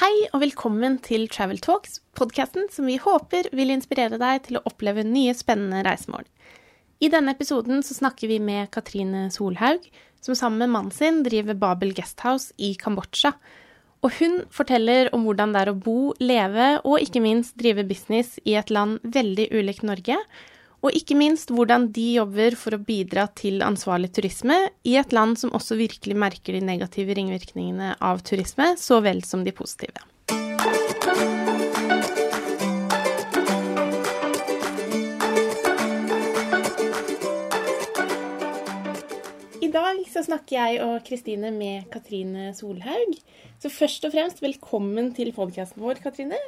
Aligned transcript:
Hei 0.00 0.30
og 0.32 0.40
velkommen 0.40 0.94
til 1.04 1.26
Travel 1.28 1.58
Talks, 1.60 1.98
podkasten 2.16 2.70
som 2.72 2.86
vi 2.88 2.94
håper 2.96 3.50
vil 3.52 3.68
inspirere 3.74 4.16
deg 4.16 4.46
til 4.46 4.56
å 4.56 4.62
oppleve 4.70 5.02
nye 5.04 5.34
spennende 5.36 5.82
reisemål. 5.84 6.24
I 7.04 7.10
denne 7.12 7.34
episoden 7.36 7.82
så 7.84 7.98
snakker 7.98 8.30
vi 8.30 8.38
med 8.40 8.70
Katrine 8.72 9.26
Solhaug, 9.28 9.84
som 10.24 10.38
sammen 10.38 10.62
med 10.62 10.72
mannen 10.72 10.94
sin 10.96 11.20
driver 11.26 11.58
Babel 11.60 11.92
Guesthouse 11.92 12.56
i 12.56 12.70
Kambodsja. 12.80 13.34
Og 14.00 14.16
hun 14.22 14.38
forteller 14.48 15.12
om 15.12 15.28
hvordan 15.28 15.52
det 15.52 15.66
er 15.66 15.72
å 15.74 15.76
bo, 15.76 15.98
leve 16.16 16.70
og 16.80 17.04
ikke 17.04 17.20
minst 17.20 17.60
drive 17.60 17.84
business 17.84 18.38
i 18.48 18.56
et 18.56 18.72
land 18.72 19.04
veldig 19.04 19.50
ulikt 19.52 19.84
Norge, 19.84 20.16
og 20.80 20.96
ikke 20.96 21.16
minst 21.18 21.52
hvordan 21.52 21.88
de 21.94 22.06
jobber 22.16 22.56
for 22.58 22.76
å 22.76 22.82
bidra 22.82 23.26
til 23.36 23.60
ansvarlig 23.64 24.12
turisme 24.16 24.56
i 24.88 24.96
et 25.00 25.12
land 25.16 25.36
som 25.40 25.52
også 25.56 25.76
virkelig 25.80 26.16
merker 26.16 26.56
de 26.56 26.62
negative 26.64 27.16
ringvirkningene 27.18 27.94
av 28.00 28.22
turisme, 28.24 28.72
så 28.80 29.02
vel 29.04 29.22
som 29.26 29.44
de 29.44 29.52
positive. 29.56 30.00
I 39.60 39.68
dag 39.70 40.00
så 40.10 40.24
snakker 40.26 40.56
jeg 40.56 40.80
og 40.82 41.04
Kristine 41.06 41.52
med 41.54 41.90
Katrine 41.92 42.50
Solhaug. 42.56 43.20
Så 43.60 43.68
først 43.70 44.08
og 44.08 44.16
fremst 44.16 44.40
velkommen 44.42 45.12
til 45.14 45.30
podkasten 45.36 45.84
vår, 45.84 46.00
Katrine. 46.02 46.40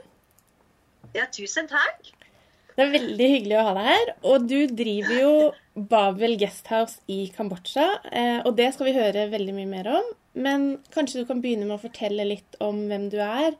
Ja, 1.13 1.29
tusen 1.29 1.69
takk. 1.71 2.15
Det 2.73 2.85
er 2.85 2.93
veldig 2.95 3.29
hyggelig 3.35 3.59
å 3.61 3.65
ha 3.67 3.75
deg 3.77 3.89
her. 3.89 4.11
Og 4.31 4.49
du 4.49 4.59
driver 4.73 5.19
jo 5.19 5.33
Babel 5.93 6.37
Guesthouse 6.41 7.01
i 7.13 7.27
Kambodsja, 7.35 7.87
eh, 8.11 8.41
og 8.47 8.57
det 8.59 8.71
skal 8.75 8.89
vi 8.89 8.97
høre 8.97 9.29
veldig 9.33 9.55
mye 9.57 9.71
mer 9.71 9.91
om. 10.01 10.11
Men 10.33 10.69
kanskje 10.95 11.23
du 11.23 11.29
kan 11.29 11.43
begynne 11.45 11.69
med 11.69 11.77
å 11.77 11.83
fortelle 11.83 12.29
litt 12.29 12.57
om 12.65 12.87
hvem 12.89 13.09
du 13.13 13.19
er, 13.25 13.57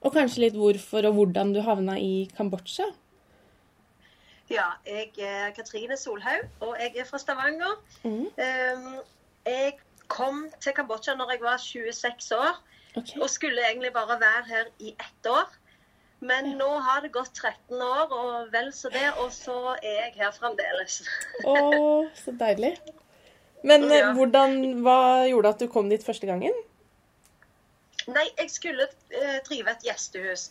og 0.00 0.16
kanskje 0.16 0.46
litt 0.46 0.56
hvorfor 0.56 1.08
og 1.08 1.16
hvordan 1.16 1.54
du 1.56 1.60
havna 1.64 1.96
i 2.00 2.28
Kambodsja? 2.36 2.88
Ja, 4.50 4.72
jeg 4.88 5.12
er 5.22 5.52
Katrine 5.54 5.96
Solhaug, 5.96 6.48
og 6.66 6.74
jeg 6.80 6.96
er 6.98 7.06
fra 7.06 7.20
Stavanger. 7.22 7.76
Mm. 8.02 8.26
Jeg 9.46 9.76
kom 10.10 10.42
til 10.60 10.74
Kambodsja 10.74 11.14
når 11.14 11.36
jeg 11.36 11.42
var 11.44 11.60
26 11.62 12.32
år, 12.34 12.58
okay. 12.96 13.20
og 13.20 13.30
skulle 13.30 13.68
egentlig 13.68 13.92
bare 13.94 14.18
være 14.20 14.44
her 14.48 14.72
i 14.80 14.94
ett 14.96 15.30
år. 15.30 15.46
Men 16.20 16.50
nå 16.58 16.68
har 16.84 17.00
det 17.04 17.12
gått 17.14 17.32
13 17.32 17.80
år, 17.80 18.10
og 18.12 18.50
vel 18.52 18.68
så 18.76 18.90
det, 18.92 19.06
og 19.22 19.30
så 19.32 19.76
er 19.78 19.94
jeg 20.04 20.16
her 20.20 20.34
fremdeles. 20.36 21.00
Å, 21.48 21.54
så 22.16 22.34
deilig. 22.36 22.74
Men 23.64 23.86
ja. 23.88 24.10
Eh, 24.10 24.10
hvordan, 24.16 24.58
hva 24.84 24.98
gjorde 25.28 25.54
at 25.54 25.64
du 25.64 25.70
kom 25.72 25.88
dit 25.92 26.04
første 26.04 26.28
gangen? 26.28 26.54
Nei, 28.10 28.26
jeg 28.36 28.52
skulle 28.52 28.88
eh, 29.16 29.40
drive 29.46 29.72
et 29.72 29.88
gjestehus. 29.88 30.48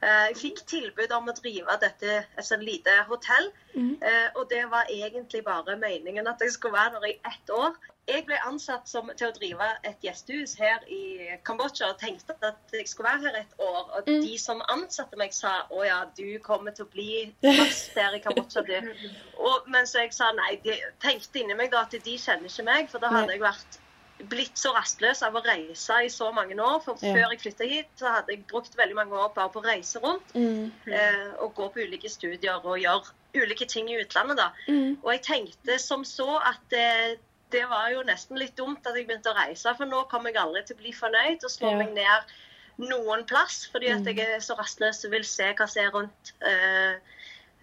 Eh, 0.00 0.26
jeg 0.30 0.36
fikk 0.40 0.62
tilbud 0.68 1.12
om 1.16 1.28
å 1.28 1.36
drive 1.36 1.76
dette 1.82 2.20
et 2.24 2.46
sånn 2.46 2.64
lite 2.64 2.94
hotell. 3.10 3.50
Mm. 3.74 3.94
Eh, 4.00 4.28
og 4.34 4.48
det 4.52 4.64
var 4.72 4.88
egentlig 4.92 5.42
bare 5.46 5.76
meningen 5.80 6.28
at 6.30 6.40
jeg 6.44 6.54
skulle 6.56 6.78
være 6.78 7.00
der 7.00 7.12
i 7.12 7.18
ett 7.32 7.54
år. 7.56 7.76
Jeg 8.10 8.24
ble 8.26 8.38
ansatt 8.46 8.88
som, 8.90 9.10
til 9.16 9.28
å 9.28 9.34
drive 9.36 9.66
et 9.86 10.04
gjestehus 10.04 10.56
her 10.60 10.82
i 10.90 11.36
Kambodsja 11.46 11.92
og 11.92 12.00
tenkte 12.00 12.36
at 12.46 12.74
jeg 12.74 12.88
skulle 12.90 13.12
være 13.12 13.28
her 13.28 13.40
et 13.42 13.54
år. 13.62 13.84
Og 13.98 14.08
mm. 14.08 14.24
de 14.26 14.38
som 14.42 14.62
ansatte 14.72 15.18
meg, 15.20 15.34
sa 15.36 15.60
å 15.70 15.84
ja, 15.86 16.00
du 16.16 16.38
kommer 16.44 16.74
til 16.76 16.88
å 16.88 16.92
bli 16.92 17.12
fast 17.60 17.94
her 17.98 18.16
i 18.16 18.22
Kambodsja, 18.24 18.64
du. 18.66 18.90
Og, 19.38 19.70
mens 19.70 19.94
jeg 19.96 20.12
sa 20.16 20.32
nei, 20.36 20.56
de 20.64 20.78
tenkte 21.02 21.42
inni 21.42 21.58
meg 21.58 21.70
da 21.74 21.84
at 21.86 21.94
de 21.94 22.18
kjenner 22.18 22.50
ikke 22.50 22.66
meg, 22.66 22.90
for 22.90 23.02
da 23.02 23.12
hadde 23.14 23.36
jeg 23.36 23.44
vært 23.44 23.80
blitt 24.28 24.58
så 24.58 24.72
rastløs 24.74 25.22
av 25.24 25.36
å 25.36 25.42
reise 25.44 25.96
i 26.04 26.10
så 26.12 26.30
mange 26.34 26.56
år. 26.60 26.80
For 26.84 26.98
ja. 27.00 27.14
før 27.14 27.34
jeg 27.34 27.42
flytta 27.44 27.68
hit, 27.70 27.90
så 28.00 28.16
hadde 28.16 28.34
jeg 28.34 28.44
brukt 28.50 28.76
veldig 28.78 28.98
mange 28.98 29.16
år 29.16 29.32
bare 29.36 29.52
på 29.52 29.62
å 29.62 29.66
reise 29.66 30.02
rundt. 30.02 30.34
Mm. 30.34 30.70
Eh, 30.90 31.26
og 31.40 31.54
gå 31.56 31.70
på 31.72 31.86
ulike 31.86 32.10
studier 32.12 32.60
og 32.60 32.78
gjøre 32.82 33.16
ulike 33.36 33.66
ting 33.70 33.90
i 33.90 33.98
utlandet, 34.02 34.40
da. 34.40 34.50
Mm. 34.66 34.98
Og 35.02 35.12
jeg 35.14 35.22
tenkte 35.26 35.78
som 35.82 36.04
så 36.08 36.40
at 36.42 36.62
det, 36.72 37.20
det, 37.52 37.64
var 37.70 37.90
jo 37.94 38.04
nesten 38.06 38.38
litt 38.40 38.56
dumt 38.58 38.86
at 38.86 38.96
jeg 38.96 39.08
begynte 39.08 39.32
å 39.32 39.38
reise, 39.38 39.74
for 39.78 39.88
nå 39.88 40.04
kommer 40.10 40.32
jeg 40.32 40.42
aldri 40.42 40.62
til 40.66 40.78
å 40.78 40.82
bli 40.82 40.94
fornøyd 40.96 41.46
og 41.46 41.52
slå 41.52 41.74
ja. 41.74 41.80
meg 41.82 41.94
ned 41.96 42.34
noen 42.80 43.24
plass, 43.28 43.64
fordi 43.72 43.90
at 43.92 44.04
mm. 44.04 44.10
jeg 44.12 44.36
er 44.36 44.44
så 44.44 44.56
rastløs 44.58 45.02
og 45.04 45.14
vil 45.14 45.26
se 45.28 45.50
hva 45.56 45.66
som 45.68 45.82
er 45.82 45.90
rundt 45.94 46.30
eh, 46.48 47.18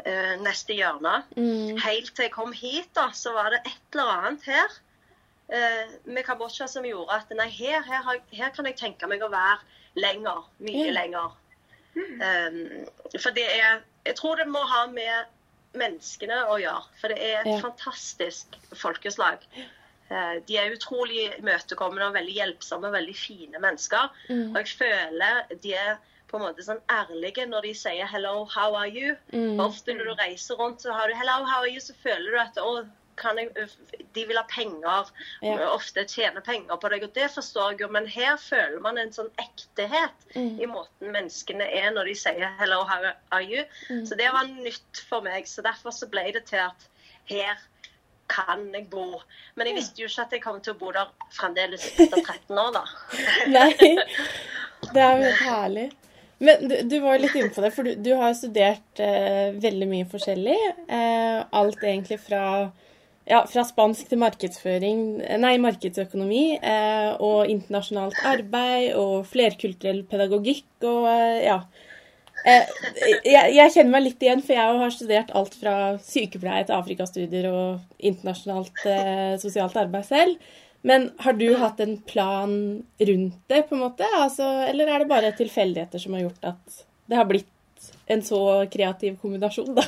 eh, 0.06 0.36
neste 0.44 0.78
hjørne. 0.78 1.22
Mm. 1.38 1.80
Helt 1.84 2.14
til 2.14 2.28
jeg 2.28 2.36
kom 2.36 2.54
hit, 2.54 2.92
da, 2.98 3.10
så 3.18 3.34
var 3.38 3.54
det 3.56 3.64
et 3.66 3.98
eller 3.98 4.14
annet 4.14 4.46
her 4.52 4.78
eh, 5.50 5.98
med 6.06 6.26
Kambodsja 6.28 6.70
som 6.70 6.86
gjorde 6.86 7.18
at 7.18 7.34
nei, 7.40 7.50
her, 7.58 7.82
her, 7.88 8.22
her, 8.30 8.54
kan 8.54 8.70
jeg 8.70 8.78
tenke 8.80 9.10
meg 9.10 9.26
å 9.26 9.32
være 9.34 9.60
lenger. 9.98 10.46
Mye 10.62 10.90
mm. 10.92 10.96
lenger. 11.00 11.36
Um, 11.98 12.86
for 13.18 13.34
det 13.34 13.48
er 13.50 13.80
Jeg 14.06 14.16
tror 14.20 14.36
det 14.38 14.46
må 14.46 14.60
ha 14.70 14.84
med 14.92 15.32
menneskene 15.80 16.44
å 16.52 16.60
gjøre. 16.62 16.86
For 17.02 17.14
det 17.14 17.20
er 17.24 17.42
et 17.42 17.52
ja. 17.52 17.60
fantastisk 17.64 18.58
folkeslag. 18.76 19.46
Uh, 20.08 20.38
de 20.48 20.60
er 20.60 20.76
utrolig 20.76 21.26
imøtekommende 21.38 22.10
og 22.10 22.16
veldig 22.16 22.36
hjelpsomme 22.38 22.90
og 22.90 22.96
veldig 22.96 23.16
fine 23.18 23.64
mennesker. 23.64 24.14
Mm. 24.30 24.54
Og 24.54 24.62
jeg 24.62 24.78
føler 24.82 25.58
de 25.64 25.74
er 25.76 25.98
på 26.28 26.38
en 26.38 26.44
måte 26.44 26.64
sånn 26.66 26.82
ærlige 26.92 27.46
når 27.48 27.70
de 27.70 27.74
sier 27.80 28.08
'hello, 28.12 28.46
how 28.52 28.76
are 28.76 28.90
you'. 28.92 29.16
Mm. 29.32 29.60
Ofte 29.64 29.96
når 29.96 30.10
du 30.10 30.22
reiser 30.22 30.60
rundt, 30.60 30.82
så 30.84 30.94
har 30.94 31.08
du 31.08 31.16
'hello, 31.16 31.44
how 31.46 31.62
are 31.64 31.72
you', 31.72 31.84
så 31.84 31.96
føler 32.04 32.32
du 32.32 32.40
at 32.42 32.60
å, 32.60 32.74
jeg, 33.24 33.68
de 34.14 34.26
vil 34.30 34.38
ha 34.38 34.44
penger, 34.50 35.12
ja. 35.42 35.70
ofte 35.72 36.06
tjene 36.10 36.42
penger 36.46 36.80
på 36.82 36.92
deg. 36.94 37.08
Og 37.08 37.16
det 37.16 37.30
forstår 37.34 37.74
jeg 37.74 37.86
jo, 37.86 37.92
men 37.94 38.10
her 38.12 38.36
føler 38.42 38.80
man 38.84 39.00
en 39.02 39.14
sånn 39.16 39.32
ektehet 39.42 40.28
mm. 40.36 40.60
i 40.62 40.70
måten 40.70 41.14
menneskene 41.16 41.68
er 41.80 41.90
når 41.96 42.12
de 42.12 42.18
sier 42.20 42.54
'hello, 42.60 42.84
how 42.90 43.02
are 43.32 43.44
you'? 43.44 43.66
Mm. 43.90 44.06
Så 44.06 44.20
det 44.20 44.30
var 44.34 44.50
nytt 44.52 45.04
for 45.10 45.26
meg. 45.26 45.48
Så 45.48 45.66
derfor 45.66 45.96
så 45.96 46.10
ble 46.12 46.30
det 46.36 46.46
til 46.52 46.64
at 46.68 46.90
her 47.28 47.58
kan 48.30 48.68
jeg 48.74 48.88
bo. 48.92 49.22
Men 49.56 49.70
jeg 49.70 49.78
visste 49.78 50.02
jo 50.02 50.10
ikke 50.10 50.26
at 50.28 50.36
jeg 50.36 50.44
kom 50.44 50.60
til 50.64 50.76
å 50.76 50.80
bo 50.80 50.92
der 50.96 51.12
fremdeles 51.36 51.86
etter 52.04 52.20
13 52.20 52.60
år, 52.60 52.74
da. 52.76 52.84
Nei, 53.56 53.72
det 54.94 55.02
er 55.02 55.16
jo 55.16 55.24
helt 55.24 55.48
herlig. 55.48 55.88
Men 56.38 56.68
du, 56.70 56.76
du 56.86 57.00
var 57.02 57.18
litt 57.22 57.36
inne 57.38 57.50
på 57.54 57.64
det, 57.64 57.72
for 57.74 57.88
du, 57.88 57.96
du 57.98 58.12
har 58.20 58.36
studert 58.38 59.02
eh, 59.02 59.56
veldig 59.58 59.88
mye 59.90 60.10
forskjellig. 60.10 60.58
Eh, 60.86 61.40
alt 61.62 61.82
egentlig 61.82 62.20
fra 62.22 62.44
ja, 63.28 63.42
fra 63.50 63.64
spansk 63.68 64.08
til 64.12 64.22
markedsføring, 64.22 65.02
nei, 65.42 65.58
markedsøkonomi 65.60 66.44
eh, 66.58 67.12
og 67.24 67.50
internasjonalt 67.52 68.22
arbeid 68.28 68.94
og 68.96 69.28
flerkulturell 69.28 70.04
pedagogikk 70.08 70.88
og 70.88 71.10
eh, 71.12 71.42
ja. 71.50 71.60
Eh, 72.48 72.70
jeg, 73.26 73.56
jeg, 73.58 73.74
kjenner 73.74 73.92
meg 73.92 74.06
litt 74.06 74.24
igjen, 74.24 74.44
for 74.46 74.56
jeg 74.56 74.78
har 74.82 74.94
studert 74.96 75.34
alt 75.36 75.58
fra 75.60 75.76
sykepleie 76.06 76.68
til 76.68 76.78
afrikastudier 76.78 77.50
og 77.52 78.00
internasjonalt 78.00 78.86
eh, 78.88 79.34
sosialt 79.42 79.76
arbeid 79.82 80.08
selv. 80.08 80.54
Men 80.88 81.10
har 81.20 81.36
du 81.36 81.50
hatt 81.60 81.82
en 81.84 81.98
plan 82.08 82.54
rundt 83.10 83.40
det, 83.52 83.64
på 83.68 83.76
en 83.76 83.84
måte? 83.84 84.08
Altså, 84.22 84.46
eller 84.70 84.88
er 84.94 85.04
det 85.04 85.10
bare 85.12 85.34
tilfeldigheter 85.36 86.00
som 86.00 86.16
har 86.16 86.28
gjort 86.28 86.54
at 86.54 86.84
det 87.10 87.20
har 87.20 87.28
blitt 87.28 87.92
en 88.08 88.24
så 88.24 88.40
kreativ 88.72 89.18
kombinasjon, 89.20 89.76
da? 89.76 89.84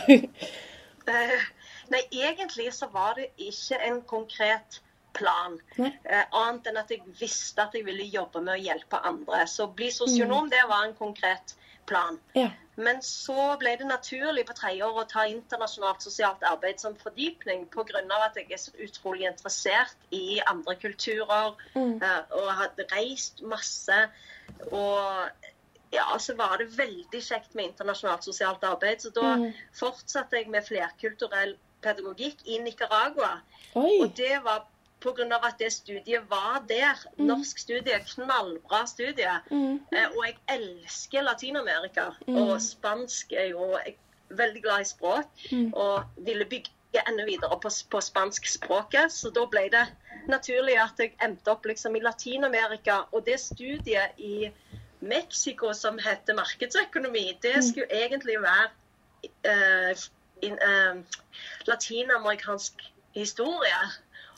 Nei, 1.89 2.03
egentlig 2.11 2.69
så 2.75 2.89
var 2.93 3.17
det 3.17 3.31
ikke 3.37 3.79
en 3.87 4.01
konkret 4.07 4.81
plan. 5.13 5.57
Eh, 5.77 6.25
annet 6.31 6.69
enn 6.69 6.79
at 6.81 6.91
jeg 6.93 7.03
visste 7.19 7.63
at 7.63 7.75
jeg 7.75 7.85
ville 7.87 8.05
jobbe 8.05 8.43
med 8.45 8.55
å 8.57 8.61
hjelpe 8.61 9.01
andre. 9.09 9.45
Så 9.49 9.69
bli 9.73 9.89
sosionom, 9.93 10.47
mm. 10.47 10.53
det 10.53 10.65
var 10.69 10.85
en 10.85 10.97
konkret 10.97 11.55
plan. 11.89 12.19
Ja. 12.37 12.49
Men 12.79 13.01
så 13.03 13.55
ble 13.59 13.73
det 13.79 13.87
naturlig 13.89 14.45
på 14.47 14.55
tredje 14.55 14.85
år 14.85 15.01
å 15.01 15.07
ta 15.09 15.25
internasjonalt 15.27 16.05
sosialt 16.05 16.45
arbeid 16.47 16.79
som 16.79 16.95
fordypning 16.95 17.65
pga. 17.73 18.03
at 18.23 18.37
jeg 18.37 18.51
er 18.51 18.61
så 18.61 18.71
utrolig 18.79 19.27
interessert 19.27 19.97
i 20.15 20.39
andre 20.47 20.75
kulturer 20.79 21.57
mm. 21.75 21.97
eh, 22.01 22.21
og 22.39 22.51
har 22.61 22.83
reist 22.93 23.41
masse. 23.41 23.99
Og 24.71 25.49
ja, 25.91 26.05
så 26.19 26.35
var 26.37 26.57
det 26.61 26.69
veldig 26.77 27.21
kjekt 27.23 27.55
med 27.57 27.71
internasjonalt 27.71 28.23
sosialt 28.23 28.63
arbeid. 28.63 29.01
Så 29.01 29.09
da 29.09 29.35
mm. 29.41 29.49
fortsatte 29.73 30.37
jeg 30.37 30.53
med 30.53 30.63
flerkulturell 30.67 31.57
pedagogikk 31.81 32.43
i 32.45 32.59
Nicaragua. 32.63 33.39
Oi. 33.75 33.99
Og 34.01 34.11
det 34.17 34.39
var 34.43 34.65
pga. 34.99 35.39
at 35.47 35.59
det 35.59 35.71
studiet 35.73 36.29
var 36.29 36.63
der. 36.69 36.95
Mm. 37.17 37.25
Norsk 37.25 37.59
studie, 37.59 37.99
knallbra 38.15 38.85
studie. 38.85 39.39
Mm. 39.51 39.79
Eh, 39.91 40.07
og 40.17 40.25
jeg 40.25 40.37
elsker 40.49 41.21
Latin-Amerika. 41.21 42.09
Mm. 42.27 42.35
Og 42.35 42.61
spansk 42.61 43.33
er 43.33 43.45
jo 43.45 43.77
jeg 43.85 43.95
er 43.95 44.35
veldig 44.35 44.61
glad 44.63 44.81
i 44.81 44.83
språk. 44.83 45.25
Mm. 45.51 45.73
Og 45.73 46.03
ville 46.17 46.45
bygge 46.45 47.07
enda 47.07 47.25
videre 47.25 47.59
på, 47.61 47.69
på 47.89 48.01
spanskspråket. 48.01 49.11
Så 49.11 49.29
da 49.29 49.45
ble 49.45 49.69
det 49.71 49.87
naturlig 50.27 50.77
at 50.81 50.99
jeg 50.99 51.15
endte 51.23 51.51
opp 51.51 51.65
liksom 51.65 51.95
i 51.95 52.03
Latin-Amerika. 52.03 53.03
Og 53.11 53.25
det 53.25 53.39
studiet 53.39 54.17
i 54.17 54.51
Mexico 54.99 55.73
som 55.73 55.99
heter 55.99 56.35
markedsøkonomi, 56.35 57.37
det 57.41 57.55
mm. 57.55 57.61
skulle 57.61 58.03
egentlig 58.03 58.35
være 58.41 58.69
eh, 59.47 60.07
uh, 60.43 60.99
latinamerikansk 61.69 62.83
historie. 63.15 63.81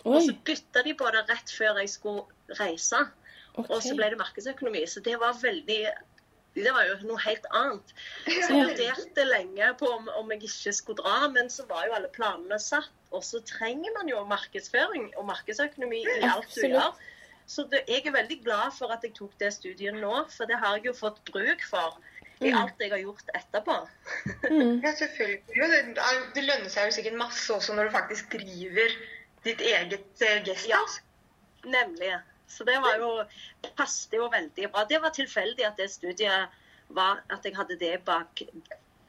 Oi. 0.03 0.15
Og 0.15 0.21
så 0.25 0.37
bytta 0.45 0.83
de 0.85 0.95
på 0.97 1.09
det 1.13 1.25
rett 1.29 1.51
før 1.53 1.81
jeg 1.81 1.91
skulle 1.93 2.55
reise. 2.59 3.03
Okay. 3.51 3.67
Og 3.67 3.83
så 3.83 3.97
ble 3.97 4.09
det 4.13 4.21
markedsøkonomi. 4.21 4.85
Så 4.87 5.03
det 5.05 5.19
var 5.21 5.37
veldig 5.41 5.83
det 6.55 6.71
var 6.75 6.83
jo 6.83 6.95
noe 7.07 7.21
helt 7.23 7.45
annet. 7.55 7.93
Så 8.27 8.51
jeg 8.51 8.65
vurderte 8.67 9.23
lenge 9.23 9.69
på 9.79 9.87
om, 9.87 10.09
om, 10.19 10.33
jeg 10.33 10.49
ikke 10.49 10.73
skulle 10.75 10.99
dra, 10.99 11.29
men 11.31 11.47
så 11.49 11.63
var 11.69 11.85
jo 11.87 11.95
alle 11.95 12.09
planene 12.11 12.57
satt. 12.59 12.91
Og 13.15 13.23
så 13.23 13.39
trenger 13.47 13.91
man 13.95 14.11
jo 14.11 14.19
markedsføring 14.27 15.09
og 15.19 15.29
markedsøkonomi 15.29 16.01
i 16.03 16.17
alt 16.27 16.51
du 16.55 16.67
gjør. 16.67 16.99
Så 17.47 17.65
det, 17.71 17.81
jeg 17.87 18.05
er 18.07 18.15
veldig 18.15 18.37
glad 18.43 18.75
for 18.77 18.93
at 18.95 19.03
jeg 19.03 19.15
tok 19.17 19.33
det 19.39 19.49
studiet 19.55 19.97
nå, 19.99 20.13
for 20.31 20.47
det 20.47 20.59
har 20.61 20.77
jeg 20.77 20.91
jo 20.91 20.93
fått 20.95 21.19
bruk 21.27 21.63
for 21.67 21.97
i 22.41 22.49
mm. 22.49 22.57
alt 22.57 22.81
jeg 22.81 22.89
har 22.89 23.01
gjort 23.03 23.31
etterpå. 23.37 23.77
Mm. 24.49 24.81
ja, 24.81 24.93
selvfølgelig. 24.97 25.41
Det, 25.53 25.81
det, 26.35 26.43
lønner 26.47 26.69
seg 26.73 26.89
jo 26.89 26.95
sikkert 26.97 27.19
masse 27.19 27.53
også 27.53 27.75
når 27.77 27.89
du 27.89 27.95
faktisk 27.95 28.31
driver 28.33 28.95
ditt 29.45 29.61
eget 29.61 30.23
uh, 30.25 30.37
guesthouse. 30.45 31.01
Ja, 31.01 31.69
nemlig. 31.77 32.15
Så 32.51 32.65
det 32.67 32.79
var 32.83 32.97
jo 32.99 33.11
passet 33.77 34.17
jo 34.17 34.27
veldig 34.33 34.71
bra. 34.73 34.87
Det 34.89 34.99
var 35.03 35.13
tilfeldig 35.15 35.67
at 35.69 35.77
det 35.79 35.91
studiet 35.93 36.57
var 36.91 37.21
at 37.31 37.45
jeg 37.45 37.55
hadde 37.55 37.77
det 37.79 37.93
bak, 38.05 38.41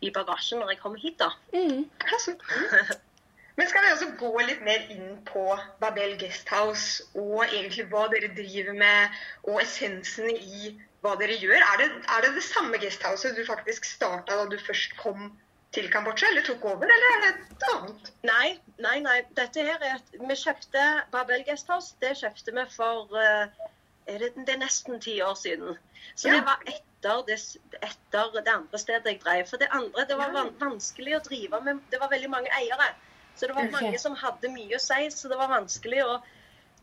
i 0.01 0.11
bagasjen 0.15 0.61
når 0.63 0.75
jeg 0.75 0.83
kom 0.83 0.95
hit, 0.95 1.19
da. 1.19 1.33
Mm. 1.57 1.89
Men 3.57 3.69
skal 3.69 3.85
vi 3.85 3.91
også 3.93 4.13
gå 4.21 4.31
litt 4.47 4.63
mer 4.65 4.87
inn 4.93 5.19
på 5.29 5.43
Babel 5.81 6.15
Guesthouse 6.21 7.05
og 7.19 7.43
egentlig 7.49 7.85
hva 7.91 8.07
dere 8.13 8.31
driver 8.37 8.77
med, 8.77 9.19
og 9.45 9.61
essensen 9.65 10.31
i 10.33 10.73
hva 11.03 11.15
dere 11.19 11.37
gjør? 11.39 11.59
Er 11.59 11.81
det 11.81 11.89
er 11.91 12.25
det, 12.25 12.35
det 12.39 12.45
samme 12.47 12.79
guesthouset 12.83 13.37
du 13.39 13.43
faktisk 13.47 13.87
starta 13.89 14.39
da 14.39 14.47
du 14.51 14.59
først 14.63 14.95
kom 15.01 15.33
til 15.73 15.89
Kambodsja, 15.91 16.29
eller 16.29 16.45
tok 16.47 16.65
over, 16.69 16.85
eller 16.85 17.09
er 17.15 17.21
det 17.23 17.31
et 17.33 17.67
annet? 17.71 18.11
Nei, 18.29 18.49
nei, 18.85 18.99
nei. 19.05 19.19
Dette 19.39 19.65
her 19.65 19.81
er 19.81 19.97
et, 19.97 20.17
Vi 20.21 20.37
kjøpte 20.37 20.83
Babel 21.15 21.45
Guesthouse. 21.49 21.97
Det 22.03 22.13
kjøpte 22.21 22.55
vi 22.59 22.65
for 22.75 23.15
uh, 23.17 23.71
er 24.07 24.19
det, 24.19 24.33
det, 24.37 24.49
er 24.55 24.61
nesten 24.61 25.01
ti 25.01 25.17
år 25.25 25.35
siden. 25.41 25.79
Så 26.15 26.29
ja. 26.29 26.37
det 26.37 26.45
var 26.51 26.61
etter 26.67 27.25
det, 27.27 27.39
etter 27.81 28.37
det, 28.37 28.53
andre 28.53 28.79
stedet 28.79 29.15
jeg 29.15 29.23
drev. 29.25 29.47
For 29.49 29.63
det 29.63 29.71
andre 29.73 30.05
det 30.09 30.19
var 30.21 30.35
van, 30.37 30.53
vanskelig 30.61 31.17
å 31.19 31.25
drive 31.25 31.63
med 31.65 31.81
Det 31.91 32.03
var 32.03 32.13
veldig 32.13 32.31
mange 32.31 32.53
eiere. 32.59 32.93
Så 33.35 33.49
det 33.49 33.57
var 33.57 33.73
mange 33.73 33.99
som 33.99 34.15
hadde 34.19 34.53
mye 34.53 34.77
å 34.77 34.83
si. 34.83 35.09
Så 35.11 35.33
det 35.33 35.41
var 35.41 35.51
vanskelig 35.51 36.05
å 36.05 36.21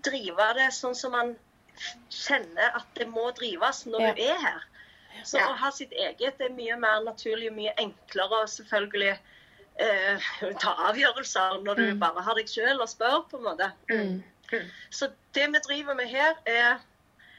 drive 0.04 0.50
det 0.57 0.71
sånn 0.75 0.98
som 0.98 1.13
man 1.13 1.36
kjenner 2.14 2.76
at 2.80 2.88
det 2.98 3.08
må 3.10 3.30
drives 3.38 3.86
når 3.90 4.06
ja. 4.08 4.14
du 4.14 4.24
er 4.28 4.44
her. 4.44 4.66
Så 5.28 5.42
å 5.42 5.56
ha 5.60 5.72
sitt 5.76 5.92
eget 5.92 6.40
er 6.42 6.54
mye 6.56 6.78
mer 6.80 7.02
naturlig 7.04 7.50
og 7.50 7.58
mye 7.58 7.74
enklere 7.81 8.44
å 8.44 8.50
selvfølgelig 8.50 9.16
eh, 9.84 10.30
ta 10.62 10.76
avgjørelser 10.90 11.60
når 11.66 11.81
du 11.81 11.86
mm. 11.90 12.04
bare 12.04 12.24
har 12.24 12.38
deg 12.40 12.52
sjøl 12.52 12.80
og 12.80 12.92
spør, 12.92 13.24
på 13.31 13.40
en 13.40 13.48
måte. 13.48 13.72
Mm. 13.92 14.20
Mm. 14.50 14.70
Så 14.94 15.12
det 15.36 15.50
vi 15.54 15.64
driver 15.66 15.98
med 15.98 16.10
her, 16.12 16.38
er 16.46 16.80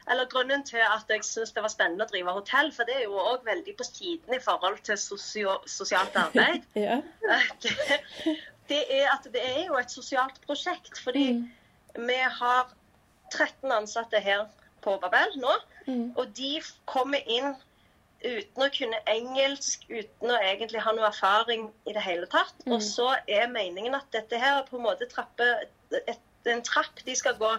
eller 0.09 0.25
Grunnen 0.25 0.63
til 0.65 0.81
at 0.81 1.09
jeg 1.09 1.23
syns 1.23 1.53
det 1.55 1.61
var 1.63 1.71
spennende 1.71 2.05
å 2.07 2.09
drive 2.09 2.33
hotell, 2.35 2.71
for 2.73 2.89
det 2.89 2.97
er 2.97 3.03
jo 3.05 3.19
òg 3.21 3.45
veldig 3.45 3.75
på 3.77 3.85
siden 3.85 4.35
i 4.35 4.41
forhold 4.41 4.81
til 4.87 4.97
sosio 4.99 5.59
sosialt 5.69 6.17
arbeid. 6.17 6.65
ja. 6.87 6.97
det, 7.63 7.75
det, 8.71 8.81
er 8.97 9.11
at 9.13 9.27
det 9.33 9.43
er 9.45 9.65
jo 9.67 9.77
et 9.79 9.93
sosialt 9.93 10.41
prosjekt. 10.47 10.97
Fordi 11.05 11.27
mm. 11.37 11.43
vi 12.09 12.19
har 12.39 12.73
13 13.31 13.71
ansatte 13.71 14.19
her 14.19 14.47
på 14.81 14.97
Babel 15.01 15.37
nå. 15.41 15.57
Mm. 15.87 16.07
Og 16.15 16.31
de 16.37 16.55
kommer 16.89 17.21
inn 17.27 17.53
uten 18.21 18.63
å 18.63 18.69
kunne 18.73 18.99
engelsk, 19.09 19.85
uten 19.89 20.33
å 20.33 20.39
egentlig 20.45 20.81
ha 20.85 20.93
noe 20.93 21.07
erfaring 21.09 21.69
i 21.89 21.95
det 21.95 22.03
hele 22.05 22.27
tatt. 22.29 22.53
Mm. 22.65 22.75
Og 22.75 22.83
så 22.85 23.13
er 23.27 23.49
meningen 23.53 23.97
at 23.97 24.09
dette 24.13 24.37
her 24.41 24.59
er 24.59 24.67
på 24.67 24.77
en 24.77 24.85
måte 24.85 25.09
trappe, 25.09 25.47
et, 26.05 26.21
en 26.49 26.63
trapp 26.65 27.01
de 27.05 27.15
skal 27.17 27.37
gå. 27.41 27.51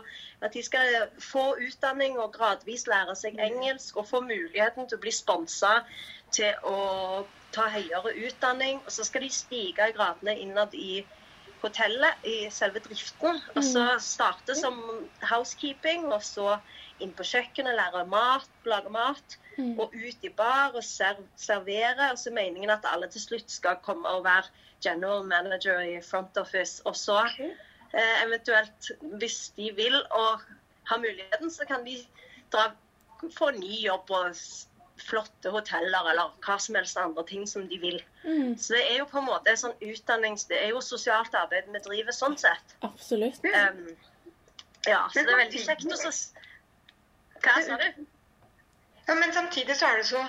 At 0.42 0.54
de 0.54 0.62
skal 0.62 1.08
få 1.22 1.52
utdanning 1.66 2.18
og 2.18 2.34
gradvis 2.36 2.86
lære 2.90 3.16
seg 3.18 3.38
mm. 3.38 3.44
engelsk 3.48 3.98
og 3.98 4.10
få 4.10 4.22
muligheten 4.26 4.88
til 4.88 4.98
å 4.98 5.02
bli 5.02 5.14
sponsa 5.14 5.80
til 6.32 6.54
å 6.66 7.24
ta 7.52 7.66
høyere 7.72 8.14
utdanning. 8.26 8.80
Og 8.86 8.94
så 8.94 9.06
skal 9.08 9.26
de 9.26 9.32
stige 9.34 9.90
i 9.90 9.96
gradene 9.96 10.38
innad 10.38 10.74
i 10.78 11.02
hotellet, 11.62 12.24
i 12.26 12.50
selve 12.50 12.82
driften. 12.84 13.40
Og 13.54 13.64
så 13.64 13.84
mm. 13.94 14.02
starte 14.04 14.56
som 14.58 14.78
housekeeping, 15.30 16.08
og 16.12 16.22
så 16.26 16.56
inn 17.02 17.14
på 17.16 17.26
kjøkkenet, 17.26 17.76
lære 17.78 18.04
mat, 18.10 18.50
lage 18.68 18.92
mat. 18.94 19.38
Mm. 19.56 19.78
Og 19.80 19.94
ut 19.94 20.26
i 20.26 20.32
bar 20.36 20.76
og 20.78 20.84
servere. 20.84 22.10
Og 22.10 22.18
så 22.18 22.30
er 22.30 22.38
meningen 22.38 22.72
at 22.72 22.88
alle 22.92 23.10
til 23.12 23.24
slutt 23.24 23.50
skal 23.52 23.80
komme 23.84 24.08
og 24.08 24.24
være 24.26 24.50
general 24.82 25.26
manager 25.26 25.80
i 25.80 26.00
front 26.02 26.38
office. 26.38 26.82
Og 26.84 26.96
så 26.96 27.20
eh, 27.38 28.16
eventuelt, 28.26 28.92
hvis 29.18 29.52
de 29.56 29.72
vil 29.76 29.98
og 30.10 30.40
har 30.90 30.98
muligheten, 30.98 31.50
så 31.50 31.66
kan 31.68 31.86
de 31.86 31.98
dra, 32.52 32.72
få 33.38 33.50
ny 33.56 33.82
jobb 33.84 34.10
og 34.10 34.36
flotte 35.02 35.50
hoteller 35.54 36.10
eller 36.12 36.32
hva 36.44 36.56
som 36.62 36.76
helst 36.78 36.98
andre 37.00 37.24
ting 37.28 37.46
som 37.48 37.66
de 37.68 37.78
vil. 37.82 37.98
Mm. 38.24 38.54
Så 38.58 38.76
det 38.76 38.82
er 38.86 39.00
jo 39.00 39.08
på 39.10 39.20
en 39.20 39.28
måte 39.28 39.54
sånn 39.58 39.74
utdannings... 39.80 40.46
Det 40.50 40.60
er 40.60 40.72
jo 40.72 40.82
sosialt 40.84 41.34
arbeid 41.38 41.70
vi 41.72 41.82
driver 41.84 42.16
sånn 42.16 42.38
sett. 42.40 42.76
Absolutt. 42.86 43.42
Um, 43.44 43.84
ja, 44.88 45.04
så 45.12 45.22
det 45.22 45.34
er 45.34 45.42
veldig 45.44 45.64
kjekt 45.66 45.86
å 45.86 45.98
Hva 47.42 47.58
sa 47.66 47.78
du? 47.80 48.06
Ja, 49.08 49.18
men 49.18 49.34
samtidig 49.34 49.76
så 49.78 49.90
er 49.90 50.00
det 50.00 50.08
så 50.10 50.22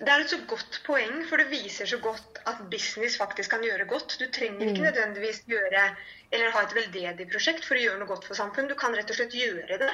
det 0.00 0.08
er 0.08 0.22
et 0.24 0.32
så 0.32 0.38
godt 0.48 0.78
poeng, 0.86 1.18
for 1.28 1.38
det 1.38 1.50
viser 1.50 1.86
så 1.86 1.98
godt 2.02 2.38
at 2.48 2.62
business 2.72 3.18
faktisk 3.20 3.52
kan 3.52 3.64
gjøre 3.64 3.84
godt. 3.90 4.16
Du 4.18 4.24
trenger 4.32 4.64
ikke 4.64 4.80
mm. 4.80 4.86
nødvendigvis 4.88 5.42
gjøre 5.52 5.82
eller 6.32 6.54
ha 6.54 6.62
et 6.64 6.74
veldedig 6.74 7.26
prosjekt 7.30 7.66
for 7.68 7.76
å 7.76 7.82
gjøre 7.82 8.00
noe 8.00 8.08
godt 8.08 8.24
for 8.26 8.38
samfunnet. 8.38 8.72
Du 8.72 8.80
kan 8.80 8.96
rett 8.96 9.12
og 9.12 9.18
slett 9.18 9.36
gjøre 9.36 9.78
det 9.84 9.90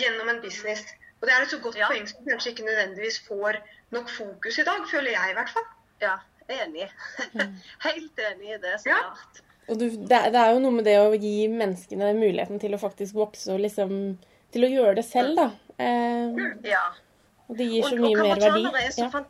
gjennom 0.00 0.32
en 0.32 0.40
business. 0.42 0.86
Og 1.22 1.28
det 1.28 1.34
er 1.36 1.44
et 1.44 1.52
så 1.54 1.60
godt 1.62 1.78
ja. 1.78 1.86
poeng 1.86 2.08
som 2.10 2.26
kanskje 2.26 2.50
ikke 2.50 2.66
nødvendigvis 2.66 3.20
får 3.28 3.60
nok 3.94 4.10
fokus 4.10 4.58
i 4.58 4.66
dag, 4.66 4.82
føler 4.90 5.14
jeg 5.14 5.30
i 5.30 5.36
hvert 5.38 5.52
fall. 5.54 5.68
Ja, 6.02 6.16
enig. 6.50 6.88
Mm. 7.36 7.52
Helt 7.86 8.22
enig 8.26 8.56
i 8.56 8.58
det. 8.64 8.74
Så 8.82 8.90
ja. 8.90 8.98
klart. 9.04 9.42
Og 9.70 9.78
du, 9.78 9.84
det, 9.86 10.18
det, 10.34 10.40
er 10.40 10.50
jo 10.50 10.62
noe 10.64 10.74
med 10.74 10.88
det 10.90 10.96
å 10.98 11.12
gi 11.14 11.46
menneskene 11.46 12.10
muligheten 12.18 12.58
til 12.58 12.74
å 12.74 12.80
faktisk 12.82 13.14
vokse 13.14 13.54
og 13.54 13.62
liksom 13.62 13.92
Til 14.52 14.66
å 14.66 14.68
gjøre 14.68 14.96
det 14.98 15.04
selv, 15.08 15.38
da. 15.38 15.46
Eh, 15.80 16.40
ja. 16.68 16.82
Og 17.48 17.56
det 17.56 17.70
gir 17.70 17.86
så 17.86 17.96
mye 17.96 18.18
mer 18.18 18.42
verdi. 18.42 18.66
Ja. 18.98 19.22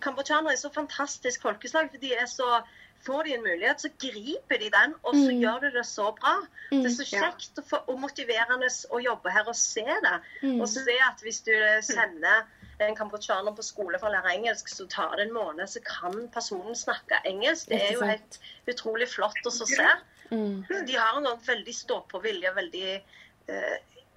Kambodsjanere 0.00 0.54
er 0.54 0.60
så 0.62 0.70
fantastisk 0.72 1.42
folkeslag. 1.44 1.90
for 1.92 2.00
de 2.00 2.14
er 2.14 2.30
så 2.30 2.62
Får 3.04 3.26
de 3.26 3.34
en 3.36 3.44
mulighet, 3.44 3.80
så 3.84 3.90
griper 4.00 4.60
de 4.62 4.70
den, 4.72 4.94
og 5.02 5.12
så 5.12 5.28
mm. 5.28 5.40
gjør 5.42 5.64
de 5.66 5.70
det 5.74 5.84
så 5.86 6.10
bra. 6.16 6.34
Mm. 6.70 6.78
Det 6.78 6.90
er 6.90 6.94
så 6.96 7.06
kjekt 7.08 7.60
og, 7.60 7.72
og 7.92 7.98
motiverende 8.00 8.70
å 8.96 9.00
jobbe 9.04 9.32
her 9.34 9.48
og 9.50 9.56
se 9.58 9.84
det. 9.84 10.14
Mm. 10.42 10.60
Og 10.60 10.68
se 10.72 10.96
at 11.08 11.24
hvis 11.24 11.42
du 11.44 11.52
sender 11.84 12.46
en 12.82 12.96
kambodsjaner 12.96 13.54
på 13.54 13.62
skole 13.62 14.00
for 14.00 14.08
å 14.08 14.14
lære 14.16 14.34
engelsk, 14.38 14.70
så 14.72 14.86
tar 14.90 15.16
det 15.18 15.28
en 15.28 15.36
måned, 15.36 15.68
så 15.70 15.82
kan 15.86 16.16
personen 16.34 16.76
snakke 16.78 17.20
engelsk. 17.28 17.68
Det 17.70 17.80
er 17.82 17.94
jo 17.98 18.08
helt 18.08 18.40
utrolig 18.70 19.08
flott 19.12 19.40
å 19.46 19.52
se. 19.54 19.90
Mm. 20.30 20.64
De 20.88 20.96
har 20.96 21.18
en 21.20 21.28
veldig 21.46 21.74
stå-på-vilje, 21.76 22.54
veldig 22.56 22.88
eh, 22.94 23.76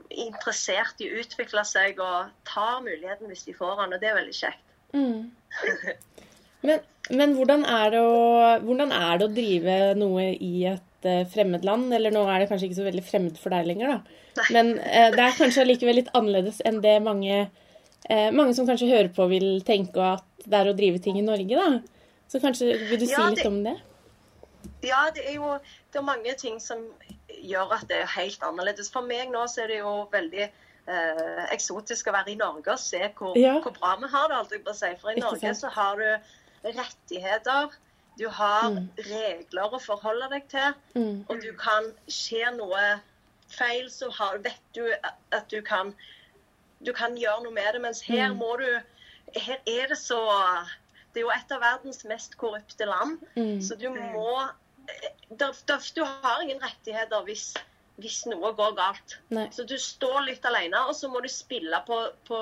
interessert 0.10 1.02
i 1.04 1.10
å 1.12 1.22
utvikle 1.22 1.64
seg 1.68 2.00
og 2.04 2.32
tar 2.48 2.80
muligheten 2.86 3.30
hvis 3.32 3.46
de 3.48 3.56
får 3.58 3.82
den, 3.82 3.96
og 3.98 4.02
det 4.02 4.12
er 4.12 4.20
veldig 4.22 4.38
kjekt. 4.38 4.64
Mm. 4.96 5.32
Men, 6.68 6.86
men 7.16 7.36
hvordan, 7.38 7.64
er 7.70 7.96
å, 8.02 8.08
hvordan, 8.64 8.92
er 8.92 9.20
det 9.20 9.28
å, 9.28 9.34
drive 9.34 9.78
noe 10.00 10.30
i 10.44 10.66
et 10.72 11.08
uh, 11.08 11.24
fremmed 11.32 11.66
land? 11.68 11.92
Eller 11.96 12.14
nå 12.14 12.26
er 12.28 12.44
det 12.44 12.50
kanskje 12.52 12.70
ikke 12.70 12.80
så 12.80 12.88
veldig 12.88 13.06
fremmed 13.06 13.40
for 13.42 13.56
deg 13.56 13.70
lenger, 13.70 13.96
da. 13.96 14.24
Nei. 14.38 14.48
Men 14.54 14.74
eh, 14.86 15.10
det 15.16 15.24
er 15.24 15.38
kanskje 15.38 15.64
allikevel 15.64 15.98
litt 15.98 16.12
annerledes 16.18 16.60
enn 16.68 16.82
det 16.84 16.98
mange, 17.02 17.48
eh, 18.06 18.28
mange 18.36 18.54
som 18.54 18.68
kanskje 18.70 18.92
hører 18.92 19.10
på, 19.16 19.26
vil 19.32 19.64
tenke 19.66 20.04
at 20.14 20.26
det 20.46 20.60
er 20.60 20.70
å 20.70 20.76
drive 20.78 21.02
ting 21.04 21.18
i 21.18 21.26
Norge, 21.26 21.58
da. 21.58 22.14
Så 22.30 22.42
kanskje 22.44 22.76
vil 22.90 23.00
du 23.02 23.08
si 23.08 23.16
ja, 23.16 23.24
det, 23.26 23.40
litt 23.40 23.50
om 23.50 23.62
det? 23.66 23.74
Ja, 24.86 25.08
det 25.16 25.24
er 25.26 25.40
jo 25.40 25.56
det 25.94 26.02
er 26.02 26.06
mange 26.06 26.34
ting 26.38 26.60
som 26.62 26.84
gjør 27.28 27.74
at 27.78 27.88
det 27.90 28.02
er 28.04 28.16
helt 28.18 28.44
annerledes. 28.46 28.92
For 28.94 29.06
meg 29.06 29.32
nå 29.34 29.46
så 29.50 29.64
er 29.64 29.72
det 29.72 29.80
jo 29.80 29.94
veldig 30.12 30.44
eh, 30.46 31.46
eksotisk 31.56 32.10
å 32.10 32.16
være 32.18 32.34
i 32.34 32.40
Norge 32.40 32.76
og 32.76 32.82
se 32.82 33.02
hvor, 33.18 33.38
ja. 33.40 33.58
hvor 33.64 33.76
bra 33.78 33.96
vi 34.02 34.12
har 34.12 34.28
det. 34.30 34.42
alt 34.42 34.54
jeg 34.54 34.66
bare 34.68 34.80
sier. 34.82 35.00
For 35.02 35.14
i 35.14 35.24
Norge 35.24 35.54
så 35.58 35.72
har 35.74 36.04
du 36.04 36.36
rettigheter. 36.76 37.76
Du 38.18 38.26
har 38.34 38.72
mm. 38.74 38.88
regler 39.10 39.74
å 39.74 39.80
forholde 39.82 40.30
deg 40.34 40.48
til. 40.52 40.74
Mm. 40.98 41.26
Og 41.30 41.42
du 41.44 41.52
kan 41.60 41.92
skje 42.10 42.50
noe 42.56 42.84
feil, 43.54 43.92
så 43.94 44.10
har, 44.12 44.40
vet 44.44 44.64
du 44.76 44.84
at 45.36 45.46
du 45.54 45.62
kan, 45.66 45.94
du 46.84 46.92
kan 46.98 47.18
gjøre 47.20 47.46
noe 47.46 47.56
med 47.56 47.70
det. 47.76 47.84
Mens 47.86 48.02
her 48.08 48.32
mm. 48.34 48.40
må 48.42 48.56
du 48.62 48.70
Her 49.36 49.60
er 49.68 49.90
det 49.92 49.98
så 50.00 50.22
Det 51.12 51.20
er 51.20 51.26
jo 51.26 51.32
et 51.36 51.52
av 51.52 51.60
verdens 51.62 52.06
mest 52.08 52.38
korrupte 52.40 52.88
land. 52.88 53.20
Mm. 53.36 53.62
Så 53.62 53.76
du 53.76 53.90
må 53.92 54.32
der, 55.30 55.54
der, 55.68 55.90
du 55.96 56.04
har 56.04 56.42
ingen 56.42 56.62
rettigheter 56.64 57.24
hvis, 57.28 57.52
hvis 58.02 58.22
noe 58.32 58.54
går 58.56 58.76
galt. 58.78 59.18
Nei. 59.36 59.48
Så 59.52 59.66
du 59.68 59.76
står 59.82 60.22
litt 60.30 60.46
alene, 60.48 60.86
og 60.88 60.96
så 60.96 61.10
må 61.12 61.22
du 61.22 61.30
spille 61.32 61.82
på, 61.88 62.00
på 62.30 62.40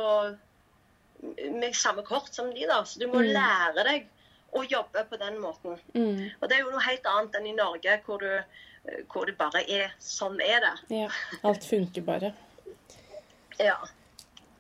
med 1.55 1.75
samme 1.75 2.03
kort 2.05 2.34
som 2.34 2.51
de. 2.53 2.67
da. 2.70 2.84
Så 2.86 3.01
du 3.01 3.08
må 3.10 3.24
mm. 3.24 3.32
lære 3.34 3.88
deg 3.88 4.12
å 4.55 4.63
jobbe 4.63 5.03
på 5.09 5.19
den 5.21 5.41
måten. 5.43 5.75
Mm. 5.93 6.29
Og 6.39 6.47
det 6.47 6.57
er 6.57 6.63
jo 6.63 6.71
noe 6.71 6.85
helt 6.85 7.09
annet 7.12 7.35
enn 7.39 7.50
i 7.51 7.57
Norge, 7.57 7.97
hvor, 8.05 8.24
du, 8.24 8.95
hvor 9.12 9.27
det 9.27 9.35
bare 9.39 9.65
er 9.67 9.93
sånn 10.03 10.39
er 10.43 10.63
det. 10.63 10.74
Ja, 11.03 11.12
alt 11.43 11.67
funker 11.67 12.05
bare. 12.07 12.33
ja. 13.59 13.77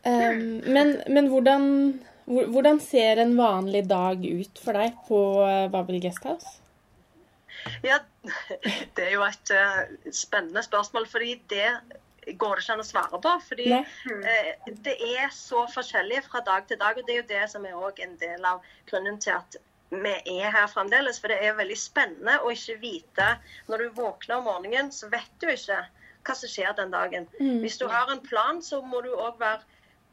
Um, 0.05 0.61
men, 0.69 0.99
men 1.09 1.31
hvordan, 1.31 1.63
Hvordan 2.25 2.79
ser 2.81 3.21
en 3.21 3.35
vanlig 3.37 3.83
dag 3.89 4.21
ut 4.21 4.61
for 4.61 4.77
deg 4.77 4.95
på 5.05 5.17
eh, 5.45 5.67
Babel 5.69 5.99
Guesthouse? 6.01 6.55
Ja, 7.85 7.99
det 8.97 9.03
er 9.03 9.11
jo 9.13 9.21
et 9.25 9.53
uh, 9.53 9.83
spennende 10.09 10.63
spørsmål, 10.65 11.05
fordi 11.09 11.35
det 11.49 11.69
går 12.41 12.57
det 12.57 12.65
ikke 12.65 12.73
an 12.73 12.81
å 12.81 12.87
svare 12.87 13.19
på. 13.21 13.35
Fordi 13.49 13.67
uh, 13.77 14.73
det 14.87 14.95
er 15.11 15.29
så 15.33 15.67
forskjellig 15.73 16.23
fra 16.25 16.41
dag 16.45 16.65
til 16.69 16.81
dag, 16.81 16.97
og 16.97 17.05
det 17.05 17.13
er 17.13 17.21
jo 17.21 17.29
det 17.29 17.45
som 17.53 17.69
er 17.69 18.01
en 18.07 18.17
del 18.21 18.49
av 18.49 18.65
grunnen 18.89 19.21
til 19.21 19.37
at 19.37 19.59
vi 19.89 20.13
er 20.39 20.51
her 20.51 20.67
fremdeles. 20.71 21.19
For 21.21 21.31
det 21.31 21.39
er 21.43 21.57
veldig 21.57 21.77
spennende 21.79 22.39
å 22.41 22.51
ikke 22.53 22.79
vite 22.81 23.27
Når 23.69 23.83
du 23.83 23.99
våkner 24.01 24.39
om 24.39 24.49
morgenen, 24.49 24.91
så 24.91 25.09
vet 25.11 25.31
du 25.41 25.49
ikke 25.51 25.83
hva 26.25 26.33
som 26.33 26.49
skjer 26.49 26.73
den 26.77 26.93
dagen. 26.93 27.27
Mm. 27.39 27.59
Hvis 27.61 27.77
du 27.77 27.85
har 27.89 28.09
en 28.11 28.23
plan, 28.25 28.61
så 28.65 28.81
må 28.81 29.03
du 29.05 29.11
òg 29.13 29.37
være 29.39 29.61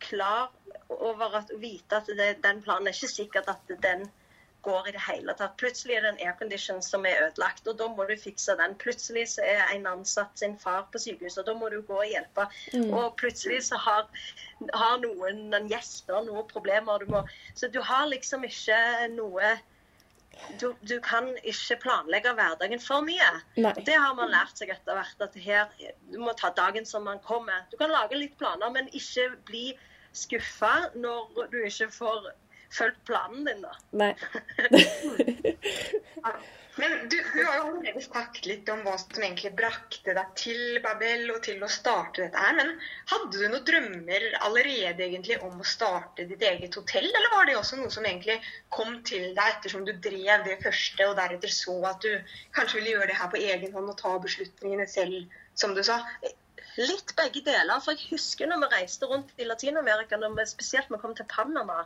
klar 0.02 0.50
over 0.93 1.38
å 1.38 1.43
vite 1.62 1.97
at 1.97 2.11
det, 2.19 2.43
den 2.45 2.61
planen 2.64 2.91
er 2.91 2.97
ikke 2.97 3.12
sikkert 3.14 3.49
at 3.49 3.73
den 3.85 4.05
går 4.62 4.88
i 4.88 4.92
det 4.95 5.02
hele 5.07 5.35
tatt. 5.38 5.57
Plutselig 5.61 5.97
er 5.97 6.04
det 6.04 6.12
en 6.12 6.23
aircondition 6.26 6.83
som 6.85 7.07
er 7.09 7.25
ødelagt, 7.26 7.66
og 7.69 7.78
da 7.81 7.88
må 7.90 8.07
du 8.09 8.14
fikse 8.19 8.54
den. 8.61 8.76
Plutselig 8.83 9.26
så 9.35 9.47
er 9.47 9.64
en 9.75 9.88
ansatt 9.90 10.38
sin 10.38 10.54
far 10.59 10.87
på 10.92 11.00
sykehuset, 11.02 11.42
og 11.42 11.50
da 11.50 11.57
må 11.59 11.71
du 11.73 11.81
gå 11.88 11.99
og 11.99 12.09
hjelpe. 12.09 12.47
Mm. 12.75 12.88
Og 12.90 13.16
plutselig 13.21 13.62
så 13.69 13.81
har, 13.83 14.09
har 14.75 15.02
noen 15.02 15.69
gjester 15.71 16.23
noen 16.28 16.49
problemer. 16.50 17.02
Du 17.02 17.12
må, 17.14 17.25
så 17.59 17.71
du 17.73 17.83
har 17.83 18.09
liksom 18.12 18.47
ikke 18.49 18.81
noe 19.16 19.57
du, 20.61 20.73
du, 20.81 20.97
kan 21.04 21.28
ikke 21.45 21.76
planlegge 21.83 22.33
hverdagen 22.35 22.81
for 22.81 23.04
mye. 23.04 23.28
Nei. 23.61 23.73
Det 23.87 23.95
har 23.95 24.14
man 24.16 24.33
lært 24.33 24.59
seg 24.59 24.73
etter 24.73 24.97
hvert. 24.97 25.21
at 25.21 25.37
her, 25.37 25.75
Du 26.11 26.19
må 26.23 26.33
ta 26.38 26.50
dagen 26.57 26.87
som 26.88 27.04
man 27.04 27.21
kommer. 27.25 27.66
Du 27.71 27.76
kan 27.81 27.92
lage 27.92 28.19
litt 28.19 28.38
planer, 28.40 28.73
men 28.73 28.88
ikke 28.97 29.28
bli 29.49 29.66
skuffa 30.16 30.92
når 30.95 31.50
du 31.52 31.61
ikke 31.64 31.90
får 31.92 32.33
fulgt 32.73 33.05
planen 33.09 33.45
din, 33.49 33.64
da. 33.64 33.73
Nei. 33.91 34.12
Men 36.76 37.09
du, 37.09 37.23
du, 37.35 37.45
har 37.45 37.57
jo 37.57 37.64
allerede 37.67 38.00
snakket 38.00 38.47
litt 38.49 38.71
om 38.73 38.81
hva 38.87 38.95
som 38.97 39.21
egentlig 39.21 39.50
brakte 39.59 40.14
deg 40.17 40.29
til 40.41 40.79
Babel 40.85 41.26
og 41.35 41.43
til 41.45 41.61
å 41.61 41.69
starte 41.69 42.23
dette 42.23 42.41
her. 42.41 42.55
Men 42.57 42.71
hadde 43.11 43.33
du 43.35 43.43
noen 43.45 43.67
drømmer 43.69 44.25
allerede 44.47 45.05
egentlig 45.05 45.37
om 45.45 45.59
å 45.61 45.67
starte 45.69 46.25
ditt 46.31 46.45
eget 46.49 46.79
hotell, 46.81 47.11
eller 47.11 47.35
var 47.35 47.49
det 47.49 47.59
også 47.61 47.76
noe 47.76 47.93
som 47.93 48.07
egentlig 48.09 48.38
kom 48.73 48.95
til 49.09 49.35
deg 49.37 49.59
ettersom 49.59 49.85
du 49.85 49.93
drev 50.07 50.47
det 50.47 50.62
første, 50.64 51.11
og 51.11 51.19
deretter 51.21 51.52
så 51.52 51.76
at 51.91 52.07
du 52.07 52.38
kanskje 52.57 52.81
ville 52.81 52.95
gjøre 52.95 53.11
det 53.12 53.19
her 53.21 53.33
på 53.35 53.43
egen 53.43 53.76
hånd 53.76 53.93
og 53.93 53.99
ta 54.00 54.14
beslutningene 54.23 54.88
selv, 54.88 55.37
som 55.61 55.76
du 55.76 55.83
sa? 55.85 55.99
Litt 56.81 57.12
begge 57.19 57.45
deler. 57.45 57.85
For 57.85 57.93
jeg 57.93 58.14
husker 58.14 58.49
når 58.49 58.64
vi 58.64 58.73
reiste 58.79 59.12
rundt 59.12 59.37
i 59.37 59.45
Latin-Amerika, 59.45 60.17
spesielt 60.49 60.88
når 60.88 61.02
vi 61.02 61.05
kom 61.05 61.21
til 61.21 61.29
Panama, 61.29 61.83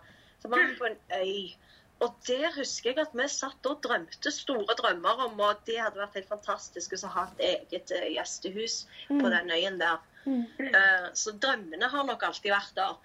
så 0.47 0.53
var 0.53 0.67
vi 0.67 0.77
på 0.79 0.87
en 0.87 0.99
øy. 1.13 1.57
Og 2.05 2.17
der 2.29 2.53
husker 2.53 2.91
jeg 2.91 3.01
at 3.01 3.15
vi 3.17 3.25
satt 3.33 3.67
og 3.67 3.81
drømte 3.85 4.31
store 4.31 4.77
drømmer 4.79 5.23
om 5.27 5.41
og 5.41 5.63
det 5.67 5.79
hadde 5.81 6.01
vært 6.03 6.19
helt 6.19 6.29
fantastisk 6.29 6.93
å 6.99 7.13
ha 7.15 7.25
et 7.31 7.41
eget 7.73 7.93
uh, 7.97 8.05
gjestehus 8.13 8.83
mm. 9.09 9.23
på 9.23 9.31
den 9.33 9.53
øyen 9.55 9.81
der. 9.81 10.03
Mm. 10.27 10.45
Uh, 10.61 11.07
så 11.17 11.33
drømmene 11.41 11.89
har 11.89 12.05
nok 12.05 12.27
alltid 12.29 12.53
vært 12.53 12.77
der. 12.77 12.99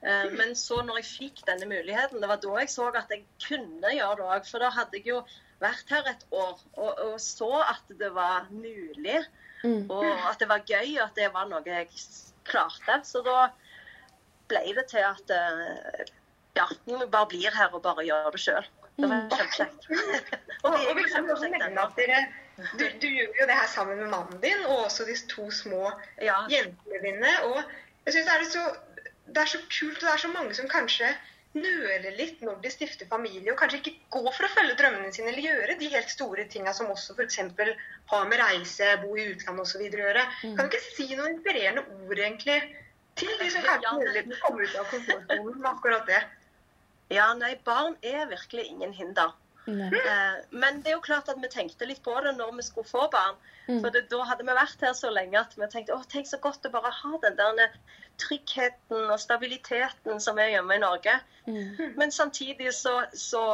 Uh, 0.00 0.32
men 0.38 0.56
så 0.56 0.80
når 0.80 1.02
jeg 1.02 1.10
fikk 1.10 1.44
denne 1.44 1.68
muligheten, 1.68 2.22
det 2.22 2.32
var 2.32 2.40
da 2.40 2.56
jeg 2.62 2.72
så 2.72 2.88
at 2.88 3.12
jeg 3.12 3.26
kunne 3.44 3.92
gjøre 3.98 4.16
det 4.22 4.30
òg. 4.32 4.48
For 4.48 4.64
da 4.64 4.72
hadde 4.78 4.96
jeg 4.96 5.12
jo 5.12 5.22
vært 5.60 5.92
her 5.92 6.08
et 6.14 6.26
år 6.32 6.56
og, 6.56 6.92
og 7.10 7.16
så 7.20 7.52
at 7.66 7.96
det 8.00 8.14
var 8.16 8.48
mulig. 8.48 9.20
Mm. 9.60 9.90
Og 9.90 10.08
at 10.08 10.40
det 10.40 10.48
var 10.48 10.64
gøy, 10.64 10.96
og 10.96 11.08
at 11.10 11.16
det 11.18 11.32
var 11.34 11.50
noe 11.50 11.66
jeg 11.68 11.90
klarte. 12.48 13.02
Så 13.04 13.20
da 13.26 13.50
ble 14.48 14.70
det 14.72 14.88
til 14.88 15.04
at 15.04 16.08
ja, 16.58 16.66
vi 16.84 16.98
bare 17.06 17.30
blir 17.30 17.54
her 17.54 17.72
og 17.74 17.82
bare 17.86 18.04
gjør 18.06 18.30
det 18.34 18.42
sjøl. 18.42 18.68
Det 18.98 19.06
var 19.06 19.24
mm. 19.24 19.30
kjempekjekt. 19.38 19.88
og 20.66 20.92
vi 20.98 21.06
kan 21.06 21.30
også 21.30 21.48
kjempekjekt 21.48 21.82
at 21.86 21.98
dere 22.02 22.20
du, 22.58 22.84
du, 23.00 23.06
gjør 23.06 23.36
jo 23.38 23.46
det 23.46 23.54
her 23.54 23.68
sammen 23.70 24.00
med 24.02 24.10
mannen 24.10 24.40
din 24.42 24.64
og 24.66 24.88
også 24.88 25.04
de 25.06 25.14
to 25.30 25.46
små 25.54 25.92
ja. 26.18 26.40
jentene 26.50 27.02
dine. 27.04 27.34
Og 27.46 27.60
jeg 28.06 28.16
synes 28.16 28.30
det 28.30 28.48
så, 28.52 28.64
det 29.28 29.42
er 29.44 29.52
så 29.52 29.60
kult, 29.70 30.00
og 30.00 30.06
det 30.08 30.14
er 30.14 30.24
så 30.24 30.30
mange 30.32 30.56
som 30.58 30.70
kanskje 30.70 31.12
nøler 31.58 32.16
litt 32.18 32.42
når 32.44 32.58
de 32.64 32.70
stifter 32.72 33.08
familie, 33.08 33.52
og 33.52 33.58
kanskje 33.60 33.78
ikke 33.80 33.94
går 34.18 34.28
for 34.34 34.46
å 34.46 34.50
følge 34.52 34.76
drømmene 34.78 35.12
sine 35.14 35.30
eller 35.32 35.46
gjøre 35.46 35.78
de 35.80 35.92
helt 35.94 36.10
store 36.12 36.44
tinga 36.52 36.74
som 36.76 36.90
også 36.92 37.16
f.eks. 37.16 37.38
har 38.10 38.28
med 38.28 38.42
reise, 38.42 38.90
bo 39.04 39.14
i 39.16 39.30
utlandet 39.32 39.64
osv. 39.64 39.86
å 39.86 40.02
gjøre. 40.02 40.26
Mm. 40.42 40.58
Kan 40.58 40.68
du 40.68 40.76
ikke 40.76 40.84
si 40.90 41.08
noen 41.14 41.36
inspirerende 41.36 41.86
ord 41.86 42.18
egentlig 42.18 42.58
til 43.18 43.32
de 43.40 43.48
som 43.54 43.64
kanskje 43.66 43.94
nøler 43.96 44.18
litt 44.18 44.28
med 44.30 44.36
å 44.38 44.42
komme 44.44 44.66
ut 44.66 44.76
av 44.82 44.92
komfortsonen 44.92 45.62
med 45.62 45.70
akkurat 45.72 46.10
det? 46.10 46.20
Ja, 47.12 47.32
nei, 47.34 47.54
barn 47.64 47.96
er 48.02 48.26
virkelig 48.28 48.68
ingen 48.68 48.92
hinder. 48.92 49.36
Mm. 49.68 49.92
men 50.50 50.78
det 50.80 50.88
er 50.88 50.94
jo 50.94 51.04
klart 51.04 51.28
at 51.28 51.36
vi 51.42 51.48
tenkte 51.52 51.84
litt 51.84 52.00
på 52.00 52.14
det 52.24 52.30
når 52.38 52.54
vi 52.56 52.64
skulle 52.64 52.88
få 52.88 53.08
barn. 53.12 53.36
Mm. 53.66 53.82
For 53.82 53.92
det, 53.92 54.06
da 54.08 54.22
hadde 54.24 54.46
vi 54.48 54.54
vært 54.56 54.84
her 54.84 54.94
så 54.96 55.10
lenge 55.12 55.36
at 55.40 55.52
vi 55.58 55.68
tenkte 55.68 55.96
å, 55.96 56.00
tenk 56.08 56.30
så 56.30 56.38
godt 56.40 56.64
å 56.64 56.72
bare 56.72 56.92
ha 57.02 57.20
den 57.26 57.36
der 57.36 57.74
tryggheten 58.22 59.12
og 59.12 59.20
stabiliteten 59.20 60.22
som 60.24 60.40
er 60.40 60.54
hjemme 60.54 60.78
i 60.78 60.82
Norge. 60.82 61.18
Mm. 61.44 61.98
Men 62.00 62.14
samtidig 62.14 62.72
så, 62.74 63.02
så 63.12 63.44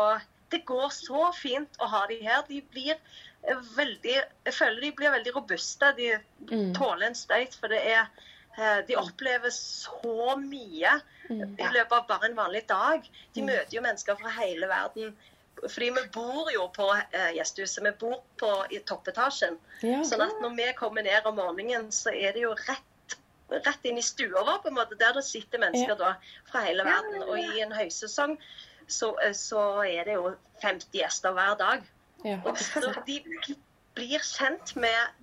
Det 0.52 0.60
går 0.66 0.90
så 0.94 1.32
fint 1.34 1.80
å 1.82 1.88
ha 1.90 2.04
de 2.06 2.20
her. 2.22 2.44
De 2.46 2.60
blir 2.62 2.94
veldig 3.74 4.14
Jeg 4.14 4.54
føler 4.54 4.80
de 4.80 4.92
blir 4.94 5.10
veldig 5.10 5.34
robuste. 5.34 5.90
De 5.98 6.12
mm. 6.50 6.74
tåler 6.78 7.08
en 7.08 7.18
støyt. 7.18 7.58
For 7.58 7.74
det 7.74 7.80
er 7.90 8.06
Eh, 8.06 8.33
de 8.86 8.96
opplever 9.00 9.50
så 9.50 10.36
mye 10.38 10.92
mm. 11.28 11.56
i 11.58 11.68
løpet 11.74 11.94
av 11.96 12.04
bare 12.08 12.28
en 12.28 12.36
vanlig 12.38 12.64
dag. 12.70 13.06
De 13.34 13.42
mm. 13.42 13.48
møter 13.50 13.76
jo 13.76 13.82
mennesker 13.82 14.18
fra 14.20 14.34
hele 14.38 14.68
verden. 14.70 15.14
Fordi 15.62 15.90
vi 15.90 16.02
bor 16.12 16.50
jo 16.52 16.66
på 16.74 16.88
eh, 16.94 17.30
gjestehuset. 17.36 17.84
Vi 17.84 17.92
bor 18.00 18.18
på, 18.40 18.50
i 18.70 18.80
toppetasjen. 18.86 19.56
Ja. 19.82 20.02
Sånn 20.06 20.24
at 20.24 20.42
når 20.42 20.56
vi 20.58 20.68
kommer 20.78 21.06
ned 21.06 21.26
om 21.28 21.38
morgenen, 21.38 21.90
så 21.94 22.12
er 22.12 22.34
det 22.36 22.44
jo 22.44 22.52
rett, 22.66 23.16
rett 23.54 23.88
inn 23.88 24.00
i 24.00 24.04
stua 24.04 24.44
vår, 24.44 24.60
på 24.64 24.72
en 24.72 24.78
måte, 24.78 24.98
der 25.00 25.16
det 25.16 25.24
sitter 25.26 25.62
mennesker 25.62 25.96
da, 26.00 26.14
fra 26.50 26.64
hele 26.66 26.86
verden. 26.86 27.22
Og 27.28 27.38
i 27.40 27.64
en 27.64 27.74
høysesong 27.76 28.36
så, 28.86 29.14
eh, 29.24 29.34
så 29.36 29.64
er 29.88 30.10
det 30.10 30.18
jo 30.18 30.34
50 30.64 31.00
gjester 31.00 31.36
hver 31.36 31.58
dag. 31.60 31.90
Og 32.44 32.56
så 32.60 32.88
de 33.06 33.20
blir 33.94 34.22
kjent 34.24 34.76
med 34.80 35.20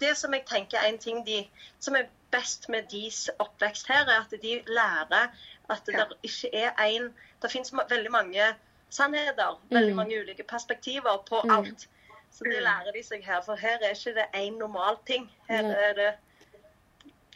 Det 0.00 0.10
som 0.18 0.34
jeg 0.34 0.42
tenker 0.50 0.80
er 0.80 0.90
en 0.90 0.98
ting 0.98 1.20
de, 1.24 1.44
som 1.80 1.94
er 1.94 2.08
best 2.32 2.68
med 2.68 2.88
deres 2.90 3.30
oppvekst 3.38 3.88
her, 3.88 4.08
er 4.08 4.24
at 4.24 4.42
de 4.42 4.60
lærer 4.66 5.32
at 5.70 5.86
det 5.86 5.94
ja. 5.98 6.04
ikke 6.22 6.50
er 6.52 6.70
én 6.86 7.12
Det 7.42 7.50
finnes 7.50 7.72
veldig 7.90 8.10
mange 8.10 8.44
sannheter, 8.90 9.60
mm. 9.70 9.76
veldig 9.76 9.94
mange 9.96 10.20
ulike 10.20 10.42
perspektiver 10.42 11.24
på 11.28 11.40
mm. 11.44 11.50
alt. 11.50 11.88
Så 12.32 12.44
det 12.44 12.58
mm. 12.58 12.64
lærer 12.64 12.92
de 12.96 13.02
seg 13.06 13.24
her. 13.24 13.40
For 13.44 13.54
her 13.54 13.78
er 13.82 13.96
ikke 13.96 14.14
det 14.14 14.28
én 14.36 14.58
normal 14.58 14.96
ting. 15.06 15.30
Her 15.48 15.64
er 15.64 15.92
det 15.94 16.12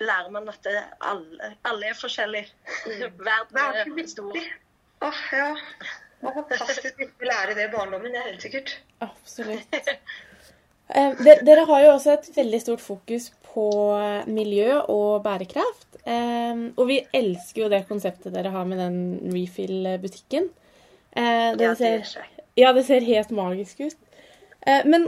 lærer 0.00 0.30
man 0.30 0.48
at 0.48 0.58
det, 0.64 0.82
alle, 1.00 1.56
alle, 1.64 1.86
er 1.86 1.94
forskjellige. 2.00 2.52
Mm. 2.86 3.18
Verden 3.28 3.98
er 3.98 4.06
stor. 4.06 4.36
Åh, 5.00 5.08
oh, 5.08 5.22
ja. 5.32 5.54
Det 6.20 6.28
var 6.28 6.34
fantastisk 6.34 7.02
å 7.02 7.28
lære 7.28 7.54
det 7.56 7.66
i 7.68 7.72
barndommen, 7.72 8.12
det 8.12 8.20
er 8.20 8.30
helt 8.30 8.44
sikkert. 8.44 8.78
Absolutt. 9.04 9.76
Eh, 10.96 11.18
dere 11.44 11.64
har 11.66 11.80
jo 11.82 11.88
også 11.96 12.12
et 12.14 12.28
veldig 12.36 12.60
stort 12.62 12.80
fokus 12.80 13.32
på 13.56 13.66
miljø 14.28 14.80
og 14.92 15.24
bærekraft. 15.24 16.00
Eh, 16.04 16.64
og 16.76 16.84
vi 16.90 17.00
elsker 17.16 17.64
jo 17.64 17.72
det 17.72 17.86
konseptet 17.88 18.34
dere 18.34 18.52
har 18.54 18.66
med 18.68 18.80
den 18.82 18.98
refill-butikken. 19.34 20.50
Eh, 21.16 21.52
ja, 21.58 21.72
ser, 21.78 22.04
ja, 22.58 22.74
det 22.76 22.84
ser 22.88 23.06
helt 23.06 23.32
magisk 23.34 23.86
ut. 23.88 24.02
Men 24.66 25.04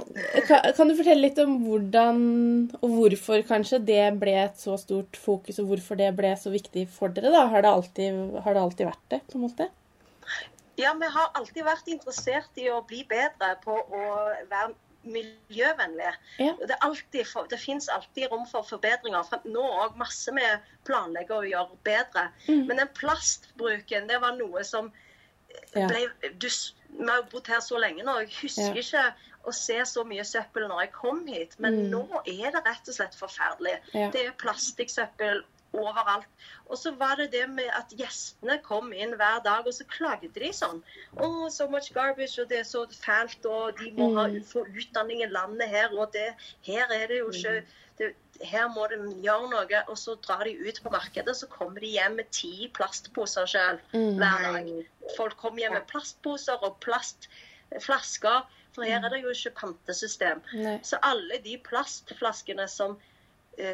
kan 0.46 0.86
du 0.86 0.94
fortelle 0.94 1.24
litt 1.24 1.38
om 1.42 1.56
hvordan 1.64 2.18
og 2.78 2.92
hvorfor 2.92 3.40
kanskje 3.48 3.80
det 3.82 4.04
ble 4.20 4.36
et 4.44 4.60
så 4.60 4.76
stort 4.78 5.18
fokus, 5.18 5.58
og 5.58 5.72
hvorfor 5.72 5.98
det 5.98 6.12
ble 6.14 6.30
så 6.38 6.52
viktig 6.52 6.84
for 6.94 7.10
dere? 7.10 7.32
da? 7.34 7.40
Har 7.50 7.66
det 7.66 7.72
alltid, 7.72 8.20
har 8.44 8.54
det 8.54 8.62
alltid 8.62 8.86
vært 8.86 9.02
det, 9.10 9.18
på 9.26 9.40
en 9.40 9.44
måte? 9.48 9.66
Ja, 10.78 10.92
vi 10.94 11.10
har 11.10 11.32
alltid 11.34 11.66
vært 11.66 11.90
interessert 11.90 12.60
i 12.62 12.68
å 12.70 12.84
bli 12.86 13.02
bedre 13.10 13.56
på 13.64 13.74
å 13.74 14.04
være 14.46 14.76
miljøvennlige. 15.12 16.12
Ja. 16.38 16.54
Det, 16.60 16.78
alltid 16.84 17.34
det 17.50 17.60
finnes 17.62 17.88
alltid 17.92 18.30
rom 18.32 18.46
for 18.50 18.66
forbedringer. 18.68 19.28
Nå 19.48 19.64
òg 19.84 19.98
masse 20.00 20.32
vi 20.34 20.46
planlegger 20.88 21.40
å 21.40 21.48
gjøre 21.48 21.80
bedre. 21.88 22.28
Mm. 22.48 22.64
Men 22.70 22.82
den 22.82 22.92
plastbruken, 22.98 24.08
det 24.10 24.20
var 24.24 24.36
noe 24.38 24.64
som 24.66 24.92
ble 25.72 26.04
du, 26.40 26.48
Vi 26.88 27.08
har 27.08 27.26
bodd 27.32 27.48
her 27.52 27.60
så 27.64 27.80
lenge 27.80 28.04
nå. 28.04 28.14
Jeg 28.24 28.32
husker 28.42 28.78
ikke 28.80 29.04
å 29.48 29.52
se 29.54 29.76
så 29.88 30.04
mye 30.08 30.24
søppel 30.26 30.66
når 30.68 30.86
jeg 30.86 30.94
kom 30.96 31.20
hit, 31.28 31.54
men 31.62 31.76
mm. 31.82 31.92
nå 31.92 32.22
er 32.24 32.50
det 32.54 32.64
rett 32.64 32.90
og 32.90 32.96
slett 32.96 33.16
forferdelig. 33.16 33.76
Det 33.92 34.24
er 34.24 34.34
plastikksøppel 34.40 35.44
overalt. 35.72 36.28
Og 36.66 36.78
så 36.78 36.92
var 36.96 37.16
det 37.20 37.30
det 37.32 37.44
med 37.50 37.68
at 37.76 37.92
gjestene 37.98 38.58
kom 38.64 38.92
inn 38.92 39.16
hver 39.18 39.42
dag, 39.44 39.66
og 39.66 39.74
så 39.74 39.84
klagde 39.90 40.30
de 40.34 40.52
sånn. 40.54 40.80
Oh, 41.16 41.48
so 41.52 41.68
much 41.68 41.92
garbage, 41.96 42.38
og 42.42 42.48
det 42.48 42.62
er 42.62 42.68
så 42.68 42.86
fælt, 42.92 43.44
og 43.46 43.76
de 43.80 43.92
må 43.98 44.12
ha, 44.16 44.28
mm. 44.32 44.40
få 44.48 44.64
utdanning 44.68 45.22
i 45.24 45.30
landet 45.32 45.68
her, 45.68 45.92
og 45.96 46.12
det, 46.16 46.30
her 46.68 46.88
er 46.94 47.06
det 47.12 47.20
jo 47.22 47.30
ikke 47.34 47.60
det, 47.98 48.14
her 48.46 48.68
må 48.70 48.86
de 48.90 48.98
gjøre 49.24 49.50
noe. 49.50 49.80
Og 49.90 49.98
så 49.98 50.14
drar 50.22 50.44
de 50.46 50.54
ut 50.58 50.80
på 50.82 50.92
markedet, 50.94 51.34
så 51.36 51.48
kommer 51.50 51.82
de 51.82 51.90
hjem 51.96 52.18
med 52.20 52.30
ti 52.34 52.70
plastposer 52.74 53.48
sjøl 53.50 53.80
Mm. 53.92 54.20
hver 54.20 54.44
dag. 54.46 54.70
Folk 55.16 55.36
kommer 55.36 55.64
hjem 55.64 55.72
med 55.72 55.88
plastposer 55.90 56.62
og 56.62 56.78
plastflasker. 56.84 58.46
For 58.74 58.86
her 58.86 59.02
er 59.02 59.10
det 59.10 59.22
jo 59.24 59.32
ikke 59.34 59.56
pantesystem. 59.58 60.42
Nei. 60.54 60.78
Så 60.86 61.00
alle 61.02 61.40
de 61.42 61.56
plastflaskene 61.64 62.68
som, 62.68 62.98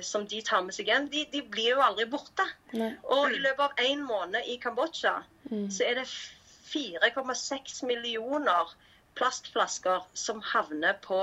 som 0.03 0.27
de 0.27 0.41
tar 0.43 0.63
med 0.63 0.75
seg 0.75 0.87
hjem, 0.87 1.09
de, 1.13 1.25
de 1.33 1.43
blir 1.43 1.75
jo 1.75 1.81
aldri 1.85 2.07
borte. 2.07 2.47
Nei. 2.73 2.93
Og 3.05 3.33
i 3.35 3.39
løpet 3.39 3.61
av 3.61 3.85
én 3.85 4.01
måned 4.07 4.47
i 4.47 4.59
Kambodsja 4.63 5.23
Mm. 5.51 5.67
så 5.71 5.85
er 5.85 5.95
det 5.95 6.07
4,6 6.73 7.83
millioner 7.87 8.71
plastflasker 9.15 10.03
som 10.15 10.41
havner 10.43 10.97
på 11.05 11.19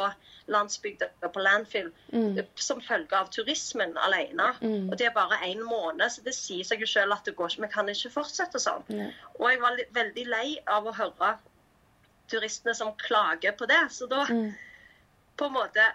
landsbygda, 0.47 1.07
på 1.33 1.41
landfill, 1.43 1.89
Mm. 2.13 2.37
som 2.55 2.79
følge 2.81 3.13
av 3.17 3.29
turismen 3.31 3.97
alene. 3.97 4.53
Mm. 4.61 4.89
Og 4.91 4.97
det 4.97 5.07
er 5.07 5.13
bare 5.15 5.39
én 5.43 5.59
måned, 5.63 6.05
så 6.11 6.23
det 6.23 6.33
sier 6.35 6.63
seg 6.63 6.79
jo 6.79 6.85
selv 6.87 7.13
at 7.13 7.25
det 7.25 7.35
går 7.35 7.49
ikke. 7.49 7.61
Vi 7.61 7.67
kan 7.73 7.89
ikke 7.89 8.11
fortsette 8.13 8.59
sånn. 8.59 8.83
Nei. 8.89 9.13
Og 9.39 9.49
jeg 9.51 9.59
var 9.61 9.77
veldig 9.93 10.25
lei 10.27 10.57
av 10.67 10.85
å 10.85 10.93
høre 10.95 11.37
turistene 12.31 12.75
som 12.75 12.93
klager 12.95 13.51
på 13.57 13.67
det. 13.67 13.81
Så 13.91 14.07
da 14.07 14.25
Mm. 14.25 14.53
på 15.37 15.45
en 15.45 15.53
måte 15.53 15.91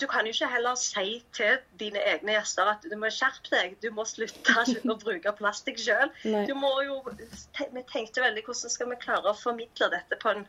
Du 0.00 0.06
kan 0.08 0.26
jo 0.26 0.32
ikke 0.32 0.48
heller 0.48 0.74
si 0.80 1.18
til 1.36 1.58
dine 1.80 2.00
egne 2.00 2.32
gjester 2.32 2.68
at 2.72 2.84
du 2.88 2.96
må 2.98 3.10
skjerpe 3.12 3.50
deg, 3.52 3.76
du 3.82 3.90
må 3.94 4.04
slutte 4.08 4.54
å 4.92 4.96
bruke 4.98 5.32
plastikk 5.38 5.78
sjøl. 5.82 6.10
Vi 6.24 7.82
tenkte 7.92 8.24
veldig 8.24 8.44
hvordan 8.46 8.72
skal 8.72 8.90
vi 8.90 8.98
klare 9.02 9.30
å 9.30 9.36
formidle 9.36 9.90
dette 9.92 10.18
på 10.22 10.32
en 10.32 10.46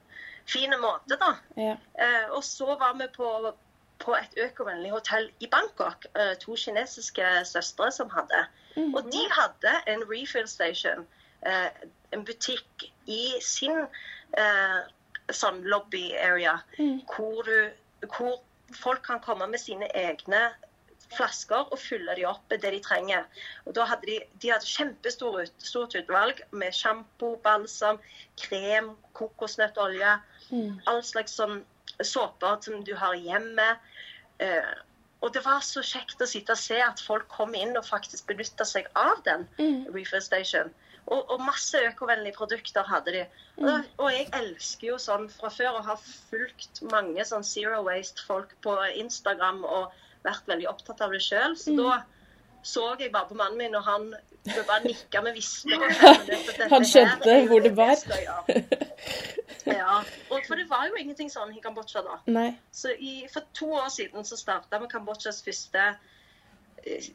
fin 0.48 0.72
måte, 0.80 1.18
da. 1.20 1.34
Ja. 1.60 1.76
Eh, 2.00 2.30
og 2.32 2.44
så 2.48 2.78
var 2.80 2.96
vi 3.00 3.10
på, 3.18 3.30
på 4.00 4.16
et 4.16 4.38
økovennlig 4.48 4.94
hotell 4.96 5.30
i 5.44 5.50
Bangkok. 5.52 6.08
Eh, 6.16 6.34
to 6.40 6.56
kinesiske 6.56 7.28
søstre 7.52 7.92
som 7.92 8.10
hadde. 8.16 8.46
Mm. 8.78 8.94
Og 8.96 9.12
de 9.12 9.24
hadde 9.36 9.74
en 9.92 10.06
refill 10.08 10.48
station, 10.48 11.04
eh, 11.44 11.68
en 12.16 12.24
butikk, 12.26 12.88
i 13.08 13.38
sin 13.44 13.84
eh, 14.38 14.80
sånn 15.32 15.62
lobby 15.68 16.14
area, 16.16 16.58
Mm. 16.80 17.02
hvor, 17.12 17.44
du, 17.44 18.08
hvor 18.16 18.40
folk 18.76 19.04
kan 19.06 19.20
komme 19.24 19.48
med 19.48 19.60
sine 19.60 19.88
egne 19.96 20.50
flasker 21.16 21.70
og 21.72 21.80
fylle 21.80 22.16
de 22.18 22.26
opp 22.28 22.50
det 22.52 22.60
de 22.62 22.80
trenger. 22.84 23.24
Og 23.66 23.76
da 23.78 23.86
hadde 23.88 24.10
de, 24.10 24.18
de 24.42 24.52
hadde 24.52 24.68
kjempestort 24.68 25.40
ut, 25.48 25.54
stort 25.64 25.96
utvalg 25.96 26.42
med 26.52 26.76
sjampo, 26.76 27.36
balsam, 27.44 28.00
krem, 28.42 28.92
kokosnøttolje. 29.16 30.18
Mm. 30.50 30.82
All 30.88 31.04
slags 31.04 31.38
sånn 31.40 31.62
såper 32.04 32.60
som 32.62 32.84
du 32.84 32.94
har 33.00 33.16
hjemme. 33.16 33.70
Eh, 34.44 34.74
og 35.24 35.32
det 35.34 35.42
var 35.48 35.64
så 35.66 35.82
kjekt 35.82 36.22
å 36.22 36.28
sitte 36.30 36.54
og 36.54 36.62
se 36.62 36.78
at 36.84 37.00
folk 37.02 37.26
kom 37.32 37.56
inn 37.58 37.74
og 37.80 37.88
faktisk 37.88 38.28
benytta 38.30 38.68
seg 38.68 38.90
av 38.96 39.24
den 39.26 39.48
Mm. 39.58 39.88
refill 39.96 40.22
station. 40.22 40.74
Og, 41.08 41.22
og 41.32 41.40
masse 41.40 41.80
økovennlige 41.88 42.36
produkter 42.36 42.84
hadde 42.88 43.14
de. 43.16 43.24
Og, 43.62 43.86
og 44.04 44.12
jeg 44.12 44.28
elsker 44.36 44.90
jo 44.90 44.98
sånn 45.00 45.30
fra 45.32 45.52
før 45.54 45.80
å 45.80 45.86
ha 45.88 45.96
fulgt 46.04 46.82
mange 46.92 47.24
sånn 47.26 47.48
zero 47.48 47.80
waste-folk 47.88 48.58
på 48.66 48.76
Instagram 49.00 49.64
og 49.64 49.96
vært 50.28 50.52
veldig 50.52 50.68
opptatt 50.68 51.06
av 51.06 51.16
det 51.16 51.24
sjøl. 51.24 51.56
Så 51.60 51.78
da 51.80 52.02
så 52.68 52.84
jeg 53.00 53.14
bare 53.14 53.30
på 53.30 53.38
mannen 53.40 53.58
min, 53.62 53.76
og 53.80 53.84
han 53.86 54.10
bare 54.68 54.84
nikka 54.84 55.22
med 55.24 55.38
visste. 55.38 55.78
Han 56.74 56.86
skjønte 56.86 57.36
hvor 57.48 57.64
det 57.64 57.76
var? 57.78 57.96
Ja, 59.68 59.98
og 60.32 60.46
for 60.48 60.56
det 60.56 60.70
var 60.70 60.86
jo 60.88 60.96
ingenting 60.96 61.28
sånn 61.28 61.50
i 61.52 61.60
Kambodsja 61.60 62.00
da. 62.06 62.14
Nei. 62.32 62.54
Så 62.72 62.94
i, 62.96 63.26
for 63.32 63.44
to 63.58 63.68
år 63.76 63.90
siden 63.92 64.24
så 64.24 64.38
starta 64.40 64.80
vi 64.80 64.88
Kambodsjas 64.92 65.42
første 65.44 65.90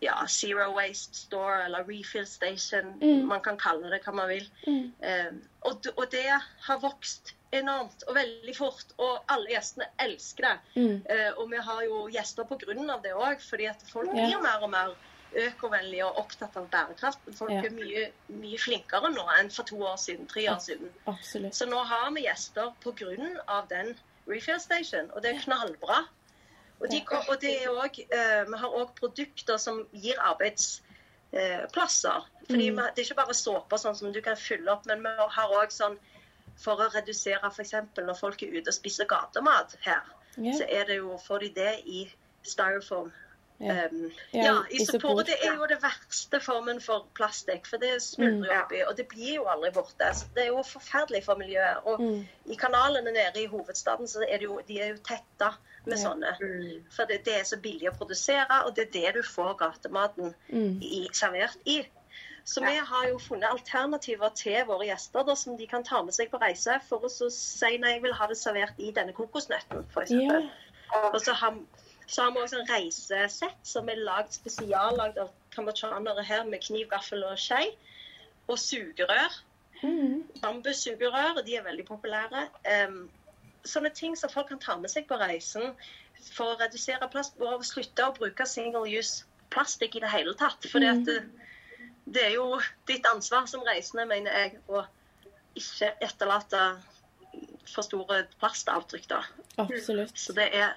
ja, 0.00 0.16
Zero 0.28 0.70
Waste 0.76 1.16
Store, 1.16 1.64
eller 1.64 1.84
Refill 1.88 2.26
Station. 2.26 2.94
Mm. 3.02 3.26
Man 3.28 3.44
kan 3.44 3.58
kalle 3.60 3.90
det 3.92 4.02
hva 4.04 4.14
man 4.16 4.30
vil. 4.30 4.48
Mm. 4.66 4.92
Eh, 5.00 5.30
og, 5.68 5.86
og 5.96 6.04
det 6.12 6.26
har 6.66 6.82
vokst 6.82 7.34
enormt 7.52 8.04
og 8.08 8.16
veldig 8.16 8.56
fort, 8.56 8.94
og 8.96 9.32
alle 9.32 9.52
gjestene 9.52 9.88
elsker 10.00 10.48
det. 10.48 10.58
Mm. 10.76 10.98
Eh, 11.14 11.30
og 11.36 11.50
vi 11.52 11.62
har 11.68 11.82
jo 11.86 12.04
gjester 12.12 12.46
av 12.90 13.02
det 13.04 13.14
òg, 13.14 13.42
fordi 13.44 13.68
at 13.70 13.82
folk 13.90 14.12
blir 14.12 14.30
blir 14.30 14.44
mer 14.44 14.62
og 14.64 14.72
mer 14.72 14.94
økovennlige 15.32 16.06
og 16.06 16.18
opptatt 16.24 16.56
av 16.60 16.68
bærekraft. 16.72 17.28
Folk 17.36 17.52
yeah. 17.52 17.64
er 17.64 17.76
mye, 17.76 18.06
mye 18.42 18.58
flinkere 18.60 19.10
nå 19.12 19.24
enn 19.38 19.50
for 19.52 19.68
to 19.68 19.78
år 19.80 19.96
siden, 20.00 20.28
tre 20.28 20.44
år 20.52 20.60
siden. 20.64 20.90
Absolutt. 21.08 21.56
Så 21.56 21.68
nå 21.70 21.80
har 21.88 22.10
vi 22.12 22.26
gjester 22.26 22.72
pga. 22.84 23.62
den 23.70 23.94
refill 24.28 24.60
station, 24.60 25.10
og 25.12 25.22
det 25.22 25.34
er 25.34 25.40
knallbra. 25.44 26.04
Og, 26.82 26.90
de, 26.90 26.98
og 27.30 27.36
det 27.40 27.68
også, 27.70 28.02
eh, 28.10 28.42
vi 28.48 28.56
har 28.58 28.70
òg 28.80 28.88
produkter 28.98 29.56
som 29.62 29.86
gir 29.94 30.18
arbeidsplasser. 30.18 32.20
Fordi 32.48 32.70
Mm. 32.70 32.76
Det 32.76 32.98
er 32.98 33.02
ikke 33.06 33.22
bare 33.22 33.34
såper 33.34 33.76
sånn 33.78 33.96
som 33.96 34.12
du 34.12 34.20
kan 34.20 34.36
fylle 34.36 34.72
opp, 34.72 34.86
men 34.86 35.02
vi 35.02 35.08
har 35.36 35.48
òg 35.48 35.70
sånn 35.70 35.98
for 36.58 36.74
å 36.82 36.88
redusere 36.92 37.50
f.eks. 37.50 37.72
når 37.96 38.14
folk 38.18 38.42
er 38.42 38.46
ute 38.58 38.68
og 38.68 38.74
spiser 38.74 39.04
gatemat 39.08 39.76
her, 39.80 40.02
yeah. 40.36 40.56
så 40.58 40.64
er 40.68 40.84
det 40.90 40.96
jo, 40.98 41.18
får 41.18 41.38
de 41.38 41.48
det 41.56 41.80
i 41.86 42.10
styrofoam. 42.42 43.12
Ja. 43.62 43.86
Um, 43.92 44.10
Ja, 44.34 44.54
isopor. 44.70 45.22
Det 45.22 45.36
er 45.42 45.54
jo 45.56 45.66
det 45.70 45.78
verste 45.82 46.40
formen 46.40 46.80
for 46.80 47.06
plastikk, 47.14 47.66
for 47.66 47.76
det 47.78 48.02
smuldrer 48.02 48.56
Mm. 48.56 48.62
oppi, 48.64 48.80
og 48.88 48.96
det 48.96 49.06
blir 49.08 49.34
jo 49.36 49.44
aldri 49.46 49.70
borte. 49.70 50.08
Så 50.14 50.26
det 50.34 50.42
er 50.44 50.48
jo 50.48 50.62
forferdelig 50.66 51.24
for 51.24 51.34
miljøet. 51.36 51.86
Og 51.86 52.00
Mm. 52.00 52.26
i 52.46 52.54
kanalene 52.54 53.12
nede 53.12 53.42
i 53.42 53.46
hovedstaden 53.46 54.06
så 54.08 54.24
er 54.28 54.38
det 54.38 54.42
jo, 54.48 54.60
de 54.68 54.80
er 54.80 54.88
jo 54.88 54.96
tetta 54.96 55.52
med 55.86 55.98
Ja. 55.98 56.02
sånne. 56.08 56.36
Mm. 56.40 56.82
For 56.90 57.04
det, 57.04 57.24
det 57.24 57.34
er 57.40 57.44
så 57.44 57.56
billig 57.56 57.88
å 57.90 57.96
produsere, 57.96 58.64
og 58.66 58.74
det 58.76 58.88
er 58.88 58.92
det 59.00 59.14
du 59.14 59.22
får 59.22 59.54
gatematen 59.58 60.34
Mm. 60.48 60.78
i, 60.82 61.08
servert 61.12 61.56
i. 61.66 61.86
Så 62.44 62.60
vi 62.60 62.74
har 62.76 63.06
jo 63.08 63.18
funnet 63.18 63.48
alternativer 63.50 64.28
til 64.34 64.64
våre 64.66 64.86
gjester 64.86 65.22
da, 65.24 65.34
som 65.34 65.56
de 65.56 65.66
kan 65.66 65.84
ta 65.84 66.02
med 66.02 66.12
seg 66.14 66.28
på 66.30 66.40
reise, 66.40 66.80
for 66.88 66.98
å 66.98 67.08
så 67.08 67.30
si 67.30 67.76
nei, 67.78 67.92
jeg 67.92 68.02
vil 68.02 68.12
ha 68.14 68.26
det 68.26 68.36
servert 68.36 68.74
i 68.78 68.90
denne 68.90 69.12
kokosnøtten, 69.12 69.84
f.eks. 69.94 70.10
Ja. 70.10 70.40
Og 71.12 71.20
så 71.20 71.32
har, 71.34 71.54
så 72.06 72.22
har 72.22 72.34
vi 72.34 72.42
også 72.42 72.60
en 72.60 72.68
reisesett 72.70 73.66
som 73.66 73.88
er 73.88 74.02
lagd 74.02 74.34
spesiallagd 74.36 75.18
av 75.22 75.30
kambodsjanere 75.54 76.24
her 76.24 76.44
med 76.48 76.62
kniv, 76.64 76.88
gaffel 76.90 77.24
og 77.24 77.38
skje. 77.38 77.64
Og 78.50 78.58
sugerør. 78.58 79.34
Mm. 79.82 80.22
Bambussugerør, 80.42 81.42
de 81.46 81.56
er 81.56 81.64
veldig 81.66 81.84
populære. 81.86 82.46
Um, 82.88 83.10
sånne 83.64 83.90
ting 83.94 84.16
som 84.18 84.30
folk 84.30 84.48
kan 84.50 84.60
ta 84.62 84.76
med 84.78 84.90
seg 84.90 85.06
på 85.08 85.18
reisen 85.20 85.72
for 86.32 86.52
å 86.52 86.58
redusere 86.60 87.08
plast 87.10 87.38
og 87.42 87.64
slutte 87.66 88.06
å 88.06 88.14
bruke 88.14 88.46
single 88.46 88.86
use 88.90 89.24
plastikk 89.50 89.96
i 89.98 90.02
det 90.04 90.10
hele 90.10 90.34
tatt. 90.38 90.66
For 90.70 90.80
Mm. 90.82 91.04
det, 91.04 91.22
det 92.06 92.24
er 92.26 92.34
jo 92.34 92.60
ditt 92.86 93.06
ansvar 93.06 93.46
som 93.46 93.62
reisende, 93.66 94.06
mener 94.06 94.32
jeg, 94.32 94.58
å 94.68 94.84
ikke 95.54 95.92
etterlate 96.00 96.60
for 97.68 97.82
store 97.82 98.26
plastavtrykk. 98.40 99.08
da. 99.08 99.22
Absolutt. 99.58 100.18
Så 100.18 100.32
det 100.32 100.48
er, 100.54 100.74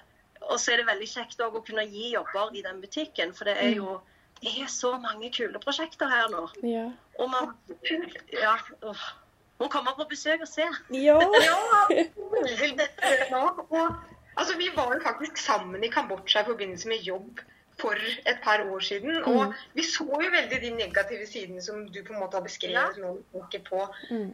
og 0.50 0.60
så 0.60 0.72
er 0.72 0.82
det 0.82 0.86
veldig 0.90 1.08
kjekt 1.10 1.40
å 1.42 1.50
kunne 1.60 1.84
gi 1.90 2.12
jobber 2.14 2.54
i 2.56 2.62
den 2.62 2.80
butikken, 2.82 3.34
for 3.34 3.48
det 3.48 3.56
er 3.62 3.74
jo 3.78 4.00
det 4.42 4.52
er 4.60 4.68
så 4.68 4.90
mange 5.00 5.30
kule 5.32 5.60
prosjekter 5.62 6.10
her 6.12 6.28
nå. 6.32 6.42
Ja. 6.66 6.90
Og 7.18 7.30
man 7.32 7.54
Ja. 8.32 8.56
åh, 8.84 9.04
komme 9.72 9.94
på 9.96 10.04
besøk 10.10 10.44
og 10.44 10.48
se. 10.48 10.66
Ja. 10.92 11.16
Ja, 11.46 11.56
nå. 13.30 13.42
Og, 13.70 13.94
altså, 14.36 14.56
vi 14.58 14.68
var 14.76 14.92
jo 14.94 15.00
faktisk 15.00 15.38
sammen 15.40 15.84
i 15.84 15.88
Kambodsja 15.88 16.42
i 16.42 16.50
forbindelse 16.50 16.88
med 16.88 17.06
jobb 17.06 17.40
for 17.80 17.96
et 18.26 18.38
par 18.44 18.60
år 18.64 18.80
siden. 18.80 19.22
Og 19.24 19.54
vi 19.74 19.82
så 19.84 20.04
jo 20.04 20.30
veldig 20.32 20.60
de 20.60 20.70
negative 20.76 21.26
sidene 21.26 21.62
som 21.62 21.86
du 21.88 22.02
på 22.04 22.12
en 22.12 22.20
måte 22.20 22.36
har 22.36 22.44
beskrevet 22.44 23.00
nå 23.00 23.16
Åke, 23.40 23.62
på 23.68 23.86
Mm. 24.10 24.32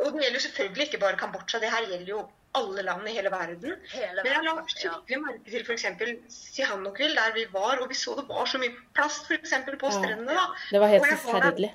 Og 0.00 0.12
det 0.12 0.22
gjelder 0.22 0.40
jo 0.40 0.46
selvfølgelig 0.48 0.86
ikke 0.86 1.00
bare 1.04 1.16
Kambodsja, 1.16 1.60
det 1.60 1.70
her 1.70 1.84
gjelder 1.90 2.08
jo 2.08 2.28
alle 2.58 2.82
land 2.86 3.08
i 3.08 3.12
hele 3.16 3.30
verden. 3.34 3.74
Hele 3.92 4.22
Men 4.24 4.32
jeg 4.32 4.44
la 4.48 4.54
skikkelig 4.72 5.16
Ja. 5.16 5.18
merke 5.26 5.50
til 5.50 5.64
f.eks. 5.64 5.86
Sihanoukville, 6.28 7.14
der 7.16 7.32
vi 7.34 7.46
var, 7.52 7.78
og 7.82 7.88
vi 7.88 7.94
så 7.94 8.14
det 8.18 8.26
var 8.28 8.44
så 8.46 8.58
mye 8.62 8.74
plast 8.94 9.26
for 9.26 9.34
eksempel 9.38 9.78
på 9.80 9.86
Ja. 9.92 9.96
strendene. 9.98 10.34
da. 10.34 10.46
Det 10.70 10.80
var 10.80 10.86
helt 10.94 11.06
forferdelig. 11.06 11.72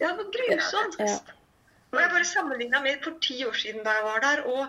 Ja, 0.00 0.06
det 0.08 0.16
var 0.18 0.30
grusomt. 0.36 0.98
Ja. 0.98 1.18
Og 1.94 2.00
jeg 2.00 2.10
bare 2.10 2.24
sammenligna 2.26 2.80
med 2.82 3.02
for 3.04 3.12
ti 3.22 3.44
år 3.46 3.52
siden 3.54 3.84
da 3.84 3.90
jeg 3.90 4.04
var 4.04 4.18
der, 4.20 4.42
og 4.42 4.66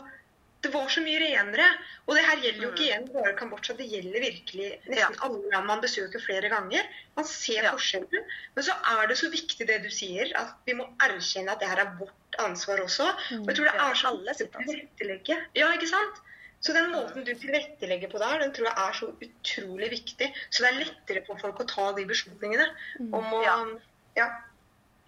det 0.61 0.71
var 0.73 0.87
så 0.89 1.01
mye 1.05 1.19
renere. 1.21 1.65
Og 2.07 2.15
det 2.17 2.23
her 2.25 2.37
gjelder 2.41 2.63
jo 2.63 2.69
ikke 2.71 2.85
igjen 2.87 3.07
bare 3.13 3.33
Kambodsja, 3.37 3.75
det 3.77 3.85
gjelder 3.91 4.23
virkelig 4.23 4.69
nesten 4.89 5.17
alle 5.27 5.51
land 5.51 5.67
man 5.69 5.81
besøker 5.83 6.19
flere 6.23 6.49
ganger. 6.49 6.87
Man 7.15 7.25
ser 7.29 7.63
Ja. 7.63 7.71
forskjellen. 7.75 8.23
Men 8.55 8.63
så 8.63 8.73
er 8.95 9.07
det 9.07 9.17
så 9.17 9.29
viktig 9.29 9.67
det 9.67 9.83
du 9.83 9.89
sier, 9.89 10.31
at 10.35 10.55
vi 10.65 10.73
må 10.73 10.87
erkjenne 10.99 11.51
at 11.51 11.59
det 11.59 11.69
her 11.69 11.83
er 11.85 11.95
vårt 11.99 12.39
ansvar 12.39 12.81
også. 12.81 13.07
Og 13.41 13.45
jeg 13.47 13.55
tror 13.55 13.65
det 13.69 13.75
Ja, 13.75 13.89
er 13.91 13.93
så 13.95 14.07
alle 14.07 14.33
tilrettelegge. 14.33 15.37
Ja, 15.55 15.71
ikke 15.73 15.87
sant? 15.87 16.21
Så 16.65 16.73
den 16.73 16.89
måten 16.91 17.23
du 17.23 17.33
tilrettelegger 17.35 18.09
på 18.09 18.17
der, 18.17 18.39
den 18.39 18.51
tror 18.55 18.65
jeg 18.65 18.77
er 18.87 18.93
så 18.97 19.11
utrolig 19.21 19.89
viktig. 19.91 20.33
Så 20.49 20.63
det 20.63 20.71
er 20.71 20.79
lettere 20.85 21.25
for 21.27 21.37
folk 21.37 21.59
å 21.61 21.67
ta 21.69 21.91
de 21.93 22.05
beslutningene 22.09 22.65
om 23.13 23.23
å 23.37 23.43
Ja. 23.43 23.57
ja. 24.17 24.29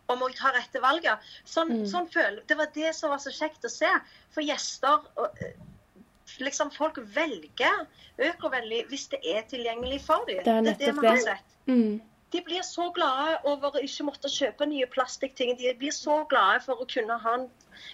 Om 0.09 0.21
å 0.23 0.29
ta 0.35 0.51
rette 0.55 0.79
valget. 0.81 1.19
Sånn, 1.45 1.71
Mm. 1.81 1.85
sånn 1.91 2.09
føl, 2.11 2.41
det 2.47 2.57
var 2.57 2.67
det 2.73 2.93
som 2.95 3.09
var 3.09 3.17
så 3.19 3.31
kjekt 3.31 3.65
å 3.65 3.69
se. 3.71 3.89
For 4.31 4.41
gjester 4.41 5.01
og, 5.17 5.37
eh, 5.41 5.53
liksom 6.39 6.71
folk 6.71 6.97
velger 6.97 7.87
økovennlig 8.19 8.87
hvis 8.89 9.07
det 9.09 9.19
er 9.25 9.41
tilgjengelig 9.43 10.01
for 10.01 10.25
dem. 10.27 10.43
Det 10.43 10.47
er 10.47 10.61
det, 10.61 10.77
nettopp 10.77 11.01
det, 11.01 11.09
har 11.09 11.15
det. 11.15 11.23
sett. 11.23 11.57
Mm. 11.67 12.01
De 12.31 12.41
blir 12.41 12.61
så 12.61 12.89
glade 12.93 13.39
over 13.45 13.71
å 13.71 13.81
ikke 13.83 14.03
måtte 14.03 14.27
kjøpe 14.27 14.67
nye 14.67 14.85
plastikkting. 14.85 15.57
De 15.57 15.73
blir 15.73 15.91
så 15.95 16.27
glade 16.27 16.61
for 16.65 16.75
å 16.75 16.87
kunne 16.87 17.17
ha 17.17 17.33
en 17.35 17.49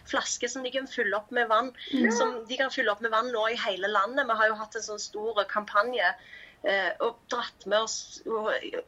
flaske 0.10 0.50
som 0.50 0.64
de 0.64 0.72
kan 0.72 0.88
fylle 0.88 1.14
opp 1.14 1.30
med 1.32 1.48
vann. 1.50 1.72
Som 2.18 2.46
de 2.48 2.58
kan 2.58 2.72
fylle 2.72 2.90
opp 2.90 3.02
med 3.02 3.12
vann 3.12 3.32
nå 3.32 3.52
i 3.52 3.56
hele 3.56 3.88
landet. 3.88 4.26
Vi 4.26 4.34
har 4.34 4.48
jo 4.48 4.56
hatt 4.56 4.76
en 4.76 4.82
sånn 4.82 5.00
stor 5.00 5.44
kampanje 5.46 6.16
eh, 6.64 6.92
og 7.02 7.16
dratt 7.30 7.66
med 7.68 7.82
oss 7.82 8.24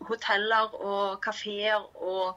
hoteller 0.07 0.73
og 0.79 1.21
kafeer 1.21 1.85
og 2.01 2.35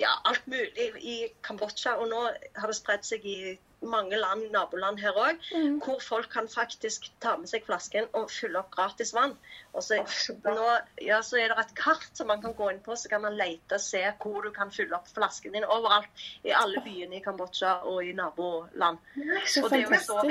ja, 0.00 0.10
alt 0.24 0.46
mulig 0.46 0.90
i 1.00 1.16
Kambodsja. 1.46 1.96
Og 2.00 2.10
nå 2.10 2.24
har 2.30 2.70
det 2.70 2.76
spredt 2.76 3.06
seg 3.08 3.26
i 3.28 3.54
mange 3.84 4.16
land, 4.16 4.46
naboland 4.52 5.00
her 5.02 5.16
òg, 5.20 5.40
hvor 5.84 6.00
folk 6.02 6.30
kan 6.32 6.48
faktisk 6.48 7.10
ta 7.20 7.34
med 7.36 7.50
seg 7.50 7.66
flasken 7.66 8.08
og 8.16 8.30
fylle 8.32 8.62
opp 8.62 8.70
gratis 8.74 9.12
vann. 9.16 9.34
Og 9.74 9.84
så, 9.84 10.00
nå, 10.44 10.68
ja, 11.04 11.20
så 11.26 11.40
er 11.42 11.52
det 11.52 11.66
et 11.66 11.74
kart 11.78 12.08
som 12.16 12.30
man 12.32 12.42
kan 12.42 12.56
gå 12.56 12.70
inn 12.72 12.82
på, 12.84 12.96
så 12.96 13.10
kan 13.12 13.24
man 13.26 13.36
lete 13.38 13.76
og 13.78 13.84
se 13.84 14.02
hvor 14.22 14.44
du 14.46 14.52
kan 14.56 14.72
fylle 14.74 14.96
opp 14.96 15.10
flasken 15.12 15.56
din 15.56 15.68
overalt. 15.68 16.24
I 16.44 16.54
alle 16.56 16.80
byene 16.84 17.18
i 17.18 17.24
Kambodsja 17.24 17.82
og 17.90 18.04
i 18.04 18.14
naboland. 18.16 19.02
Så 19.46 19.66
Og 19.66 19.74
det 19.74 19.84
er 19.84 19.90
jo 19.90 20.00
så 20.00 20.22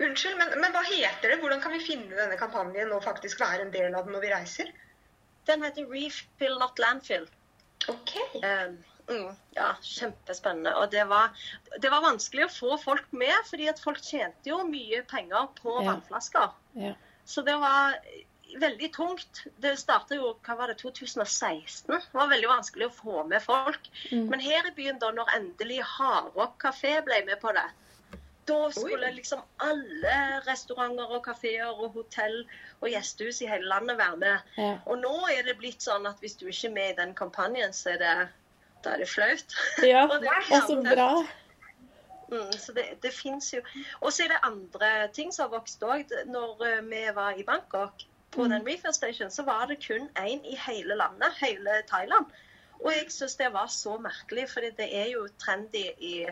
Unnskyld, 0.00 0.38
men, 0.38 0.54
men 0.62 0.72
hva 0.72 0.80
heter 0.86 1.28
det? 1.28 1.40
Hvordan 1.42 1.60
kan 1.60 1.74
vi 1.76 1.82
finne 1.84 2.16
denne 2.16 2.38
kampanjen 2.40 2.88
og 2.96 3.02
faktisk 3.04 3.42
være 3.42 3.66
en 3.66 3.72
del 3.74 3.92
av 3.92 4.06
den 4.06 4.14
når 4.16 4.22
vi 4.24 4.30
reiser? 4.32 4.70
Den 5.50 5.66
heter 5.66 5.84
Refill 5.90 6.56
Not 6.56 6.80
Landfill. 6.80 7.26
Ok. 7.90 8.14
Eh, 8.42 8.72
mm, 9.10 9.28
ja, 9.56 9.68
kjempespennende. 9.82 10.74
Og 10.80 10.90
det 10.94 11.04
var, 11.10 11.36
det 11.82 11.92
var 11.92 12.04
vanskelig 12.06 12.46
å 12.46 12.54
få 12.54 12.80
folk 12.82 13.12
med, 13.12 13.34
fordi 13.50 13.68
at 13.72 13.82
folk 13.82 14.02
tjente 14.04 14.52
jo 14.52 14.62
mye 14.68 15.02
penger 15.10 15.50
på 15.60 15.76
Ja. 15.80 15.92
vannflasker. 15.92 16.50
Ja. 16.80 16.94
Så 17.24 17.42
det 17.46 17.56
var 17.60 17.98
veldig 18.58 18.92
tungt. 18.94 19.44
Det 19.62 19.76
starta 19.78 20.16
jo 20.18 20.32
hva 20.46 20.56
var 20.58 20.72
det, 20.72 20.78
2016. 20.80 21.90
Det 21.92 22.16
var 22.16 22.30
veldig 22.32 22.48
vanskelig 22.50 22.88
å 22.88 22.94
få 22.94 23.26
med 23.28 23.42
folk. 23.42 23.90
Mm. 24.10 24.26
Men 24.32 24.40
her 24.40 24.66
i 24.66 24.74
byen, 24.74 24.98
da 24.98 25.12
når 25.14 25.30
endelig 25.36 25.82
Hardrock 25.86 26.58
kafé 26.62 26.96
ble 27.06 27.22
med 27.28 27.40
på 27.42 27.52
det, 27.54 27.66
da 28.50 28.58
skulle 28.74 29.10
liksom 29.16 29.40
alle 29.64 30.16
restauranter 30.46 31.14
og 31.16 31.22
kafeer 31.24 31.70
og 31.72 31.94
hotell 31.96 32.42
og 32.80 32.88
gjestehus 32.92 33.40
i 33.44 33.48
hele 33.50 33.68
landet 33.70 33.98
være 34.00 34.16
med. 34.20 34.52
Ja. 34.58 34.72
Og 34.86 35.00
nå 35.02 35.14
er 35.32 35.46
det 35.48 35.56
blitt 35.62 35.84
sånn 35.86 36.08
at 36.10 36.20
hvis 36.22 36.36
du 36.40 36.46
ikke 36.50 36.68
er 36.70 36.76
med 36.76 36.92
i 36.92 36.98
den 37.02 37.14
kampanjen, 37.18 37.72
så 37.76 37.94
er 37.94 38.00
det, 38.02 38.14
da 38.84 38.94
er 38.96 39.04
det 39.04 39.08
flaut. 39.10 39.56
ja. 39.86 40.06
Og 40.10 40.18
det 40.22 40.34
er 40.36 40.66
så 40.66 40.80
bra. 40.84 41.10
Mm, 42.30 42.52
så 42.62 42.72
det, 42.76 42.84
det 43.02 43.10
fins 43.10 43.48
jo 43.50 43.58
Og 44.00 44.12
så 44.14 44.22
er 44.22 44.28
det 44.30 44.36
andre 44.46 44.90
ting 45.16 45.32
som 45.34 45.48
har 45.48 45.56
vokst 45.58 45.82
òg. 45.82 46.12
Når 46.30 46.60
eh, 46.68 46.76
vi 46.86 47.00
var 47.16 47.34
i 47.38 47.42
Bangkok, 47.46 48.04
på 48.30 48.44
Mm. 48.44 48.50
den 48.52 48.66
refill 48.68 48.94
station, 48.94 49.30
så 49.30 49.42
var 49.42 49.66
det 49.66 49.80
kun 49.82 50.08
én 50.14 50.44
i 50.46 50.54
hele 50.66 50.94
landet, 50.94 51.34
hele 51.40 51.80
Thailand. 51.90 52.26
Og 52.84 52.92
jeg 52.92 53.10
syns 53.12 53.34
det 53.36 53.48
var 53.52 53.66
så 53.66 53.96
merkelig, 53.98 54.46
for 54.52 54.60
det 54.60 54.86
er 54.86 55.10
jo 55.10 55.24
trendy 55.42 55.82
i 55.98 56.26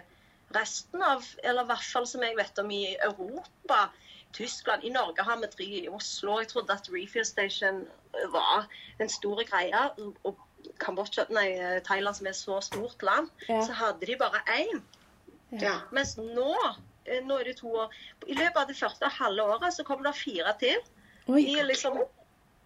resten 0.54 1.02
av 1.02 1.24
Eller 1.42 1.62
i 1.62 1.66
hvert 1.70 1.84
fall 1.92 2.06
som 2.06 2.22
jeg 2.24 2.36
vet 2.38 2.58
om 2.58 2.70
i 2.70 2.96
Europa. 2.96 3.88
Tyskland. 4.32 4.84
I 4.84 4.90
Norge 4.92 5.24
har 5.24 5.38
vi 5.40 5.48
tre 5.48 5.66
i 5.82 5.88
Oslo. 5.88 6.38
Jeg 6.40 6.48
trodde 6.50 6.72
at 6.74 6.88
refill 6.92 7.24
station 7.24 7.86
var 8.32 8.66
en 9.00 9.08
stor 9.08 9.40
greie. 9.48 9.80
Og 10.24 10.36
Kambodsja, 10.82 11.24
nei, 11.32 11.80
Thailand, 11.86 12.16
som 12.18 12.26
er 12.26 12.36
så 12.36 12.58
stort 12.60 13.02
land, 13.02 13.30
Ja. 13.48 13.62
så 13.64 13.72
hadde 13.72 14.06
de 14.06 14.16
bare 14.20 14.42
én. 14.52 14.82
Ja. 15.62 15.78
Mens 15.92 16.16
nå, 16.18 16.52
eh, 17.06 17.22
nå 17.24 17.38
er 17.40 17.44
det 17.44 17.56
to 17.56 17.68
år 17.72 17.88
I 18.26 18.34
løpet 18.34 18.56
av 18.56 18.66
det 18.68 18.76
første 18.76 19.08
halve 19.08 19.42
året 19.42 19.72
så 19.74 19.84
kommer 19.84 20.10
det 20.10 20.16
fire 20.20 20.52
til. 20.60 20.76
Oi. 21.28 21.40
I 21.56 21.62
liksom, 21.62 21.96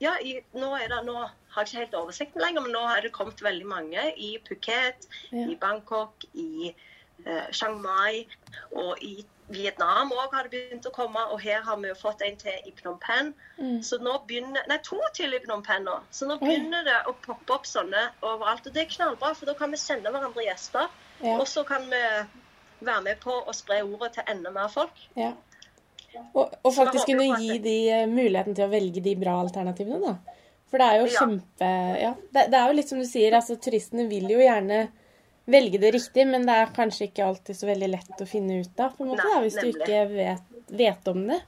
ja, 0.00 0.16
i, 0.20 0.40
nå, 0.54 0.72
det, 0.78 1.04
nå 1.06 1.14
har 1.14 1.62
jeg 1.62 1.66
ikke 1.68 1.78
helt 1.78 1.94
oversikten 1.94 2.42
lenger, 2.42 2.62
men 2.62 2.72
nå 2.72 2.80
har 2.88 3.00
det 3.02 3.12
kommet 3.12 3.38
veldig 3.42 3.66
mange 3.66 4.12
i 4.16 4.38
Phuket, 4.48 5.06
Ja. 5.30 5.46
i 5.46 5.54
Bangkok, 5.54 6.24
i 6.34 6.74
Chiang 7.52 7.78
Mai 7.82 8.24
og 8.72 8.98
i 9.04 9.20
Vietnam 9.52 10.12
òg 10.14 10.32
har 10.32 10.46
det 10.46 10.52
begynt 10.54 10.86
å 10.88 10.92
komme. 10.94 11.22
Og 11.34 11.40
her 11.42 11.62
har 11.66 11.78
vi 11.80 11.90
jo 11.90 11.96
fått 11.98 12.22
en 12.24 12.38
til 12.40 12.68
i 12.68 12.72
Phnom 12.78 12.98
Penh. 13.02 13.32
Mm. 13.58 13.80
Så 13.84 13.98
nå 14.02 14.16
begynner, 14.28 14.64
nei, 14.70 14.78
to 14.86 14.98
til 15.16 15.34
i 15.34 15.40
Phnom 15.42 15.64
Penh 15.66 15.84
nå. 15.86 15.98
Så 16.14 16.28
nå 16.28 16.38
begynner 16.40 16.86
det 16.86 16.98
å 17.10 17.14
poppe 17.24 17.56
opp 17.58 17.68
sånne 17.68 18.08
overalt. 18.20 18.66
Og 18.66 18.74
det 18.74 18.86
er 18.86 18.92
knallbra, 18.94 19.34
for 19.38 19.50
da 19.50 19.56
kan 19.58 19.72
vi 19.74 19.80
sende 19.80 20.12
hverandre 20.12 20.46
gjester. 20.46 20.90
Ja. 21.22 21.38
Og 21.38 21.46
så 21.50 21.66
kan 21.68 21.86
vi 21.90 22.02
være 22.82 23.02
med 23.06 23.20
på 23.22 23.34
å 23.34 23.54
spre 23.54 23.82
ordet 23.86 24.14
til 24.16 24.30
enda 24.32 24.52
mer 24.54 24.70
folk. 24.72 25.04
Ja. 25.18 25.34
Og, 26.36 26.52
og 26.60 26.72
faktisk 26.76 27.08
kunne 27.08 27.40
gi 27.40 27.56
de 27.62 27.76
eh, 27.88 28.08
muligheten 28.10 28.56
til 28.56 28.66
å 28.66 28.72
velge 28.72 29.00
de 29.04 29.14
bra 29.16 29.38
alternativene, 29.40 30.12
da. 30.12 30.40
For 30.72 30.80
det 30.80 30.88
er 30.88 31.02
jo 31.02 31.08
kjempe 31.12 31.68
Ja. 32.00 32.10
Det, 32.32 32.46
det 32.52 32.58
er 32.58 32.70
jo 32.70 32.76
litt 32.78 32.88
som 32.88 33.00
du 33.00 33.04
sier, 33.08 33.34
altså 33.36 33.58
turistene 33.60 34.06
vil 34.08 34.28
jo 34.32 34.40
gjerne 34.40 34.86
velge 35.44 35.78
det 35.82 35.90
riktig, 35.94 36.26
men 36.28 36.46
det 36.46 36.54
er 36.54 36.74
kanskje 36.76 37.08
ikke 37.08 37.26
alltid 37.26 37.58
så 37.58 37.68
veldig 37.68 37.90
lett 37.90 38.22
å 38.22 38.28
finne 38.28 38.60
ut 38.62 38.80
av, 38.80 38.96
på 38.96 39.04
en 39.04 39.12
måte, 39.12 39.26
Nei, 39.26 39.34
da, 39.34 39.42
hvis 39.44 39.58
du 39.58 39.68
ikke 39.72 40.02
vet, 40.12 40.56
vet 40.82 41.12
om 41.12 41.26
det. 41.30 41.40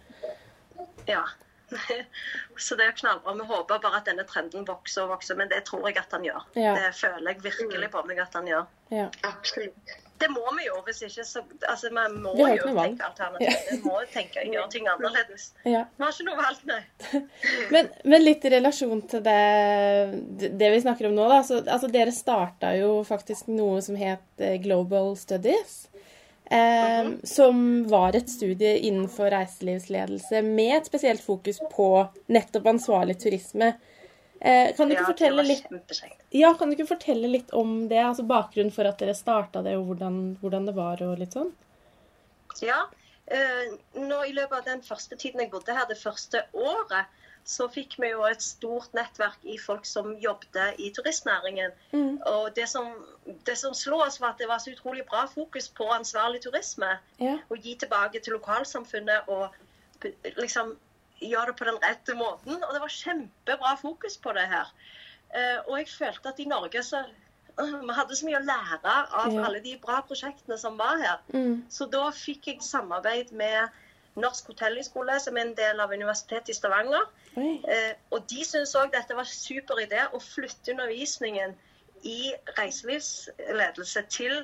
Ja. 1.10 1.24
Så 2.56 2.76
det 2.78 2.86
er 2.86 2.94
knallbra. 2.94 3.34
Vi 3.34 3.46
håper 3.48 3.80
bare 3.82 3.98
at 3.98 4.06
denne 4.06 4.24
trenden 4.28 4.66
vokser 4.68 5.06
og 5.06 5.16
vokser, 5.16 5.38
men 5.38 5.50
det 5.50 5.64
tror 5.66 5.88
jeg 5.88 5.98
at 5.98 6.12
han 6.14 6.26
gjør. 6.26 6.44
Ja. 6.54 6.74
Det 6.78 6.92
føler 7.00 7.32
jeg 7.32 7.42
virkelig 7.42 7.90
på 7.90 8.02
meg 8.06 8.20
at 8.22 8.36
han 8.38 8.50
gjør. 8.50 8.68
Ja. 8.94 9.08
Absolutt. 9.26 9.96
Det 10.18 10.28
må 10.30 10.42
vi 10.54 10.66
jo, 10.68 10.76
hvis 10.86 11.00
ikke 11.08 11.24
så 11.26 11.40
Altså, 11.68 11.88
vi 11.90 12.02
må 12.22 12.34
Vi 12.38 12.44
jo 12.56 12.68
tenke 12.76 13.06
alternativt. 13.08 13.70
Vi 13.70 13.78
må 13.82 13.96
tenke 14.12 14.44
gjøre 14.46 14.68
ting 14.70 14.86
annerledes. 14.88 15.48
ja. 15.74 15.84
Vi 15.96 16.04
har 16.04 16.12
ikke 16.14 16.26
noe 16.28 16.38
valg, 16.38 16.60
nei. 16.70 17.22
Men, 17.74 17.88
men 18.04 18.22
litt 18.22 18.44
i 18.46 18.52
relasjon 18.54 19.02
til 19.10 19.24
det, 19.24 19.40
det 20.60 20.70
vi 20.76 20.82
snakker 20.84 21.08
om 21.08 21.16
nå, 21.16 21.26
da. 21.32 21.40
Så, 21.46 21.62
altså, 21.64 21.90
dere 21.90 22.14
starta 22.14 22.74
jo 22.78 23.00
faktisk 23.06 23.50
noe 23.50 23.82
som 23.84 23.98
het 23.98 24.44
eh, 24.44 24.60
Global 24.62 25.16
Studies. 25.18 25.84
Eh, 26.44 27.10
Som 27.24 27.58
var 27.88 28.14
et 28.16 28.30
studie 28.30 28.76
innenfor 28.86 29.32
reiselivsledelse 29.32 30.42
med 30.44 30.76
et 30.76 30.86
spesielt 30.92 31.24
fokus 31.24 31.58
på 31.72 31.88
nettopp 32.30 32.70
ansvarlig 32.74 33.18
turisme. 33.22 33.72
Eh, 34.44 34.76
kan, 34.76 34.88
du 34.88 34.94
Ja, 34.94 35.42
litt, 35.42 35.66
ja, 36.30 36.54
kan 36.54 36.68
du 36.68 36.76
ikke 36.76 36.90
fortelle 36.90 37.30
litt 37.32 37.52
om 37.56 37.86
det? 37.88 38.02
Altså 38.04 38.26
bakgrunnen 38.28 38.74
for 38.74 38.84
at 38.84 39.00
dere 39.00 39.14
starta 39.16 39.62
det, 39.64 39.72
og 39.80 39.86
hvordan, 39.88 40.18
hvordan 40.42 40.68
det 40.68 40.74
var 40.76 41.00
og 41.06 41.16
litt 41.22 41.32
sånn? 41.32 41.48
Ja. 42.60 42.82
eh, 43.24 43.72
nå 43.96 44.18
I 44.28 44.34
løpet 44.36 44.58
av 44.58 44.66
den 44.68 44.84
første 44.84 45.16
tiden 45.16 45.40
jeg 45.40 45.50
bodde 45.54 45.72
her, 45.72 45.88
det 45.88 45.96
første 45.96 46.44
året, 46.52 47.08
så 47.44 47.70
fikk 47.72 47.96
vi 48.00 48.10
jo 48.12 48.28
et 48.28 48.44
stort 48.44 48.92
nettverk 48.96 49.40
i 49.48 49.56
folk 49.60 49.88
som 49.88 50.12
jobbet 50.20 50.76
i 50.80 50.90
turistnæringen. 50.92 51.72
Mm. 51.96 52.20
Og 52.28 52.52
det 52.56 52.68
som, 52.68 52.92
det 53.48 53.56
som 53.60 53.72
slo 53.76 54.02
oss, 54.04 54.20
var 54.20 54.34
at 54.34 54.44
det 54.44 54.48
var 54.52 54.60
så 54.60 54.76
utrolig 54.76 55.08
bra 55.08 55.24
fokus 55.28 55.70
på 55.72 55.88
ansvarlig 55.92 56.44
turisme. 56.44 56.98
Ja. 57.20 57.38
Å 57.48 57.56
gi 57.56 57.78
tilbake 57.80 58.20
til 58.20 58.36
lokalsamfunnet 58.36 59.28
og 59.32 59.56
liksom 60.36 60.76
gjøre 61.30 61.52
det 61.52 61.58
på 61.58 61.68
den 61.68 61.80
rette 61.82 62.16
måten. 62.18 62.58
Og 62.58 62.72
det 62.74 62.82
var 62.82 62.96
kjempebra 62.96 63.74
fokus 63.80 64.16
på 64.22 64.34
det 64.36 64.46
her. 64.50 64.72
Eh, 65.34 65.60
og 65.66 65.78
jeg 65.80 65.90
følte 65.90 66.32
at 66.32 66.42
i 66.42 66.50
Norge 66.50 66.82
så 66.86 67.04
Vi 67.86 67.94
hadde 67.94 68.16
så 68.18 68.26
mye 68.26 68.40
å 68.40 68.46
lære 68.48 68.92
av 69.14 69.36
alle 69.46 69.60
de 69.62 69.76
bra 69.78 70.00
prosjektene 70.06 70.56
som 70.58 70.78
var 70.80 70.98
her. 70.98 71.20
Mm. 71.30 71.60
Så 71.70 71.86
da 71.86 72.08
fikk 72.14 72.48
jeg 72.50 72.64
samarbeid 72.66 73.30
med 73.30 73.70
Norsk 74.18 74.50
hotellhøgskole, 74.50 75.20
som 75.22 75.38
er 75.38 75.46
en 75.48 75.54
del 75.58 75.82
av 75.82 75.94
Universitetet 75.94 76.50
i 76.50 76.56
Stavanger. 76.58 77.06
Mm. 77.34 77.62
Eh, 77.70 77.92
og 78.10 78.26
de 78.30 78.42
syntes 78.46 78.74
òg 78.78 78.90
dette 78.94 79.14
var 79.14 79.30
super 79.30 79.78
idé 79.82 80.02
å 80.10 80.22
flytte 80.22 80.74
undervisningen 80.74 81.54
i 82.04 82.34
reiselivsledelse 82.58 84.04
til 84.12 84.36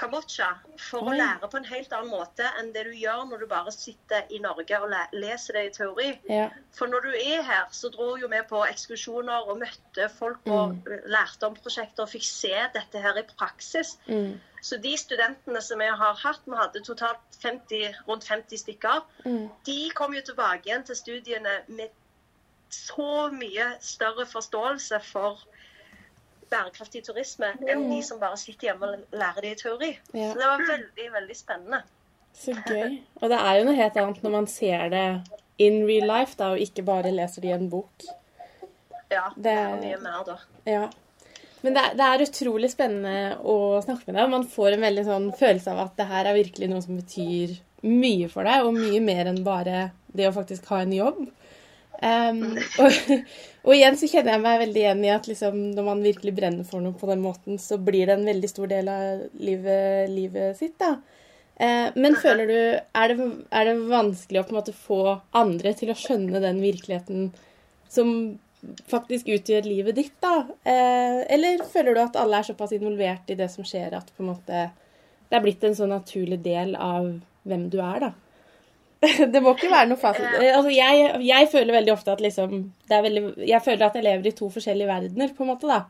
Kambodsja 0.00 0.48
for 0.80 1.10
å 1.10 1.12
lære 1.12 1.48
på 1.52 1.58
en 1.60 1.66
helt 1.68 1.92
annen 1.92 2.10
måte 2.14 2.46
enn 2.58 2.70
det 2.72 2.86
du 2.88 2.92
gjør 2.96 3.26
når 3.28 3.42
du 3.42 3.46
bare 3.50 3.72
sitter 3.74 4.30
i 4.32 4.40
Norge 4.40 4.78
og 4.80 4.94
leser 5.12 5.58
det 5.58 5.64
i 5.66 5.72
teori. 5.76 6.10
Ja. 6.30 6.46
For 6.76 6.88
når 6.88 7.04
du 7.04 7.10
er 7.18 7.42
her, 7.44 7.66
så 7.76 7.90
dro 7.92 8.14
jo 8.20 8.30
vi 8.32 8.40
på 8.48 8.62
ekskursjoner 8.64 9.50
og 9.50 9.60
møtte 9.60 10.08
folk 10.16 10.48
og 10.48 10.88
lærte 11.10 11.50
om 11.50 11.58
prosjekter 11.58 12.06
og 12.06 12.12
fikk 12.14 12.24
se 12.24 12.54
dette 12.78 13.04
her 13.04 13.20
i 13.20 13.26
praksis. 13.34 13.98
Mm. 14.08 14.38
Så 14.62 14.76
de 14.80 14.96
studentene 15.00 15.60
som 15.64 15.80
vi 15.80 15.88
har 15.88 16.18
hatt, 16.24 16.42
vi 16.44 16.56
hadde 16.56 16.82
totalt 16.84 17.38
50, 17.42 17.94
rundt 18.08 18.24
50 18.28 18.64
stykker, 18.64 19.04
Mm. 19.24 19.48
de 19.64 19.90
kom 19.94 20.14
jo 20.14 20.20
tilbake 20.24 20.68
igjen 20.68 20.84
til 20.84 20.96
studiene 20.96 21.60
med 21.68 21.88
så 22.70 23.30
mye 23.32 23.72
større 23.80 24.26
forståelse 24.26 25.00
for 25.02 25.40
bærekraftig 26.50 27.02
turisme 27.06 27.52
enn 27.68 27.86
de 27.90 28.00
som 28.02 28.18
bare 28.20 28.36
sitter 28.40 28.70
hjemme 28.70 28.88
og 28.88 29.16
lærer 29.16 29.40
det 29.46 29.52
i 29.54 29.58
teori. 29.62 29.90
Ja. 30.12 30.32
Så 30.32 30.38
det 30.40 30.48
var 30.50 30.64
veldig, 30.68 31.08
veldig 31.16 31.36
spennende. 31.38 31.82
Så 32.40 32.54
gøy. 32.66 32.98
Og 33.20 33.28
det 33.30 33.38
er 33.42 33.58
jo 33.58 33.64
noe 33.68 33.78
helt 33.78 33.96
annet 34.02 34.22
når 34.24 34.34
man 34.36 34.46
ser 34.50 34.88
det 34.92 35.04
in 35.60 35.82
real 35.86 36.06
life, 36.08 36.36
da, 36.38 36.52
og 36.54 36.62
ikke 36.62 36.84
bare 36.86 37.10
leser 37.12 37.42
det 37.44 37.50
i 37.50 37.56
en 37.56 37.68
bok. 37.70 38.06
Ja, 39.10 39.28
Det- 39.36 39.52
er 39.52 39.76
mye 39.80 40.00
mer 40.00 40.24
da. 40.26 40.36
Ja. 40.66 40.88
Men 41.62 41.74
det 41.74 41.82
er, 41.82 41.94
det 41.98 42.06
er 42.06 42.22
utrolig 42.24 42.70
spennende 42.72 43.36
å 43.44 43.82
snakke 43.84 44.06
med 44.06 44.14
deg. 44.16 44.30
Man 44.30 44.46
får 44.48 44.72
en 44.72 44.80
veldig 44.86 45.04
sånn 45.04 45.26
følelse 45.36 45.72
av 45.74 45.78
at 45.86 45.96
det 45.98 46.06
her 46.06 46.24
er 46.30 46.38
virkelig 46.38 46.68
noe 46.70 46.80
som 46.80 46.96
betyr 46.96 47.58
mye 47.82 48.28
for 48.32 48.44
deg, 48.48 48.64
og 48.64 48.72
mye 48.78 49.00
mer 49.04 49.26
enn 49.26 49.42
bare 49.44 49.90
det 50.14 50.28
å 50.28 50.32
faktisk 50.32 50.64
ha 50.72 50.80
en 50.80 50.92
jobb. 50.92 51.26
Um, 52.00 52.56
og, 52.82 52.98
og, 53.62 53.72
igjen 53.76 53.98
så 54.00 54.08
kjenner 54.08 54.36
jeg 54.36 54.44
meg 54.44 54.60
veldig 54.62 54.82
igjen 54.82 55.02
i 55.04 55.12
at 55.12 55.26
liksom, 55.28 55.56
når 55.76 55.88
man 55.90 56.04
virkelig 56.04 56.32
brenner 56.36 56.68
for 56.68 56.84
noe 56.84 56.96
på 56.96 57.08
den 57.10 57.22
måten, 57.24 57.60
så 57.60 57.76
blir 57.80 58.08
det 58.08 58.16
en 58.16 58.28
veldig 58.28 58.50
stor 58.50 58.70
del 58.70 58.88
av 58.92 59.24
livet, 59.40 60.10
livet 60.12 60.60
sitt. 60.60 60.78
da. 60.80 60.96
Uh, 61.60 61.88
men 62.00 62.16
føler 62.16 62.48
du 62.48 62.56
er 62.56 63.12
det, 63.12 63.30
er 63.52 63.68
det, 63.68 63.74
vanskelig 63.90 64.40
å 64.40 64.46
på 64.48 64.54
en 64.54 64.60
måte 64.62 64.76
få 64.76 65.00
andre 65.36 65.74
til 65.76 65.92
å 65.92 65.98
skjønne 65.98 66.40
den 66.40 66.62
virkeligheten 66.64 67.28
som 67.90 68.14
faktisk 68.88 69.28
utgjør 69.32 69.68
livet 69.68 69.96
ditt, 69.96 70.16
da? 70.24 70.44
Uh, 70.64 71.20
eller 71.28 71.64
føler 71.68 71.96
du 71.96 72.02
at 72.02 72.16
alle 72.20 72.40
er 72.40 72.48
såpass 72.48 72.72
involvert 72.76 73.28
i 73.32 73.36
det 73.36 73.48
som 73.52 73.66
skjer, 73.66 73.92
at 73.96 74.08
på 74.16 74.24
en 74.24 74.32
måte 74.32 74.70
det 75.30 75.38
er 75.38 75.44
blitt 75.44 75.62
en 75.64 75.76
så 75.78 75.86
naturlig 75.86 76.40
del 76.42 76.72
av 76.74 77.12
hvem 77.46 77.68
du 77.70 77.78
er, 77.84 78.08
da? 78.08 78.10
det 79.32 79.40
må 79.40 79.54
ikke 79.56 79.70
være 79.72 79.88
noe 79.88 80.00
fasit. 80.00 80.26
Altså, 80.36 80.72
jeg, 80.74 81.12
jeg, 81.24 81.48
føler 81.52 81.76
veldig 81.78 81.92
ofte 81.94 82.12
at 82.12 82.20
liksom 82.20 82.56
veldig, 82.90 83.22
Jeg 83.48 83.62
føler 83.64 83.86
at 83.86 83.96
jeg 83.96 84.04
lever 84.04 84.28
i 84.28 84.34
to 84.36 84.50
forskjellige 84.52 84.90
verdener, 84.90 85.32
på 85.36 85.46
en 85.46 85.52
måte, 85.54 85.70
da. 85.70 85.80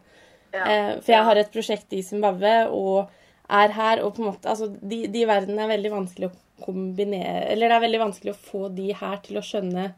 Ja. 0.55 0.63
Eh, 0.67 0.93
for 0.99 1.15
jeg 1.15 1.27
har 1.27 1.41
et 1.41 1.51
prosjekt 1.55 1.95
i 1.95 2.05
Zimbabwe 2.07 2.55
og 2.75 3.11
er 3.51 3.75
her, 3.75 4.03
og 4.03 4.15
på 4.15 4.23
en 4.23 4.31
måte 4.31 4.51
Altså, 4.51 4.67
de, 4.67 5.05
de 5.11 5.27
verdenene 5.27 5.63
er 5.63 5.71
veldig 5.71 5.93
vanskelig 5.93 6.31
å 6.31 6.65
kombinere 6.65 7.45
Eller 7.53 7.71
det 7.71 7.77
er 7.77 7.85
veldig 7.85 8.01
vanskelig 8.03 8.33
å 8.35 8.41
få 8.51 8.71
de 8.75 8.89
her 8.99 9.21
til 9.27 9.39
å 9.39 9.45
skjønne 9.47 9.91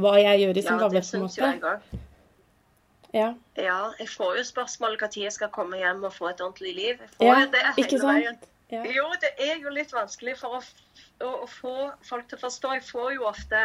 hva 0.00 0.14
jeg 0.20 0.40
gjør 0.40 0.56
i 0.56 0.62
Zimbabwe, 0.64 1.00
ja, 1.00 1.04
på 1.04 1.18
en 1.18 1.24
måte. 1.26 1.98
Ja. 3.12 3.26
ja. 3.58 3.78
Jeg 3.98 4.08
får 4.08 4.38
jo 4.38 4.44
spørsmål 4.48 4.94
når 4.96 5.18
jeg 5.24 5.34
skal 5.34 5.50
komme 5.52 5.80
hjem 5.80 6.04
og 6.06 6.14
få 6.14 6.30
et 6.30 6.40
ordentlig 6.40 6.72
liv. 6.76 7.02
Jeg 7.02 7.10
får 7.18 7.26
ja, 7.26 7.40
det 7.52 7.64
hele 7.76 8.00
veien. 8.06 8.38
Ja. 8.70 8.84
Jo, 8.86 9.06
det 9.22 9.34
er 9.42 9.58
jo 9.62 9.72
litt 9.74 9.92
vanskelig 9.94 10.36
for 10.38 10.60
å 10.60 10.62
å, 11.20 11.30
å, 11.44 11.46
få 11.46 11.76
folk 12.06 12.28
til 12.28 12.38
å 12.38 12.44
forstå. 12.44 12.74
Jeg 12.78 12.86
får 12.88 13.16
jo 13.16 13.26
ofte 13.30 13.64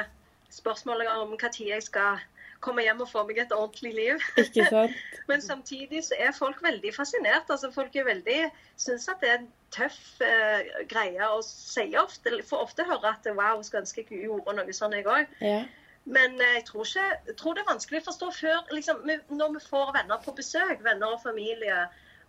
spørsmål 0.54 1.06
om 1.16 1.36
når 1.36 1.60
jeg 1.60 1.84
skal 1.84 2.24
komme 2.64 2.86
hjem 2.86 3.04
og 3.04 3.10
få 3.12 3.26
meg 3.28 3.40
et 3.44 3.54
ordentlig 3.54 3.94
liv. 3.94 4.26
Ikke 4.42 4.66
sant? 4.72 4.96
Men 5.30 5.44
samtidig 5.44 6.04
så 6.08 6.18
er 6.22 6.36
folk 6.36 6.62
veldig 6.64 6.94
fascinert. 6.96 7.50
Altså, 7.50 7.72
folk 7.74 7.96
er 7.96 8.08
veldig, 8.08 8.40
syns 8.82 9.08
at 9.12 9.22
det 9.22 9.32
er 9.32 9.40
en 9.42 9.50
tøff 9.76 10.00
eh, 10.24 10.70
greie 10.90 11.30
å 11.30 11.42
si 11.46 11.88
ofte. 12.00 12.40
Får 12.50 12.68
ofte 12.70 12.88
høre 12.88 13.12
at 13.12 13.28
wow, 13.38 13.62
skulle 13.66 13.84
ønske 13.86 14.06
jeg 14.06 14.26
gjorde 14.26 14.56
noe 14.58 14.76
sånn, 14.76 14.96
jeg 14.98 15.10
òg. 15.10 15.36
Ja. 15.44 15.66
Men 16.06 16.40
eh, 16.40 16.58
jeg 16.60 16.66
tror, 16.72 16.88
ikke, 16.88 17.06
jeg 17.30 17.38
tror, 17.42 17.58
det 17.58 17.66
er 17.66 17.72
vanskelig 17.74 18.02
å 18.02 18.08
forstå 18.10 18.32
før 18.40 18.74
liksom, 18.74 19.06
når 19.34 19.56
vi 19.58 19.64
får 19.68 19.94
venner 20.00 20.26
på 20.26 20.36
besøk, 20.38 20.82
venner 20.86 21.18
og 21.18 21.24
familie 21.26 21.86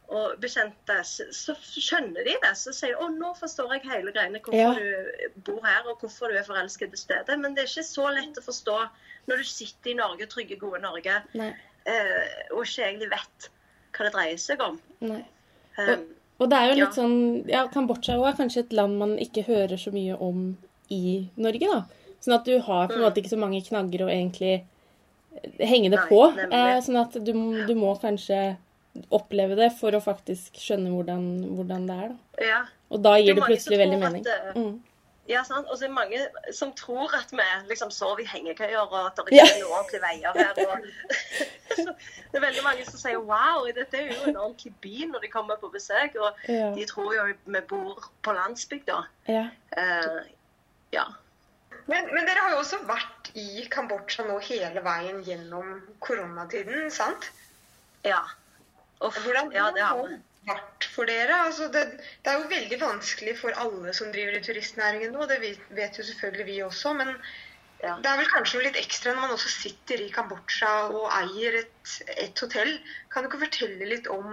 og 0.07 0.37
bekjente, 0.39 0.97
så 1.05 1.55
skjønner 1.59 2.27
de 2.27 2.37
det. 2.43 2.53
Så 2.59 2.75
sier 2.75 2.95
de 2.95 3.03
å, 3.03 3.09
nå 3.11 3.33
forstår 3.39 3.77
jeg 3.77 3.87
hele 3.89 4.13
greiene 4.15 4.41
hvorfor 4.43 4.79
ja. 4.79 4.99
du 5.35 5.41
bor 5.49 5.65
her 5.67 5.89
og 5.91 6.03
hvorfor 6.03 6.31
du 6.31 6.39
er 6.39 6.47
forelsket 6.47 6.93
til 6.95 7.01
stede. 7.01 7.39
Men 7.43 7.57
det 7.57 7.65
er 7.65 7.73
ikke 7.73 7.87
så 7.89 8.07
lett 8.15 8.39
å 8.39 8.45
forstå 8.45 8.77
når 9.27 9.43
du 9.43 9.49
sitter 9.51 9.93
i 9.93 9.97
Norge, 9.99 10.29
trygge, 10.31 10.59
gode 10.61 10.79
Norge, 10.85 11.17
eh, 11.35 12.37
og 12.53 12.63
ikke 12.63 12.87
egentlig 12.87 13.11
vet 13.11 13.49
hva 13.97 14.07
det 14.07 14.13
dreier 14.15 14.39
seg 14.39 14.63
om. 14.63 14.79
Nei. 15.03 15.25
Um, 15.77 15.91
og, 15.91 16.05
og, 16.39 16.47
det 16.53 16.61
er 16.61 16.69
jo 16.69 16.77
litt 16.79 16.87
ja. 16.87 16.93
sånn 16.95 17.19
ja, 17.51 17.65
Kambodsja 17.73 18.15
er 18.17 18.39
kanskje 18.39 18.63
et 18.63 18.77
land 18.77 18.97
man 19.01 19.17
ikke 19.21 19.45
hører 19.49 19.81
så 19.81 19.91
mye 19.93 20.15
om 20.23 20.47
i 20.95 21.27
Norge, 21.35 21.67
da. 21.67 21.83
Sånn 22.23 22.37
at 22.39 22.47
du 22.47 22.55
har 22.55 22.87
på 22.87 22.95
en 22.95 23.01
mm. 23.01 23.05
måte 23.09 23.21
ikke 23.21 23.35
så 23.35 23.41
mange 23.41 23.65
knagger 23.67 24.07
å 24.07 24.13
egentlig 24.13 24.61
henge 25.59 25.91
det 25.93 26.07
på. 26.09 26.23
Eh, 26.47 26.79
sånn 26.85 27.01
at 27.01 27.19
du, 27.19 27.33
du 27.67 27.75
må 27.79 27.91
kanskje 28.01 28.55
oppleve 29.15 29.57
det 29.59 29.71
for 29.79 29.95
å 29.97 30.03
faktisk 30.03 30.59
skjønne 30.61 30.93
hvordan, 30.95 31.25
hvordan 31.59 31.89
det 31.89 31.97
er. 32.03 32.13
Da. 32.13 32.45
Ja. 32.51 32.61
Og 32.93 33.03
da 33.03 33.17
gir 33.19 33.35
det, 33.35 33.41
det 33.41 33.49
plutselig 33.51 33.81
veldig 33.83 33.99
mening. 34.03 34.29
At, 34.29 34.57
mm. 34.57 34.77
Ja, 35.27 35.43
sant. 35.45 35.67
Og 35.67 35.79
så 35.79 35.87
er 35.87 35.91
det 35.91 35.97
mange 35.97 36.21
som 36.55 36.73
tror 36.79 37.11
at 37.19 37.33
vi 37.35 37.47
liksom 37.69 37.91
sover 37.91 38.23
i 38.23 38.29
hengekøyer, 38.31 38.79
og 38.79 38.95
at 39.09 39.19
det 39.19 39.35
ikke 39.35 39.47
er 39.47 39.59
noen 39.65 39.75
ordentlige 39.81 40.03
veier 40.05 40.39
her. 40.39 40.61
Og... 40.71 40.87
det 42.31 42.39
er 42.39 42.45
veldig 42.47 42.65
mange 42.67 42.87
som 42.87 43.01
sier 43.01 43.19
wow, 43.19 43.67
dette 43.75 43.99
er 43.99 44.13
jo 44.13 44.31
en 44.31 44.39
ordentlig 44.45 44.73
by 44.85 45.11
når 45.11 45.27
de 45.27 45.33
kommer 45.33 45.59
på 45.61 45.73
besøk. 45.75 46.15
Og 46.21 46.49
ja. 46.49 46.71
de 46.77 46.87
tror 46.87 47.15
jo 47.17 47.29
vi 47.33 47.63
bor 47.69 48.11
på 48.23 48.37
landsbygda. 48.39 49.03
Ja. 49.33 49.47
Uh, 49.75 50.23
ja. 50.95 51.09
Men, 51.87 52.09
men, 52.15 52.25
dere 52.27 52.43
har 52.43 52.55
jo 52.55 52.63
også 52.63 52.81
vært 52.87 53.31
i 53.39 53.67
Kambodsja 53.71 54.27
nå 54.27 54.39
hele 54.47 54.83
veien 54.83 55.21
gjennom 55.27 55.77
koronatiden, 56.03 56.89
sant? 56.95 57.31
Ja. 58.07 58.23
Uff, 59.05 59.19
Hvordan 59.25 59.53
ja, 59.53 59.67
det 59.77 59.85
har 59.85 60.15
vært 60.47 60.87
for 60.95 61.11
dere? 61.11 61.41
Altså 61.49 61.69
det, 61.73 61.83
det, 61.99 62.31
er 62.33 62.39
jo 62.41 62.51
veldig 62.53 62.79
vanskelig 62.81 63.35
for 63.41 63.57
alle 63.61 63.93
som 63.97 64.13
driver 64.15 64.39
i 64.39 64.45
turistnæringen 64.45 65.13
nå, 65.13 65.27
det 65.29 65.41
vet 65.77 65.99
jo 65.99 66.07
selvfølgelig 66.07 66.47
vi 66.49 66.59
også. 66.65 66.95
Men 66.97 67.13
ja. 67.83 67.97
det 68.01 68.11
er 68.11 68.21
vel 68.23 68.31
kanskje 68.33 68.59
noe 68.59 68.69
litt 68.69 68.81
ekstra 68.81 69.13
når 69.13 69.27
man 69.27 69.37
også 69.37 69.53
sitter 69.53 70.01
i 70.01 70.13
Kambodsja 70.15 70.73
og 70.89 71.11
eier 71.21 71.61
et, 71.61 71.97
et 72.17 72.45
hotell. 72.45 72.73
Kan 73.13 73.25
du 73.25 73.31
ikke 73.31 73.45
fortelle 73.45 73.91
litt 73.93 74.09
om 74.13 74.31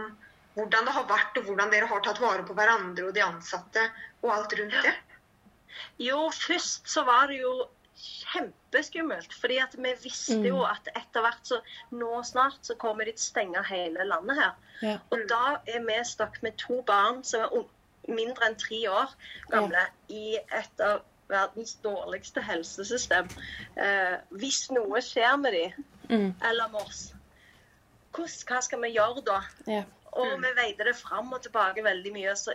hvordan 0.54 0.86
det 0.86 0.93
har 0.95 1.08
vært, 1.10 1.38
og 1.39 1.49
hvordan 1.49 1.71
dere 1.73 1.89
har 1.89 2.04
tatt 2.06 2.21
vare 2.21 2.45
på 2.45 2.56
hverandre 2.58 3.08
og 3.10 3.15
de 3.15 3.23
ansatte, 3.26 3.88
og 4.21 4.36
alt 4.36 4.54
rundt 4.60 4.76
det? 4.86 4.93
Jo, 6.02 6.28
først 6.30 6.86
så 6.89 7.02
var 7.08 7.28
det 7.32 7.39
jo 7.41 7.54
kjempeskummelt. 8.03 9.33
fordi 9.33 9.57
at 9.57 9.75
vi 9.77 9.93
visste 10.03 10.39
jo 10.47 10.57
mm. 10.57 10.71
at 10.71 10.89
etter 10.95 11.23
hvert 11.23 11.47
så 11.47 11.59
nå 11.91 12.23
snart 12.27 12.59
så 12.61 12.75
kommer 12.79 13.07
de 13.07 13.15
til 13.15 13.23
å 13.23 13.29
stenge 13.29 13.63
hele 13.69 14.07
landet 14.09 14.41
her. 14.41 14.51
Ja. 14.81 14.97
Og 15.11 15.23
da 15.29 15.43
er 15.67 15.85
vi 15.87 15.97
stakk 16.07 16.41
med 16.43 16.57
to 16.59 16.81
barn 16.87 17.23
som 17.23 17.45
er 17.47 17.65
mindre 18.11 18.49
enn 18.49 18.59
tre 18.59 18.81
år 18.91 19.15
gamle, 19.51 19.87
ja. 19.87 20.15
i 20.15 20.37
et 20.51 20.83
av 20.83 21.03
verdens 21.31 21.77
dårligste 21.83 22.43
helsesystem. 22.43 23.29
Eh, 23.79 24.15
hvis 24.37 24.65
noe 24.75 25.01
skjer 25.01 25.37
med 25.39 25.55
dem, 25.55 25.85
mm. 26.09 26.29
eller 26.49 26.71
med 26.73 26.81
oss, 26.83 27.03
hva 28.13 28.59
skal 28.61 28.83
vi 28.83 28.93
gjøre 28.93 29.23
da? 29.25 29.39
Ja. 29.67 29.83
Og 30.13 30.35
vi 30.43 30.51
veide 30.59 30.85
det 30.85 30.93
fram 30.99 31.31
og 31.33 31.41
tilbake 31.41 31.81
veldig 31.81 32.11
mye. 32.13 32.35
Så 32.37 32.53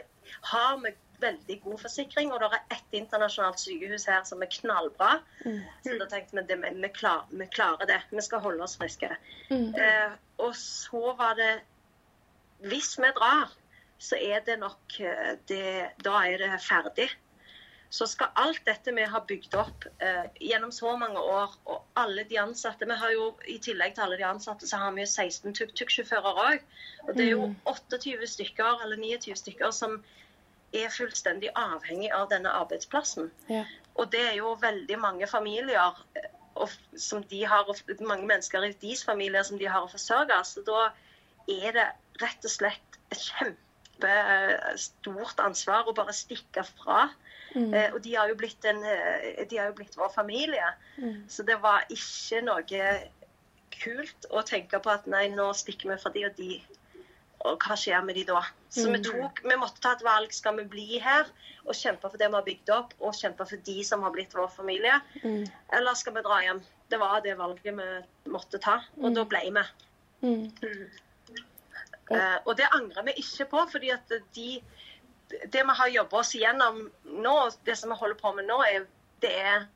har 0.52 0.76
vi 0.84 0.92
veldig 1.20 1.60
god 1.64 1.78
forsikring, 1.82 2.32
og 2.32 2.42
det 2.42 2.48
er 2.52 2.76
ett 2.76 2.96
internasjonalt 3.00 3.60
sykehus 3.60 4.06
her 4.10 4.24
som 4.28 4.42
er 4.44 4.50
knallbra. 4.52 5.18
Mm. 5.44 5.60
Så 5.84 5.96
da 6.00 6.08
tenkte 6.10 6.38
vi 6.38 6.58
at 6.58 6.80
vi, 6.82 6.90
klar, 6.94 7.24
vi, 7.30 7.46
klarer 7.54 7.88
det. 7.90 8.00
Vi 8.10 8.24
skal 8.24 8.42
holde 8.44 8.64
oss 8.66 8.78
friske. 8.80 9.10
Mm. 9.50 9.72
Eh, 9.74 10.18
og 10.38 10.54
så 10.56 11.14
var 11.18 11.38
det 11.38 11.58
Hvis 12.58 12.96
vi 12.98 13.06
drar, 13.14 13.52
så 13.98 14.16
er 14.18 14.40
det 14.46 14.58
nok 14.58 15.00
eh, 15.00 15.34
det, 15.46 15.90
Da 16.04 16.22
er 16.26 16.38
det 16.38 16.60
ferdig. 16.62 17.08
Så 17.90 18.06
skal 18.06 18.34
alt 18.36 18.66
dette 18.66 18.92
vi 18.92 19.04
har 19.08 19.22
bygd 19.24 19.54
opp 19.56 19.86
eh, 20.04 20.26
gjennom 20.44 20.72
så 20.74 20.92
mange 21.00 21.20
år, 21.20 21.54
og 21.64 21.86
alle 21.96 22.24
de 22.28 22.36
ansatte 22.38 22.84
Vi 22.84 22.98
har 23.00 23.14
jo 23.14 23.30
i 23.48 23.56
tillegg 23.64 23.94
til 23.94 24.04
alle 24.04 24.18
de 24.20 24.26
ansatte, 24.28 24.68
så 24.68 24.76
har 24.76 24.92
vi 24.92 25.06
jo 25.06 25.08
16 25.08 25.54
tuk-tuk-sjåfører 25.56 26.42
òg. 26.44 26.66
Og 27.06 27.14
det 27.16 27.24
er 27.24 27.32
jo 27.32 27.48
28 27.64 28.18
mm. 28.18 28.26
stykker 28.34 28.84
eller 28.84 29.00
29 29.00 29.38
stykker 29.40 29.72
som 29.72 30.02
er 30.76 30.90
fullstendig 30.92 31.48
avhengig 31.56 32.10
av 32.12 32.28
denne 32.32 32.50
arbeidsplassen. 32.52 33.30
Ja. 33.48 33.64
Og 33.98 34.12
det 34.12 34.20
er 34.30 34.36
jo 34.38 34.56
veldig 34.60 34.98
mange 35.00 35.26
familier 35.26 35.96
eh, 36.16 36.28
og, 36.58 36.68
som 36.98 37.22
de 37.30 37.44
har, 37.46 37.70
mange 38.00 38.26
mennesker 38.26 38.64
i 38.66 38.72
deres 38.82 39.04
familier 39.06 39.42
som 39.46 39.58
de 39.58 39.68
har 39.70 39.82
å 39.84 39.88
forsørge. 39.92 40.44
Så 40.44 40.60
da 40.66 40.90
er 41.48 41.72
det 41.76 41.86
rett 42.22 42.44
og 42.44 42.50
slett 42.52 42.98
et 43.14 43.20
kjempestort 43.22 45.40
ansvar 45.44 45.88
å 45.88 45.94
bare 45.96 46.12
stikke 46.16 46.62
fra. 46.74 47.08
Mm. 47.54 47.72
Eh, 47.72 47.94
og 47.94 48.02
de 48.04 48.16
har, 48.18 48.28
en, 48.72 48.82
eh, 48.84 49.46
de 49.48 49.56
har 49.56 49.66
jo 49.70 49.78
blitt 49.78 49.96
vår 49.96 50.10
familie. 50.14 50.68
Mm. 50.98 51.22
Så 51.30 51.42
det 51.48 51.58
var 51.62 51.84
ikke 51.88 52.42
noe 52.44 52.62
kult 53.78 54.26
å 54.34 54.42
tenke 54.46 54.80
på 54.82 54.90
at 54.92 55.06
nei, 55.10 55.28
nå 55.32 55.50
stikker 55.56 55.92
vi 55.92 55.96
fra 56.02 56.12
de, 56.14 56.26
og 56.26 56.34
de 56.38 56.50
og 57.46 57.62
hva 57.62 57.76
skjer 57.78 58.02
med 58.04 58.18
de 58.18 58.24
da? 58.28 58.40
Så 58.68 58.88
vi, 58.88 58.98
mm. 58.98 59.04
tok, 59.06 59.42
vi 59.46 59.58
måtte 59.60 59.82
ta 59.82 59.94
et 59.94 60.04
valg. 60.04 60.32
Skal 60.34 60.58
vi 60.58 60.66
bli 60.70 60.98
her 61.02 61.28
og 61.64 61.76
kjempe 61.76 62.08
for 62.08 62.18
det 62.20 62.28
vi 62.30 62.38
har 62.38 62.46
bygd 62.46 62.72
opp, 62.74 62.94
og 62.98 63.16
kjempe 63.16 63.46
for 63.48 63.62
de 63.68 63.76
som 63.86 64.02
har 64.06 64.14
blitt 64.14 64.34
vår 64.36 64.50
familie? 64.52 64.98
Mm. 65.22 65.44
Eller 65.78 65.98
skal 65.98 66.16
vi 66.16 66.24
dra 66.26 66.40
hjem? 66.44 66.62
Det 66.88 66.98
var 67.00 67.22
det 67.24 67.36
valget 67.38 67.68
vi 67.68 68.32
måtte 68.32 68.60
ta, 68.62 68.80
og 68.98 69.10
mm. 69.10 69.16
da 69.18 69.26
ble 69.30 69.44
vi. 69.46 69.64
Mm. 70.24 70.44
Uh, 72.08 72.38
og 72.48 72.54
det 72.56 72.70
angrer 72.72 73.04
vi 73.10 73.18
ikke 73.20 73.48
på, 73.52 73.64
fordi 73.70 73.92
at 73.92 74.14
de, 74.34 74.50
det 75.28 75.64
vi 75.70 75.80
har 75.80 75.94
jobba 75.94 76.22
oss 76.22 76.34
igjennom 76.38 76.86
nå, 77.20 77.34
det 77.68 77.76
som 77.78 77.92
vi 77.92 77.98
holder 78.00 78.18
på 78.20 78.32
med 78.38 78.48
nå, 78.48 78.62
er, 78.64 78.88
det 79.22 79.34
er 79.36 79.68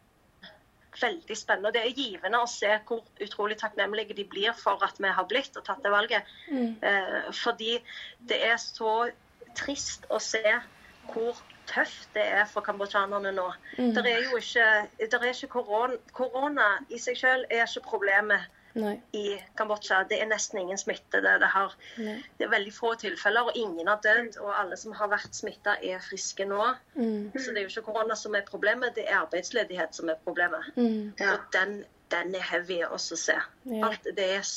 veldig 1.01 1.37
spennende. 1.37 1.69
og 1.69 1.75
Det 1.75 1.83
er 1.83 1.97
givende 1.97 2.43
å 2.43 2.51
se 2.51 2.71
hvor 2.89 3.03
utrolig 3.23 3.59
takknemlige 3.61 4.17
de 4.19 4.27
blir 4.29 4.53
for 4.59 4.83
at 4.85 5.01
vi 5.01 5.09
har 5.09 5.29
blitt 5.29 5.57
og 5.57 5.65
tatt 5.67 5.83
det 5.85 5.93
valget. 5.93 6.29
Mm. 6.51 6.77
Eh, 6.83 7.33
fordi 7.43 7.79
det 8.29 8.43
er 8.51 8.59
så 8.61 9.11
trist 9.59 10.07
å 10.11 10.21
se 10.23 10.43
hvor 11.13 11.39
tøft 11.71 12.09
det 12.15 12.25
er 12.25 12.45
for 12.51 12.65
kambodsjanerne 12.65 13.33
nå. 13.37 13.47
Mm. 13.79 13.93
Det 13.95 14.07
er 14.11 14.27
jo 14.27 14.41
ikke, 14.41 14.67
det 14.99 15.21
er 15.21 15.31
ikke 15.31 15.53
korona, 15.59 15.99
korona 16.17 16.69
i 16.91 17.01
seg 17.01 17.19
selv 17.19 17.47
er 17.51 17.65
ikke 17.67 17.87
problemet 17.87 18.49
Nei. 18.75 18.95
i 19.13 19.37
Kambodsja. 19.57 20.03
Det 20.09 20.19
er 20.23 20.29
nesten 20.31 20.63
ingen 20.63 20.79
smitte. 20.81 21.21
Det, 21.25 21.35
det, 21.43 21.49
har, 21.53 21.75
det 21.97 22.47
er 22.47 22.53
veldig 22.53 22.73
få 22.75 22.95
tilfeller, 23.01 23.51
og 23.51 23.59
ingen 23.59 23.89
har 23.89 24.01
dødd. 24.05 24.39
Og 24.41 24.53
alle 24.61 24.79
som 24.81 24.95
har 24.97 25.11
vært 25.13 25.37
smitta, 25.37 25.77
er 25.83 26.03
friske 26.05 26.47
nå. 26.49 26.63
Mm. 26.95 27.33
Så 27.37 27.53
det 27.53 27.63
er 27.63 27.67
jo 27.67 27.73
ikke 27.75 27.93
korona 27.93 28.17
som 28.19 28.37
er 28.39 28.47
problemet, 28.49 28.95
det 28.97 29.09
er 29.09 29.21
arbeidsledighet 29.23 29.97
som 29.97 30.09
er 30.13 30.21
problemet. 30.25 30.73
Mm. 30.77 31.13
Ja. 31.21 31.35
Og 31.35 31.47
den, 31.57 31.83
den 32.15 32.35
er 32.39 32.49
heavy 32.53 32.83
også 32.89 33.19
å 33.19 33.23
se. 33.27 33.39
Ja. 33.69 33.85
Alt, 33.91 34.09
det 34.17 34.31
er, 34.39 34.51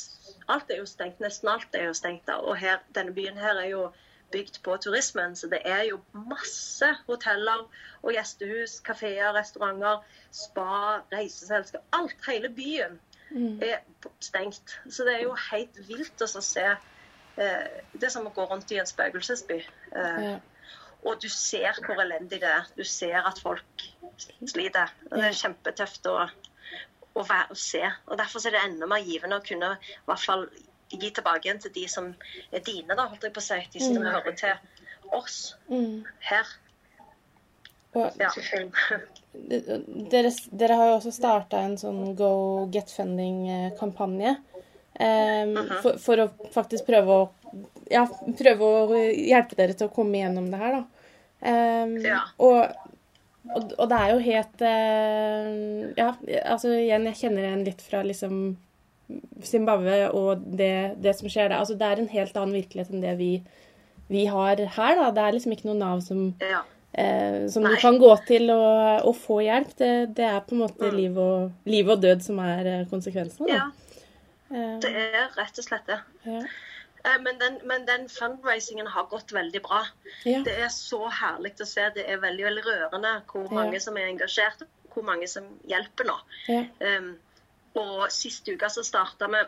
alt 0.52 0.72
er 0.72 0.82
jo 0.82 0.88
stengt. 0.88 1.22
Nesten 1.24 1.52
alt 1.52 1.76
er 1.76 1.90
jo 1.90 1.94
stengt. 1.96 2.26
da. 2.28 2.40
Og 2.42 2.58
her, 2.60 2.82
denne 2.96 3.14
byen 3.16 3.38
her 3.40 3.60
er 3.62 3.70
jo 3.74 3.86
bygd 4.34 4.56
på 4.66 4.74
turismen, 4.82 5.36
så 5.38 5.46
det 5.46 5.60
er 5.70 5.84
jo 5.86 6.00
masse 6.26 6.88
hoteller 7.06 7.60
og 8.02 8.10
gjestehus, 8.10 8.80
kafeer, 8.82 9.30
restauranter, 9.36 10.00
spa, 10.34 10.96
reiseselskap. 11.12 11.84
Alt, 11.94 12.18
hele 12.26 12.50
byen 12.50 12.96
Mm. 12.96 13.05
Er 13.36 13.78
stengt. 14.20 14.76
Så 14.90 15.04
det 15.04 15.14
er 15.14 15.22
jo 15.26 15.34
helt 15.50 15.76
vilt 15.88 16.22
å 16.22 16.26
se 16.26 16.64
eh, 16.66 17.66
Det 17.92 18.04
er 18.04 18.08
som 18.14 18.26
å 18.26 18.32
gå 18.32 18.44
rundt 18.48 18.70
i 18.72 18.78
en 18.80 18.86
spøkelsesby. 18.88 19.58
Eh, 19.96 20.38
og 21.06 21.20
du 21.22 21.28
ser 21.28 21.76
hvor 21.84 22.00
elendig 22.02 22.40
det 22.40 22.48
er. 22.48 22.64
Du 22.76 22.84
ser 22.84 23.20
at 23.28 23.38
folk 23.42 23.84
sliter. 24.48 24.88
Og 25.10 25.18
det 25.18 25.26
er 25.28 25.36
kjempetøft 25.42 26.06
å, 26.10 26.16
å, 27.14 27.22
være, 27.22 27.50
å 27.52 27.54
se. 27.54 27.82
Og 28.06 28.18
Derfor 28.18 28.46
er 28.46 28.56
det 28.56 28.64
enda 28.64 28.86
mer 28.90 29.04
givende 29.04 29.36
å 29.38 29.44
kunne 29.44 29.74
i 29.76 30.00
hvert 30.08 30.24
fall 30.24 30.48
gi 30.90 31.10
tilbake 31.10 31.44
igjen 31.48 31.60
til 31.60 31.72
de 31.74 31.84
som 31.90 32.08
er 32.52 32.60
dine, 32.64 32.94
da, 32.96 33.06
holdt 33.10 33.22
jeg 33.26 33.32
på 33.34 33.42
å 33.42 33.46
si. 33.46 33.60
De 33.72 33.80
som 33.82 33.96
Mm. 33.98 34.04
hører 34.12 34.34
til 34.34 34.54
oss 35.12 35.54
Mm. 35.68 36.04
her. 36.20 36.46
Og 37.94 38.12
Ja. 38.20 38.30
Dere, 40.10 40.30
dere 40.50 40.76
har 40.78 40.90
jo 40.90 40.98
også 40.98 41.12
starta 41.14 41.60
en 41.62 41.76
sånn 41.78 42.14
Go 42.18 42.66
Get 42.72 42.90
Funding-kampanje. 42.90 44.36
Um, 44.96 45.56
uh 45.56 45.62
-huh. 45.62 45.82
for, 45.82 45.98
for 45.98 46.16
å 46.16 46.28
faktisk 46.54 46.86
prøve 46.86 47.12
å 47.12 47.28
ja, 47.90 48.06
prøve 48.38 48.64
å 48.64 48.96
hjelpe 48.96 49.56
dere 49.58 49.76
til 49.76 49.88
å 49.88 49.94
komme 49.94 50.18
gjennom 50.18 50.50
det 50.50 50.60
her, 50.60 50.76
da. 50.78 50.84
Um, 51.36 51.96
Ja. 52.04 52.20
og, 52.38 52.72
og, 53.54 53.72
og 53.78 53.88
det 53.90 53.98
er 53.98 54.12
jo 54.14 54.20
helt 54.24 54.62
uh, 54.64 55.92
Ja, 55.98 56.14
altså 56.48 56.72
igjen, 56.72 57.04
jeg 57.10 57.20
kjenner 57.20 57.44
igjen 57.44 57.66
litt 57.66 57.82
fra 57.84 58.00
liksom 58.02 58.56
Zimbabwe 59.44 60.08
og 60.16 60.46
det, 60.58 60.96
det 61.02 61.12
som 61.18 61.28
skjer 61.28 61.50
der. 61.50 61.60
Altså, 61.60 61.76
det 61.78 61.86
er 61.86 62.00
en 62.02 62.08
helt 62.10 62.36
annen 62.36 62.56
virkelighet 62.56 62.90
enn 62.90 63.04
det 63.04 63.12
vi, 63.20 63.30
vi 64.08 64.24
har 64.26 64.56
her, 64.56 64.96
da. 64.98 65.10
Det 65.14 65.22
er 65.22 65.36
liksom 65.36 65.54
ikke 65.54 65.68
noe 65.68 65.78
Nav 65.78 66.00
som 66.06 66.32
Ja. 66.42 66.64
Eh, 66.96 67.46
som 67.52 67.64
du 67.64 67.74
kan 67.80 67.98
gå 68.00 68.12
til 68.26 68.50
og, 68.50 69.06
og 69.08 69.16
få 69.16 69.40
hjelp. 69.44 69.74
Det, 69.78 69.90
det 70.16 70.24
er 70.24 70.40
på 70.46 70.54
en 70.56 70.62
måte 70.64 70.88
Mm. 70.90 70.96
liv, 70.96 71.18
og, 71.18 71.52
liv 71.64 71.88
og 71.92 72.00
død 72.02 72.22
som 72.24 72.38
er 72.44 72.66
eh, 72.80 72.86
konsekvensene. 72.92 73.48
ja, 73.52 73.66
Eh, 74.46 74.76
det 74.78 74.90
er 74.94 75.24
rett 75.34 75.56
og 75.58 75.64
slett 75.66 75.86
det. 75.90 75.96
ja. 76.24 76.40
Eh, 77.04 77.16
Men 77.22 77.38
den, 77.40 77.56
men 77.66 77.84
den 77.86 78.08
fundraisingen 78.08 78.86
har 78.86 79.08
gått 79.10 79.32
veldig 79.34 79.60
bra. 79.62 79.80
Ja. 80.24 80.42
Det 80.46 80.52
er 80.62 80.68
så 80.70 81.00
herlig 81.10 81.52
å 81.60 81.66
se. 81.66 81.88
Det 81.94 82.04
er 82.06 82.20
veldig 82.22 82.44
veldig 82.44 82.62
rørende 82.66 83.12
hvor 83.32 83.50
mange 83.52 83.80
som 83.82 83.96
er 83.98 84.06
engasjert, 84.06 84.62
og 84.62 84.94
hvor 84.94 85.02
mange 85.04 85.26
som 85.28 85.44
hjelper 85.66 86.06
nå. 86.06 86.14
Ja. 86.48 86.62
Um, 86.98 87.16
og 87.74 88.06
sist 88.14 88.46
uke 88.48 88.70
så 88.70 88.82
starta 88.86 89.26
vi 89.28 89.42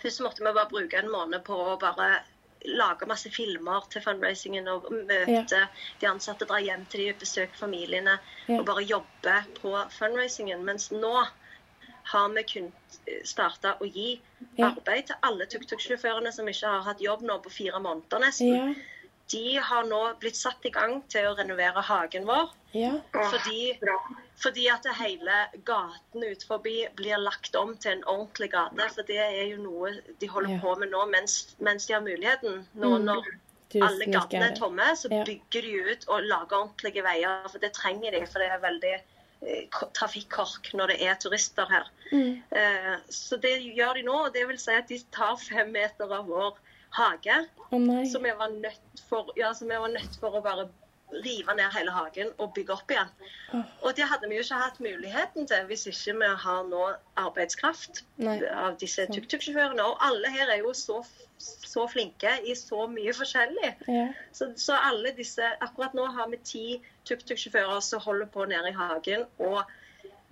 Først 0.00 0.20
måtte 0.24 0.40
vi 0.44 0.52
bare 0.54 0.68
bruke 0.70 0.96
en 1.02 1.10
måned 1.10 1.42
på 1.44 1.52
å 1.52 1.78
bare 1.80 2.22
lage 2.64 3.06
masse 3.08 3.30
filmer 3.32 3.86
til 3.90 4.02
fundraisingen 4.04 4.68
og 4.68 4.86
møte 4.92 5.60
de 6.00 6.06
ansatte, 6.08 6.44
dra 6.46 6.58
hjem 6.60 6.84
til 6.92 7.06
de, 7.06 7.12
besøke 7.20 7.56
familiene 7.56 8.18
Ja. 8.48 8.58
og 8.58 8.66
bare 8.66 8.82
jobbe 8.84 9.36
på 9.60 9.74
fundraisingen. 9.90 10.64
Mens 10.64 10.90
nå 10.92 11.26
har 12.12 12.28
vi 12.34 12.42
kun 12.42 12.72
starte 13.24 13.76
å 13.80 13.84
gi 13.92 14.20
Ja. 14.58 14.66
arbeid 14.70 15.06
til 15.06 15.16
alle 15.22 15.46
tuk-tuk-sjåførene 15.46 16.32
som 16.32 16.48
ikke 16.48 16.66
har 16.66 16.82
hatt 16.82 17.00
jobb 17.00 17.22
nå 17.22 17.38
på 17.42 17.50
fire 17.50 17.80
måneder 17.80 18.18
nesten. 18.20 18.54
Ja. 18.56 18.74
De 19.30 19.56
har 19.62 19.84
nå 19.84 20.18
blitt 20.18 20.36
satt 20.36 20.64
i 20.66 20.70
gang 20.70 21.02
til 21.08 21.24
å 21.28 21.36
renovere 21.38 21.80
hagen 21.82 22.24
vår. 22.26 22.50
Ja. 22.74 23.00
Fordi. 23.12 23.78
Fordi 24.40 24.66
at 24.72 24.86
hele 24.96 25.36
gaten 25.64 26.24
ut 26.24 26.44
forbi 26.48 26.86
blir 26.96 27.18
lagt 27.20 27.54
om 27.56 27.76
til 27.76 27.92
en 27.98 28.04
ordentlig 28.08 28.50
gate. 28.52 28.88
For 28.94 29.02
det 29.08 29.18
er 29.18 29.46
jo 29.50 29.62
noe 29.62 29.92
de 30.20 30.26
holder 30.28 30.50
Ja. 30.54 30.58
på 30.62 30.74
med 30.78 30.90
nå 30.90 31.04
mens, 31.10 31.56
mens 31.58 31.86
de 31.86 31.92
har 31.94 32.00
muligheten. 32.00 32.66
Nå 32.74 32.98
Mm. 32.98 33.04
når 33.04 33.24
Tusen 33.70 33.82
alle 33.86 34.06
gatene 34.06 34.50
er 34.50 34.56
tomme, 34.56 34.96
så 34.96 35.08
Ja. 35.10 35.24
bygger 35.24 35.62
de 35.62 35.92
ut 35.92 36.04
og 36.08 36.22
lager 36.22 36.56
ordentlige 36.56 37.02
veier. 37.04 37.48
For 37.48 37.58
det 37.58 37.72
trenger 37.72 38.10
de, 38.10 38.26
for 38.26 38.38
det 38.38 38.48
er 38.48 38.58
veldig 38.58 39.02
eh, 39.46 39.68
trafikkork 39.94 40.74
når 40.74 40.86
det 40.88 41.02
er 41.02 41.14
turister 41.14 41.66
her. 41.70 41.86
Mm. 42.12 42.42
Eh, 42.52 42.96
så 43.08 43.36
det 43.40 43.62
gjør 43.62 43.94
de 43.94 44.02
nå, 44.02 44.26
og 44.26 44.32
det 44.34 44.46
vil 44.48 44.58
si 44.58 44.72
at 44.72 44.88
de 44.88 44.98
tar 45.12 45.36
fem 45.36 45.70
meter 45.72 46.12
av 46.12 46.26
vår 46.26 46.56
hage. 46.90 47.46
Oh, 47.72 48.04
som 48.10 48.22
vi 48.22 48.30
var 48.30 48.48
nødt 48.48 49.00
for, 49.08 49.30
ja, 49.36 49.52
var 49.52 49.88
nødt 49.88 50.18
for 50.20 50.30
å 50.30 50.42
bare 50.42 50.68
rive 51.12 51.54
ned 51.56 51.72
hele 51.74 51.92
hagen 51.94 52.30
og 52.38 52.52
bygge 52.54 52.74
opp 52.74 52.92
igjen. 52.92 53.10
Og 53.82 53.96
det 53.96 54.06
hadde 54.10 54.28
vi 54.30 54.38
jo 54.38 54.44
ikke 54.44 54.60
hatt 54.60 54.78
muligheten 54.84 55.48
til 55.50 55.66
hvis 55.70 55.86
ikke 55.90 56.14
vi 56.20 56.30
har 56.44 56.62
nå 56.68 56.84
arbeidskraft 57.20 58.04
Nei. 58.22 58.38
av 58.46 58.78
disse 58.80 59.06
tuk-tuk-sjåførene. 59.10 59.84
Og 59.86 59.98
alle 60.06 60.30
her 60.34 60.52
er 60.54 60.62
jo 60.62 60.72
så, 60.76 61.00
så 61.38 61.86
flinke 61.90 62.36
i 62.46 62.56
så 62.58 62.86
mye 62.92 63.14
forskjellig. 63.16 63.74
Ja. 63.88 64.06
Så, 64.36 64.52
så 64.60 64.78
alle 64.78 65.14
disse 65.16 65.52
Akkurat 65.60 65.96
nå 65.98 66.06
har 66.14 66.30
vi 66.32 66.40
ti 66.52 66.64
tuk-tuk-sjåfører 67.08 67.82
som 67.84 68.02
holder 68.06 68.30
på 68.30 68.46
nede 68.50 68.72
i 68.72 68.78
hagen 68.78 69.26
og 69.42 69.62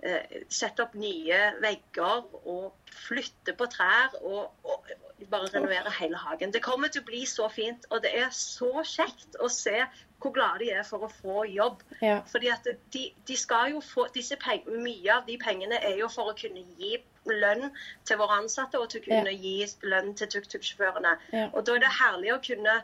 eh, 0.03 0.41
setter 0.47 0.87
opp 0.87 0.95
nye 0.99 1.43
vegger 1.63 2.25
og 2.45 2.95
flytter 3.07 3.57
på 3.57 3.67
trær 3.71 4.15
og, 4.21 4.51
og 4.63 4.91
bare 5.27 5.49
renovere 5.53 5.91
hele 5.99 6.17
hagen. 6.17 6.53
Det 6.53 6.61
kommer 6.63 6.87
til 6.87 7.01
å 7.01 7.05
bli 7.09 7.25
så 7.27 7.49
fint, 7.51 7.85
og 7.89 8.03
det 8.03 8.11
er 8.17 8.29
så 8.35 8.83
kjekt 8.87 9.35
å 9.39 9.49
se 9.51 9.83
hvor 10.19 10.33
glade 10.35 10.59
de 10.63 10.71
er 10.75 10.83
for 10.83 11.05
å 11.05 11.11
få 11.21 11.45
jobb. 11.47 11.83
Ja. 12.01 12.19
Fordi 12.27 12.51
at 12.51 12.67
de, 12.93 13.05
de 13.27 13.37
skal 13.39 13.71
jo 13.73 13.81
få 13.83 14.07
disse 14.15 14.35
pengene, 14.39 14.83
Mye 14.83 15.13
av 15.15 15.27
de 15.27 15.37
pengene 15.39 15.79
er 15.79 15.97
jo 15.99 16.09
for 16.11 16.31
å 16.31 16.35
kunne 16.39 16.63
gi 16.79 16.97
lønn 17.29 17.69
til 18.07 18.19
våre 18.19 18.39
ansatte 18.41 18.79
og 18.79 18.89
til 18.89 19.01
å 19.01 19.07
kunne 19.07 19.33
gi 19.35 19.67
lønn 19.83 20.13
til 20.19 20.31
tuk-tuk-sjåførene. 20.35 21.15
Ja. 21.35 21.49
Og 21.53 21.65
da 21.67 21.75
er 21.75 21.83
det 21.85 21.93
herlig 21.99 22.33
å 22.35 22.41
kunne 22.43 22.79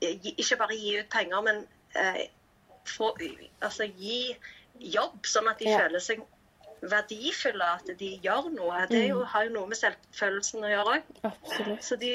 eh, 0.00 0.30
ikke 0.36 0.58
bare 0.60 0.78
gi 0.78 0.96
ut 1.00 1.10
penger, 1.12 1.44
men 1.46 1.62
eh, 1.98 2.26
få, 2.86 3.14
altså, 3.60 3.86
gi 3.86 4.36
jobb, 4.80 5.26
sånn 5.26 5.48
at 5.50 5.58
de 5.58 5.68
Ja. 5.70 5.78
føler 5.82 6.00
seg 6.00 6.22
verdifulle, 6.82 7.66
at 7.76 7.92
de 8.00 8.10
gjør 8.24 8.50
noe. 8.54 8.86
Det 8.90 9.04
jo, 9.08 9.22
har 9.28 9.46
jo 9.46 9.54
noe 9.58 9.70
med 9.70 9.78
selvfølelsen 9.80 10.64
å 10.64 10.72
gjøre 10.72 10.96
òg. 10.96 11.30
Så 11.84 11.98
de 12.00 12.14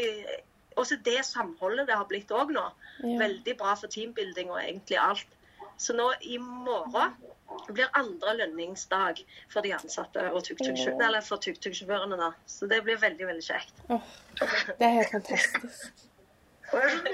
også 0.76 0.98
det 1.06 1.22
samholdet 1.26 1.88
det 1.88 1.96
har 1.96 2.08
blitt 2.10 2.32
òg 2.36 2.52
nå. 2.56 2.66
Ja. 3.04 3.16
Veldig 3.22 3.56
bra 3.60 3.76
for 3.80 3.92
teambuilding 3.92 4.52
og 4.52 4.60
egentlig 4.64 5.00
alt. 5.00 5.32
Så 5.78 5.96
nå 5.96 6.10
i 6.24 6.38
morgen 6.40 7.16
blir 7.70 7.92
andre 7.96 8.36
lønningsdag 8.42 9.22
for 9.52 9.66
de 9.66 9.74
ansatte 9.76 10.24
og 10.32 10.44
tuk-tuk-sjåførene. 10.48 11.08
Eller 11.08 11.24
for 11.26 11.42
tuk-tuk-sjåførene. 11.44 12.32
Så 12.50 12.68
det 12.72 12.82
blir 12.88 13.00
veldig, 13.02 13.30
veldig 13.32 13.46
kjekt. 13.46 13.86
Oh, 13.90 14.04
det 14.40 14.76
er 14.80 15.00
helt 15.00 15.16
fantastisk. 15.16 16.06
Sånn, 16.72 17.06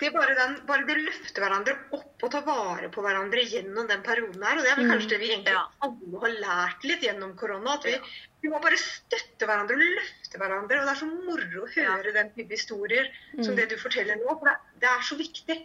det 0.00 0.08
er 0.08 0.12
bare, 0.16 0.34
den, 0.36 0.54
bare 0.66 0.84
de 0.88 0.94
løfter 0.98 1.44
hverandre 1.44 1.74
opp 1.94 2.24
og 2.26 2.30
tar 2.34 2.42
vare 2.46 2.88
på 2.92 3.04
hverandre 3.04 3.44
gjennom 3.46 3.86
den 3.88 4.02
perioden 4.04 4.42
her. 4.42 4.58
Og 4.58 4.66
det 4.66 4.72
er 4.72 4.80
vel 4.80 4.90
kanskje 4.90 5.10
det 5.14 5.20
vi 5.22 5.28
egentlig 5.30 5.54
alle 5.86 6.22
har 6.24 6.34
lært 6.42 6.86
litt 6.90 7.04
gjennom 7.06 7.36
korona. 7.38 7.76
At 7.78 7.86
vi, 7.86 7.94
vi 8.42 8.50
må 8.52 8.58
bare 8.64 8.78
støtte 8.82 9.46
hverandre 9.48 9.76
og 9.78 9.84
løfte 10.00 10.40
hverandre. 10.42 10.80
Og 10.82 10.88
det 10.88 10.94
er 10.96 11.00
så 11.02 11.08
moro 11.12 11.62
å 11.64 11.70
høre 11.76 12.14
den 12.18 12.32
type 12.36 12.58
historier 12.58 13.10
som 13.38 13.52
Mm. 13.54 13.56
det 13.60 13.68
du 13.70 13.76
forteller 13.78 14.18
nå. 14.20 14.36
For 14.40 14.50
det, 14.50 14.56
det 14.82 14.90
er 14.90 15.06
så 15.10 15.18
viktig. 15.22 15.58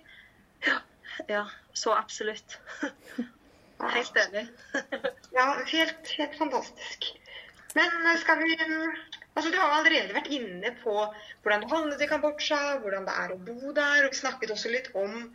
Ja, 1.27 1.45
så 1.73 1.95
absolutt. 1.97 2.59
Helt 3.81 4.17
enig. 4.21 4.45
Ja, 5.33 5.47
helt, 5.65 6.13
helt 6.19 6.35
fantastisk. 6.37 7.07
Men 7.73 7.89
eh, 8.05 8.17
skal 8.21 8.37
vi 8.43 8.53
Altså, 9.35 9.51
Du 9.51 9.57
har 9.57 9.77
allerede 9.77 10.15
vært 10.15 10.31
inne 10.35 10.73
på 10.81 10.93
hvordan 11.43 11.63
du 11.63 11.71
havnet 11.71 12.01
i 12.03 12.09
Kambodsja, 12.11 12.59
hvordan 12.83 13.07
det 13.07 13.15
er 13.23 13.33
å 13.33 13.39
bo 13.47 13.71
der. 13.77 14.07
og 14.07 14.17
snakket 14.17 14.51
også 14.51 14.71
litt 14.73 14.91
om 14.95 15.31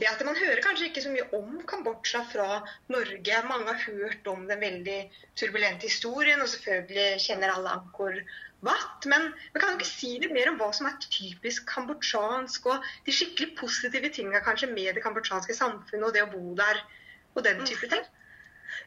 det 0.00 0.08
at 0.10 0.22
man 0.26 0.34
hører 0.34 0.62
kanskje 0.62 0.88
ikke 0.88 1.02
så 1.04 1.10
mye 1.12 1.26
om 1.38 1.60
Kambodsja 1.70 2.24
fra 2.32 2.48
Norge. 2.90 3.42
Mange 3.46 3.68
har 3.68 3.84
hørt 3.84 4.26
om 4.32 4.48
den 4.48 4.64
veldig 4.64 4.96
turbulente 5.38 5.86
historien, 5.86 6.40
og 6.42 6.50
selvfølgelig 6.50 7.22
kjenner 7.26 7.52
alle 7.54 7.76
Angkor 7.76 8.18
Wat. 8.66 9.06
Men 9.12 9.28
vi 9.52 9.60
kan 9.60 9.74
jo 9.74 9.78
ikke 9.78 9.90
si 9.92 10.10
litt 10.22 10.34
mer 10.34 10.50
om 10.50 10.58
hva 10.58 10.72
som 10.74 10.88
er 10.88 10.98
typisk 11.04 11.68
kambodsjansk, 11.70 12.66
og 12.72 12.90
de 13.06 13.14
skikkelig 13.14 13.54
positive 13.60 14.10
tinga 14.16 14.40
kanskje 14.42 14.72
med 14.72 14.96
det 14.96 15.04
kambodsjanske 15.04 15.54
samfunnet 15.54 16.08
og 16.08 16.16
det 16.16 16.24
å 16.24 16.32
bo 16.32 16.56
der, 16.58 16.80
og 17.36 17.44
den 17.46 17.62
type 17.68 17.90
ting? 17.92 18.02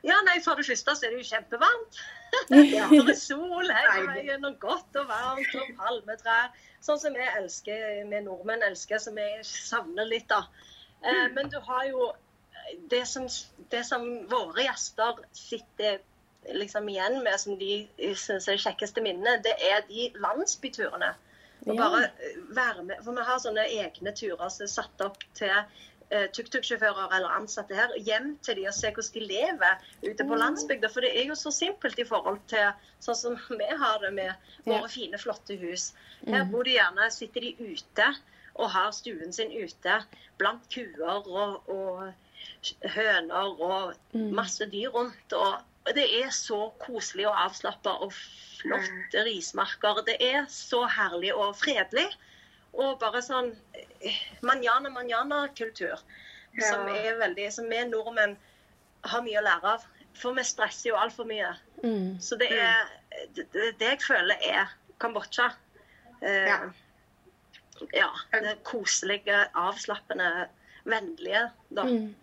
Ja, 0.05 0.19
nei, 0.27 0.37
For 0.45 0.59
det 0.59 0.67
første 0.67 0.95
så 0.95 1.07
er 1.07 1.15
det 1.15 1.23
jo 1.23 1.31
kjempevarmt. 1.33 1.99
Ja. 2.51 2.85
Det 2.91 3.13
er 3.13 3.15
sol 3.17 3.69
hele 3.71 4.01
veien, 4.11 4.43
og 4.45 4.57
godt 4.59 4.97
og 4.99 5.07
varmt, 5.09 5.53
og 5.55 5.69
palmetrær. 5.79 6.51
Sånn 6.83 6.99
som 7.01 7.15
vi 7.15 7.23
elsker, 7.23 8.03
vi 8.11 8.19
nordmenn 8.25 8.65
elsker, 8.67 8.99
som 9.01 9.15
vi 9.17 9.25
savner 9.47 10.07
litt, 10.07 10.27
da. 10.29 10.43
Eh, 11.01 11.25
men 11.33 11.49
du 11.53 11.57
har 11.63 11.87
jo 11.87 12.11
det 12.91 13.05
som, 13.07 13.25
det 13.71 13.83
som 13.87 14.05
våre 14.29 14.67
gjester 14.67 15.23
sitter 15.35 15.99
liksom 16.53 16.89
igjen 16.89 17.21
med 17.23 17.39
som 17.39 17.57
de 17.59 17.87
syns 18.15 18.47
er 18.47 18.57
det 18.57 18.63
kjekkeste 18.63 19.03
minnet, 19.03 19.43
det 19.43 19.55
er 19.71 19.83
de 19.87 20.11
landsbyturene. 20.23 21.13
Og 21.67 21.75
bare 21.75 22.09
være 22.55 22.83
med, 22.83 22.99
for 23.03 23.17
Vi 23.17 23.23
har 23.27 23.39
sånne 23.43 23.65
egne 23.65 24.13
turer 24.15 24.49
som 24.53 24.63
er 24.67 24.71
satt 24.71 25.01
opp 25.03 25.23
til 25.35 25.51
tuk-tuk-sjåfører 26.09 27.11
eller 27.17 27.33
ansatte 27.35 27.75
her, 27.75 27.91
hjem 27.99 28.35
til 28.45 28.61
de 28.61 28.67
og 28.69 28.75
se 28.75 28.91
hvordan 28.93 29.13
de 29.13 29.25
lever 29.27 29.87
ute 30.05 30.27
på 30.29 30.39
landsbygda. 30.39 30.91
For 30.93 31.03
det 31.03 31.11
er 31.19 31.27
jo 31.31 31.35
så 31.35 31.51
simpelt 31.51 31.99
i 31.99 32.07
forhold 32.07 32.39
til 32.51 32.71
sånn 33.03 33.19
som 33.19 33.37
vi 33.61 33.69
har 33.83 33.99
det 34.03 34.13
med 34.15 34.49
våre 34.67 34.89
fine, 34.91 35.19
flotte 35.19 35.57
hus. 35.59 35.91
Her 36.27 36.47
bor 36.51 36.67
de 36.67 36.77
gjerne, 36.77 37.09
sitter 37.13 37.47
de 37.47 37.55
ute 37.59 38.11
og 38.57 38.71
har 38.73 38.93
stuen 38.95 39.33
sin 39.35 39.51
ute 39.53 39.99
blant 40.39 40.63
kuer 40.73 41.27
og, 41.27 41.67
og 41.69 42.87
høner 42.95 43.61
og 43.61 44.21
masse 44.33 44.65
dyr 44.71 44.89
rundt. 44.95 45.35
Og 45.37 45.93
det 45.95 46.07
er 46.21 46.31
så 46.35 46.67
koselig 46.81 47.27
og 47.29 47.37
avslappa 47.45 47.93
og 48.05 48.15
flotte 48.15 49.23
rismarker. 49.27 50.01
Det 50.07 50.17
er 50.23 50.47
så 50.51 50.85
herlig 50.89 51.33
og 51.35 51.55
fredelig. 51.59 52.07
Og 52.73 52.99
bare 52.99 53.21
sånn 53.21 53.53
manjana-manjana-kultur. 54.45 55.97
Som 56.57 56.87
er 56.89 57.17
veldig 57.19 57.51
Som 57.53 57.69
vi 57.69 57.83
nordmenn 57.85 58.37
har 59.05 59.21
mye 59.21 59.39
å 59.39 59.45
lære 59.45 59.75
av. 59.77 59.85
For 60.17 60.33
vi 60.33 60.43
stresser 60.43 60.89
jo 60.89 60.97
altfor 60.97 61.27
mye. 61.29 61.51
Mm. 61.83 62.17
Så 62.21 62.37
det 62.39 62.49
er 62.51 62.87
det, 63.35 63.45
det 63.53 63.67
det 63.79 63.91
jeg 63.93 64.01
føler 64.07 64.41
er 64.41 64.71
Kambodsja. 64.99 65.51
Eh, 66.21 66.47
Ja. 66.47 66.59
ja. 67.93 68.09
Det 68.33 68.55
koselige, 68.63 69.43
avslappende, 69.53 70.47
vennlige 70.85 71.51
da, 71.69 71.83
Mm. 71.83 72.15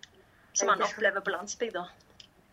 som 0.53 0.67
man 0.67 0.81
opplever 0.81 1.21
på 1.21 1.31
landsbygda. 1.31 1.85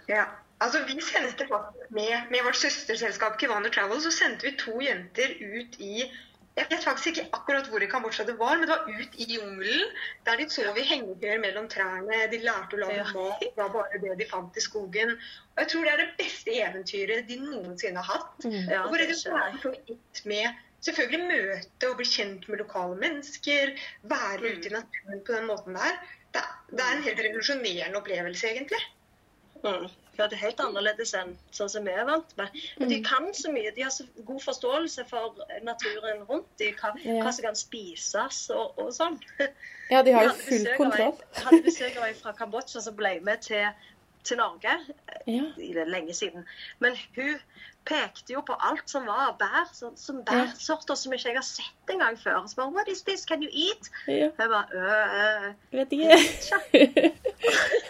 Ja. 0.08 0.24
Altså, 0.60 0.84
vi 0.86 1.00
sendte 1.00 1.48
med, 1.90 2.30
med 2.30 2.44
vårt 2.44 2.56
søsterselskap 2.56 3.40
Kivaner 3.40 3.70
Travel, 3.70 4.00
så 4.00 4.10
sendte 4.14 4.46
vi 4.46 4.56
to 4.56 4.78
jenter 4.80 5.34
ut 5.40 5.80
i 5.80 6.04
Jeg 6.56 6.66
vet 6.68 6.84
faktisk 6.84 7.06
ikke 7.16 7.28
akkurat 7.32 7.68
hvor 7.72 7.80
i 7.80 7.86
Kambodsja 7.88 8.24
det 8.28 8.34
var, 8.38 8.58
men 8.60 8.68
det 8.68 8.74
var 8.74 8.88
ut 9.00 9.14
i 9.16 9.24
jungelen. 9.34 9.94
Der 10.26 10.36
de 10.36 10.46
sov 10.52 10.76
i 10.76 10.82
hengebjørn 10.84 11.40
mellom 11.40 11.68
trærne. 11.72 12.18
De 12.30 12.38
lærte 12.44 12.76
å 12.76 12.80
lage 12.82 12.96
Ja. 12.98 13.06
mat. 13.16 13.40
Det 13.40 13.52
var 13.56 13.70
bare 13.72 14.00
det 14.02 14.18
de 14.18 14.26
fant 14.28 14.56
i 14.56 14.60
skogen. 14.60 15.14
Og 15.56 15.62
jeg 15.62 15.68
tror 15.72 15.84
det 15.88 15.92
er 15.94 16.02
det 16.02 16.16
beste 16.18 16.50
eventyret 16.52 17.26
de 17.28 17.38
noensinne 17.40 18.02
har 18.04 18.18
hatt. 18.18 18.44
Mm. 18.44 18.68
Ja, 18.68 18.82
Og 18.82 18.90
hvor 18.92 18.98
det 19.00 19.08
det 19.08 19.16
å 19.16 19.32
være 19.32 19.54
er 19.54 19.62
så 19.62 19.72
ett 19.94 20.24
med 20.26 20.60
selvfølgelig 20.82 21.28
møte 21.32 21.88
og 21.90 21.96
bli 21.96 22.04
kjent 22.10 22.48
med 22.48 22.58
lokale 22.58 22.96
mennesker. 23.00 23.72
Være 24.04 24.40
Mm. 24.42 24.58
ute 24.58 24.66
i 24.68 24.72
naturen 24.76 25.24
på 25.24 25.32
den 25.32 25.46
måten 25.48 25.72
der. 25.80 25.98
Det, 26.34 26.42
det 26.70 26.80
er 26.80 26.96
en 26.96 27.02
helt 27.02 27.18
revolusjonerende 27.18 27.96
opplevelse, 27.96 28.44
egentlig. 28.52 28.82
Mm. 29.64 29.88
Ja, 30.18 30.26
det 30.28 30.36
er 30.36 30.42
helt 30.42 30.60
annerledes 30.60 31.14
enn 31.16 31.30
sånn 31.56 31.70
som 31.72 31.84
vi 31.88 31.90
er 31.90 32.04
vant 32.04 32.34
med. 32.36 32.48
Men 32.78 32.88
de 32.90 32.98
kan 33.02 33.30
så 33.34 33.48
mye. 33.52 33.70
De 33.74 33.82
har 33.82 33.90
så 33.90 34.04
god 34.28 34.42
forståelse 34.44 35.06
for 35.08 35.38
naturen 35.64 36.20
rundt. 36.28 36.48
dem, 36.58 36.74
hva, 36.74 36.90
Ja. 37.04 37.22
hva 37.24 37.32
som 37.32 37.44
kan 37.44 37.56
spises 37.56 38.50
og, 38.50 38.78
og 38.78 38.92
sånn. 38.92 39.16
Ja, 39.90 40.02
de 40.02 40.12
har 40.12 40.24
jo 40.24 40.34
full 40.36 40.66
kontroll. 40.76 41.16
ei- 41.16 41.40
hadde 41.46 41.62
besøk 41.64 41.96
av 41.96 42.04
ei 42.04 42.12
fra 42.14 42.32
Kambodsja 42.32 42.80
som 42.82 42.94
ble 42.96 43.20
med 43.20 43.40
til, 43.42 43.66
til 44.24 44.36
Norge 44.40 44.78
Ja. 45.26 45.42
i 45.58 45.72
det 45.72 45.82
er 45.82 45.90
lenge 45.90 46.14
siden. 46.14 46.46
Men 46.80 46.96
hun 47.16 47.36
pekte 47.84 48.32
jo 48.36 48.40
på 48.46 48.54
alt 48.62 48.90
som 48.90 49.06
var 49.06 49.28
av 49.32 49.38
bær, 49.40 49.68
som, 49.74 49.96
som 49.98 50.20
bærsorter 50.24 50.94
som 50.98 51.12
ikke 51.12 51.28
jeg 51.32 51.36
har 51.40 51.46
sett 51.46 51.90
engang 51.90 52.18
før. 52.18 52.44
Så 52.46 52.56
bare, 52.60 52.70
What 52.70 52.88
is 52.88 53.02
this? 53.02 53.24
Can 53.26 53.42
you 53.42 53.50
eat? 53.50 53.90
ja. 54.06 54.28
Jeg 54.38 54.48
bare, 54.48 54.66
øh, 54.74 55.48
øh. 55.48 55.54
Vet 55.72 55.92
ikke. 55.92 56.18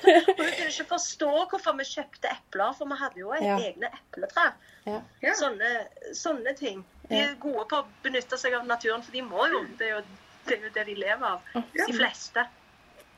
Og 0.09 0.45
hun 0.45 0.53
kunne 0.57 0.69
ikke 0.71 0.89
forstå 0.89 1.31
hvorfor 1.51 1.77
vi 1.79 1.85
kjøpte 1.89 2.31
epler, 2.33 2.73
for 2.79 2.89
vi 2.89 2.99
hadde 3.03 3.21
jo 3.21 3.35
Ja. 3.41 3.57
egne 3.59 3.91
epletre. 3.99 4.47
Ja. 4.87 5.01
Ja. 5.23 5.35
Sånne, 5.39 5.71
sånne 6.15 6.57
ting. 6.59 6.85
De 7.11 7.19
er 7.21 7.35
gode 7.41 7.67
på 7.71 7.83
å 7.83 7.87
benytte 8.03 8.39
seg 8.41 8.55
av 8.57 8.67
naturen, 8.67 9.03
for 9.03 9.13
de 9.13 9.23
må 9.23 9.45
jo. 9.53 9.65
Det 9.79 9.87
er 9.91 9.95
jo 9.99 10.03
det, 10.49 10.57
er 10.59 10.65
jo 10.67 10.71
det 10.75 10.87
de 10.89 10.95
lever 10.99 11.27
av. 11.29 11.41
De 11.77 11.93
fleste. 11.95 12.47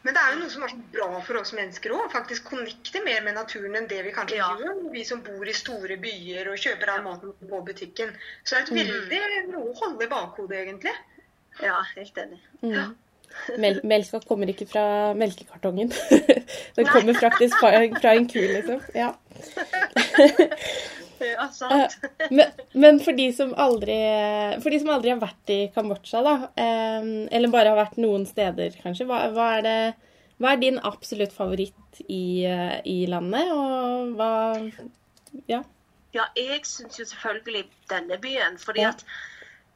Men 0.05 0.13
det 0.17 0.21
er 0.21 0.35
jo 0.35 0.41
noe 0.43 0.53
som 0.53 0.65
er 0.67 0.73
så 0.75 0.81
bra 0.93 1.21
for 1.25 1.41
oss 1.41 1.55
mennesker 1.57 1.95
òg. 1.97 2.11
Faktisk 2.13 2.45
connecte 2.51 3.01
mer 3.07 3.23
med 3.25 3.39
naturen 3.39 3.79
enn 3.79 3.87
det 3.89 4.03
vi 4.05 4.13
kanskje 4.13 4.37
Ja. 4.37 4.51
gjør. 4.61 4.83
Vi 4.93 5.05
som 5.09 5.23
bor 5.25 5.49
i 5.49 5.55
store 5.57 5.97
byer 5.97 6.51
og 6.53 6.61
kjøper 6.61 6.93
all 6.93 7.03
maten 7.07 7.33
på 7.41 7.63
butikken. 7.65 8.13
Så 8.45 8.61
det 8.61 8.85
er 8.85 8.85
et 8.85 8.91
veldig 8.93 9.23
noe 9.55 9.73
å 9.73 9.79
holde 9.81 10.05
i 10.05 10.13
bakhodet, 10.13 10.61
egentlig. 10.67 10.93
Ja, 11.63 11.81
helt 11.97 12.19
enig. 12.19 12.41
Mm. 12.63 12.95
Mel 13.59 13.81
melka 13.83 14.21
kommer 14.29 14.47
ikke 14.53 14.67
fra 14.71 15.15
melkekartongen. 15.19 15.91
Den 16.77 16.87
kommer 16.87 17.15
faktisk 17.19 17.59
fra 17.59 18.13
en 18.13 18.29
ku, 18.29 18.39
liksom. 18.39 18.85
Ja. 18.95 19.15
Ja, 21.33 21.49
sant. 21.53 21.97
Men, 22.31 22.53
men 22.75 23.01
for, 23.01 23.13
de 23.19 23.29
som 23.33 23.53
aldri, 23.61 23.97
for 24.63 24.71
de 24.71 24.79
som 24.83 24.91
aldri 24.95 25.11
har 25.15 25.21
vært 25.23 25.51
i 25.55 25.59
Kambodsja, 25.75 26.23
da, 26.27 26.35
eh, 26.61 27.09
eller 27.35 27.53
bare 27.53 27.73
har 27.75 27.81
vært 27.81 27.97
noen 28.03 28.27
steder, 28.29 28.77
kanskje, 28.83 29.07
hva, 29.09 29.23
hva, 29.35 29.49
er, 29.59 29.63
det, 29.63 30.13
hva 30.43 30.53
er 30.55 30.63
din 30.63 30.79
absolutt 30.83 31.33
favoritt 31.33 32.03
i, 32.09 32.45
eh, 32.49 32.81
i 32.85 33.05
landet, 33.11 33.53
og 33.53 34.15
hva 34.19 34.33
Ja. 35.51 35.63
Ja, 36.15 36.29
jeg 36.39 36.61
syns 36.63 36.99
jo 37.01 37.05
selvfølgelig 37.11 37.65
denne 37.91 38.19
byen. 38.23 38.59
fordi 38.59 38.81
Ja. 38.85 38.91
at 38.91 39.05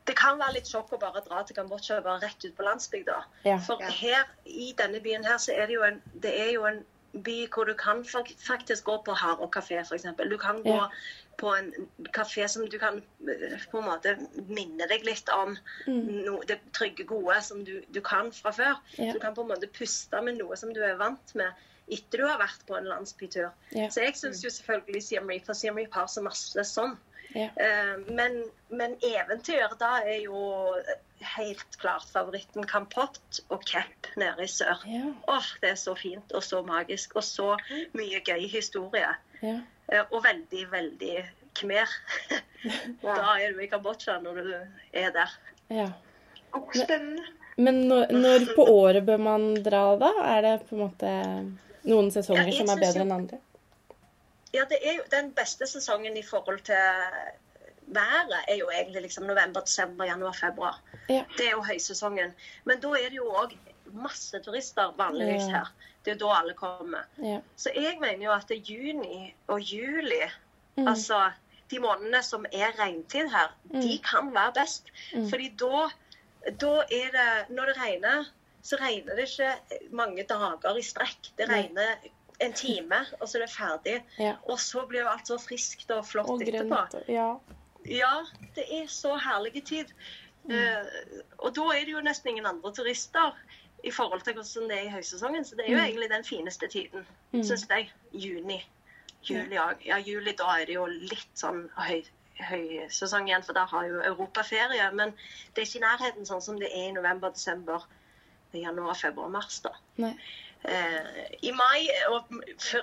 det 0.07 0.15
kan 0.17 0.39
være 0.39 0.55
litt 0.55 0.69
sjokk 0.71 0.93
å 0.95 1.01
bare 1.01 1.21
dra 1.27 1.43
til 1.43 1.57
Kambodsja 1.57 1.99
og 1.99 2.05
bare 2.05 2.21
rett 2.23 2.45
ut 2.45 2.55
på 2.57 2.63
landsbygda. 2.65 3.17
Ja. 3.45 3.59
For 3.59 3.77
Ja. 3.81 3.91
her 3.91 4.25
i 4.47 4.73
denne 4.79 5.01
byen 5.03 5.25
her 5.25 5.37
så 5.37 5.53
er 5.53 5.67
det 5.67 5.75
jo 5.75 5.83
en, 5.83 6.01
det 6.21 6.33
er 6.41 6.53
jo 6.53 6.65
en 6.65 6.85
by 7.25 7.49
hvor 7.49 7.65
du 7.67 7.75
kan 7.75 8.05
faktisk 8.05 8.85
gå 8.85 9.03
på 9.05 9.15
Haro 9.17 9.49
kafé, 9.49 9.81
f.eks. 9.81 10.03
Du 10.31 10.37
kan 10.39 10.63
gå 10.63 10.77
Ja. 10.77 10.87
På 11.39 11.53
en 11.55 11.71
kafé 12.15 12.49
som 12.51 12.67
du 12.67 12.79
kan 12.83 12.99
eh, 13.31 13.57
på 13.71 13.81
en 13.81 13.87
måte 13.87 14.17
minne 14.49 14.89
deg 14.91 15.07
litt 15.07 15.31
om 15.31 15.55
no, 15.87 16.39
det 16.49 16.59
trygge, 16.77 17.07
gode 17.09 17.39
som 17.47 17.63
du, 17.67 17.79
du 17.95 18.01
kan 18.05 18.33
fra 18.35 18.53
før. 18.55 18.79
Ja. 18.99 19.15
Du 19.15 19.23
kan 19.23 19.37
på 19.37 19.47
en 19.47 19.53
måte 19.55 19.71
puste 19.71 20.23
med 20.25 20.41
noe 20.41 20.59
som 20.59 20.75
du 20.75 20.83
er 20.85 20.99
vant 21.01 21.35
med 21.39 21.67
etter 21.89 22.21
du 22.21 22.27
har 22.29 22.41
vært 22.41 22.65
på 22.69 22.77
en 22.77 22.89
landsbytur. 22.89 23.49
Ja. 23.73 23.89
Så 23.93 24.05
jeg 24.05 24.17
syns 24.19 24.43
jo 24.45 24.53
selvfølgelig 24.53 25.05
Siem 25.05 25.31
Reap, 25.31 25.47
for 25.47 25.57
Siem 25.57 25.79
Reap 25.81 25.95
har 25.97 26.11
så 26.13 26.25
masse 26.25 26.65
sånn. 26.69 26.99
Ja. 27.37 27.49
Eh, 27.61 27.95
men, 28.09 28.43
men 28.69 28.97
eventyr, 29.05 29.73
da 29.81 29.99
er 30.03 30.25
jo 30.25 30.43
helt 31.35 31.79
klart 31.81 32.09
favoritten 32.13 32.67
Kampot 32.69 33.41
og 33.49 33.65
Kepp 33.69 34.11
nede 34.21 34.45
i 34.45 34.51
sør. 34.53 34.85
Ja. 34.89 35.11
Åh, 35.31 35.51
det 35.63 35.73
er 35.75 35.81
så 35.81 35.97
fint 35.99 36.33
og 36.37 36.45
så 36.45 36.63
magisk, 36.67 37.17
og 37.19 37.27
så 37.27 37.55
mye 37.97 38.23
gøy 38.25 38.47
historie. 38.51 39.15
Ja. 39.43 39.59
Eh, 39.93 40.05
og 40.11 40.23
veldig, 40.25 40.67
veldig 40.73 41.15
khmer. 41.59 41.97
Da 43.03 43.35
er 43.39 43.53
du 43.55 43.61
i 43.63 43.69
Kambodsja 43.71 44.19
når 44.23 44.41
du 44.43 44.55
er 44.93 45.11
der. 45.15 45.35
ja. 45.71 45.91
Men. 46.89 47.19
Men 47.59 47.81
når, 47.91 48.13
når 48.15 48.45
på 48.55 48.65
året 48.71 49.03
bør 49.07 49.19
man 49.19 49.45
dra 49.67 49.83
da? 49.99 50.09
Er 50.37 50.45
det 50.45 50.53
på 50.69 50.77
en 50.77 50.83
måte 50.85 51.09
noen 51.91 52.11
sesonger 52.15 52.53
ja, 52.53 52.55
som 52.61 52.71
er 52.71 52.83
bedre 52.85 53.03
enn 53.03 53.15
andre? 53.17 53.39
Ja, 54.55 54.63
det 54.71 54.79
er 54.79 55.01
jo 55.01 55.07
den 55.11 55.33
beste 55.35 55.67
sesongen 55.67 56.15
i 56.17 56.23
forhold 56.23 56.61
til 56.69 56.79
været 57.95 58.37
er 58.47 58.61
jo 58.61 58.71
egentlig 58.71 59.03
liksom 59.09 59.27
november, 59.27 59.65
desember, 59.67 60.07
januar, 60.07 60.37
februar. 60.39 60.79
Ja. 61.09 61.25
Det 61.37 61.49
er 61.49 61.57
jo 61.57 61.65
høysesongen. 61.67 62.35
Men 62.65 62.81
da 62.85 62.95
er 62.95 63.11
det 63.11 63.19
jo 63.19 63.27
òg 63.43 63.57
masse 63.93 64.39
turister 64.45 64.95
vanligvis 64.99 65.49
Ja. 65.49 65.59
her. 65.59 65.73
Det 66.09 66.15
er 66.17 66.21
da 66.23 66.29
alle 66.39 66.55
kommer. 66.57 67.05
Ja. 67.21 67.41
Så 67.57 67.71
jeg 67.77 67.99
mener 68.01 68.25
jo 68.25 68.33
at 68.33 68.49
det 68.49 68.57
er 68.63 68.71
juni 68.73 69.35
og 69.53 69.61
juli, 69.61 70.23
Mm. 70.79 70.87
altså 70.89 71.33
de 71.71 71.79
månedene 71.83 72.23
som 72.23 72.45
er 72.53 72.71
regntid 72.79 73.29
her, 73.29 73.51
de 73.73 73.99
kan 73.99 74.31
være 74.35 74.53
best. 74.61 74.87
Mm. 75.15 75.25
Fordi 75.29 75.49
da, 75.59 75.89
da 76.61 76.71
er 76.87 77.11
det 77.17 77.57
Når 77.57 77.67
det 77.67 77.77
regner, 77.77 78.29
så 78.63 78.77
regner 78.81 79.17
det 79.17 79.27
ikke 79.29 79.91
mange 79.91 80.23
dager 80.23 80.79
i 80.79 80.83
strekk. 80.83 81.33
Det 81.39 81.49
regner 81.49 81.97
en 82.41 82.53
time, 82.53 83.03
og 83.21 83.29
så 83.29 83.39
er 83.39 83.43
det 83.47 83.51
ferdig. 83.51 84.05
Ja. 84.19 84.37
Og 84.45 84.61
så 84.61 84.87
blir 84.87 85.01
jo 85.03 85.09
alt 85.09 85.27
så 85.29 85.39
friskt 85.43 85.91
og 85.91 86.07
flott 86.07 86.31
Og 86.31 86.43
etterpå. 86.43 87.03
Ja. 87.09 87.35
Ja, 87.85 88.15
det 88.55 88.65
er 88.71 88.87
så 88.87 89.17
herlig 89.17 89.65
tid. 89.65 89.93
Eh, 90.51 90.85
og 91.39 91.55
da 91.57 91.63
er 91.75 91.85
det 91.85 91.93
jo 91.93 92.01
nesten 92.01 92.31
ingen 92.31 92.47
andre 92.47 92.73
turister 92.73 93.35
i 93.85 93.91
forhold 93.91 94.23
til 94.25 94.35
hvordan 94.35 94.69
det 94.71 94.79
er 94.79 94.83
i 94.89 94.93
høysesongen. 94.97 95.45
Så 95.45 95.57
det 95.57 95.67
er 95.69 95.73
jo 95.73 95.79
egentlig 95.85 96.11
den 96.11 96.25
fineste 96.25 96.69
tiden, 96.69 97.07
Mm. 97.33 97.43
syns 97.43 97.67
jeg. 97.71 97.91
Juni. 98.13 98.65
Juli 99.29 99.57
òg. 99.57 99.85
Ja, 99.87 99.97
juli 99.99 100.33
da 100.33 100.45
er 100.61 100.65
det 100.67 100.75
jo 100.75 100.87
litt 100.87 101.35
sånn 101.35 101.69
høy, 101.77 102.03
høysesong 102.41 103.29
igjen, 103.29 103.43
for 103.45 103.53
da 103.53 103.65
har 103.67 103.85
jo 103.89 104.01
Europa 104.01 104.43
ferie. 104.43 104.91
Men 104.95 105.11
det 105.55 105.63
er 105.63 105.67
ikke 105.67 105.79
i 105.79 105.87
nærheten 105.87 106.27
sånn 106.27 106.43
som 106.43 106.59
det 106.59 106.71
er 106.73 106.89
i 106.89 106.93
november, 106.93 107.31
desember, 107.31 107.85
januar, 108.55 108.95
februar, 108.95 109.29
mars, 109.29 109.61
da. 109.61 109.71
Eh, 110.65 111.27
I 111.43 111.53
mai, 111.53 111.89
og 112.11 112.25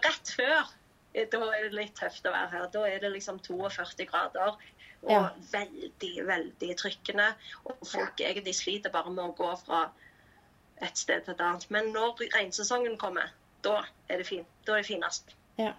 rett 0.06 0.32
før, 0.38 0.70
eh, 1.14 1.26
da 1.32 1.42
er 1.52 1.64
det 1.70 1.74
litt 1.74 1.96
tøft 1.96 2.24
å 2.26 2.32
være 2.32 2.50
her. 2.52 2.68
Da 2.72 2.84
er 2.88 3.00
det 3.00 3.12
liksom 3.12 3.40
42 3.40 4.06
grader. 4.06 4.56
Og 5.04 5.12
Ja. 5.12 5.30
veldig, 5.52 6.26
veldig 6.26 6.76
trykkende. 6.78 7.34
Og 7.66 7.78
folk 7.86 8.16
egentlig 8.20 8.56
sliter 8.56 8.90
bare 8.90 9.10
med 9.12 9.24
å 9.26 9.36
gå 9.36 9.56
fra 9.66 9.92
et 10.82 10.98
sted 10.98 11.22
til 11.26 11.34
et 11.34 11.42
annet. 11.42 11.70
Men 11.72 11.92
når 11.94 12.18
regnsesongen 12.36 12.98
kommer, 12.98 13.32
da 13.64 13.82
er 14.10 14.18
det 14.18 14.28
fint. 14.28 14.48
Da 14.68 14.74
er 14.74 14.84
det 14.84 14.86
finest. 14.90 15.36
Ja. 15.58 15.72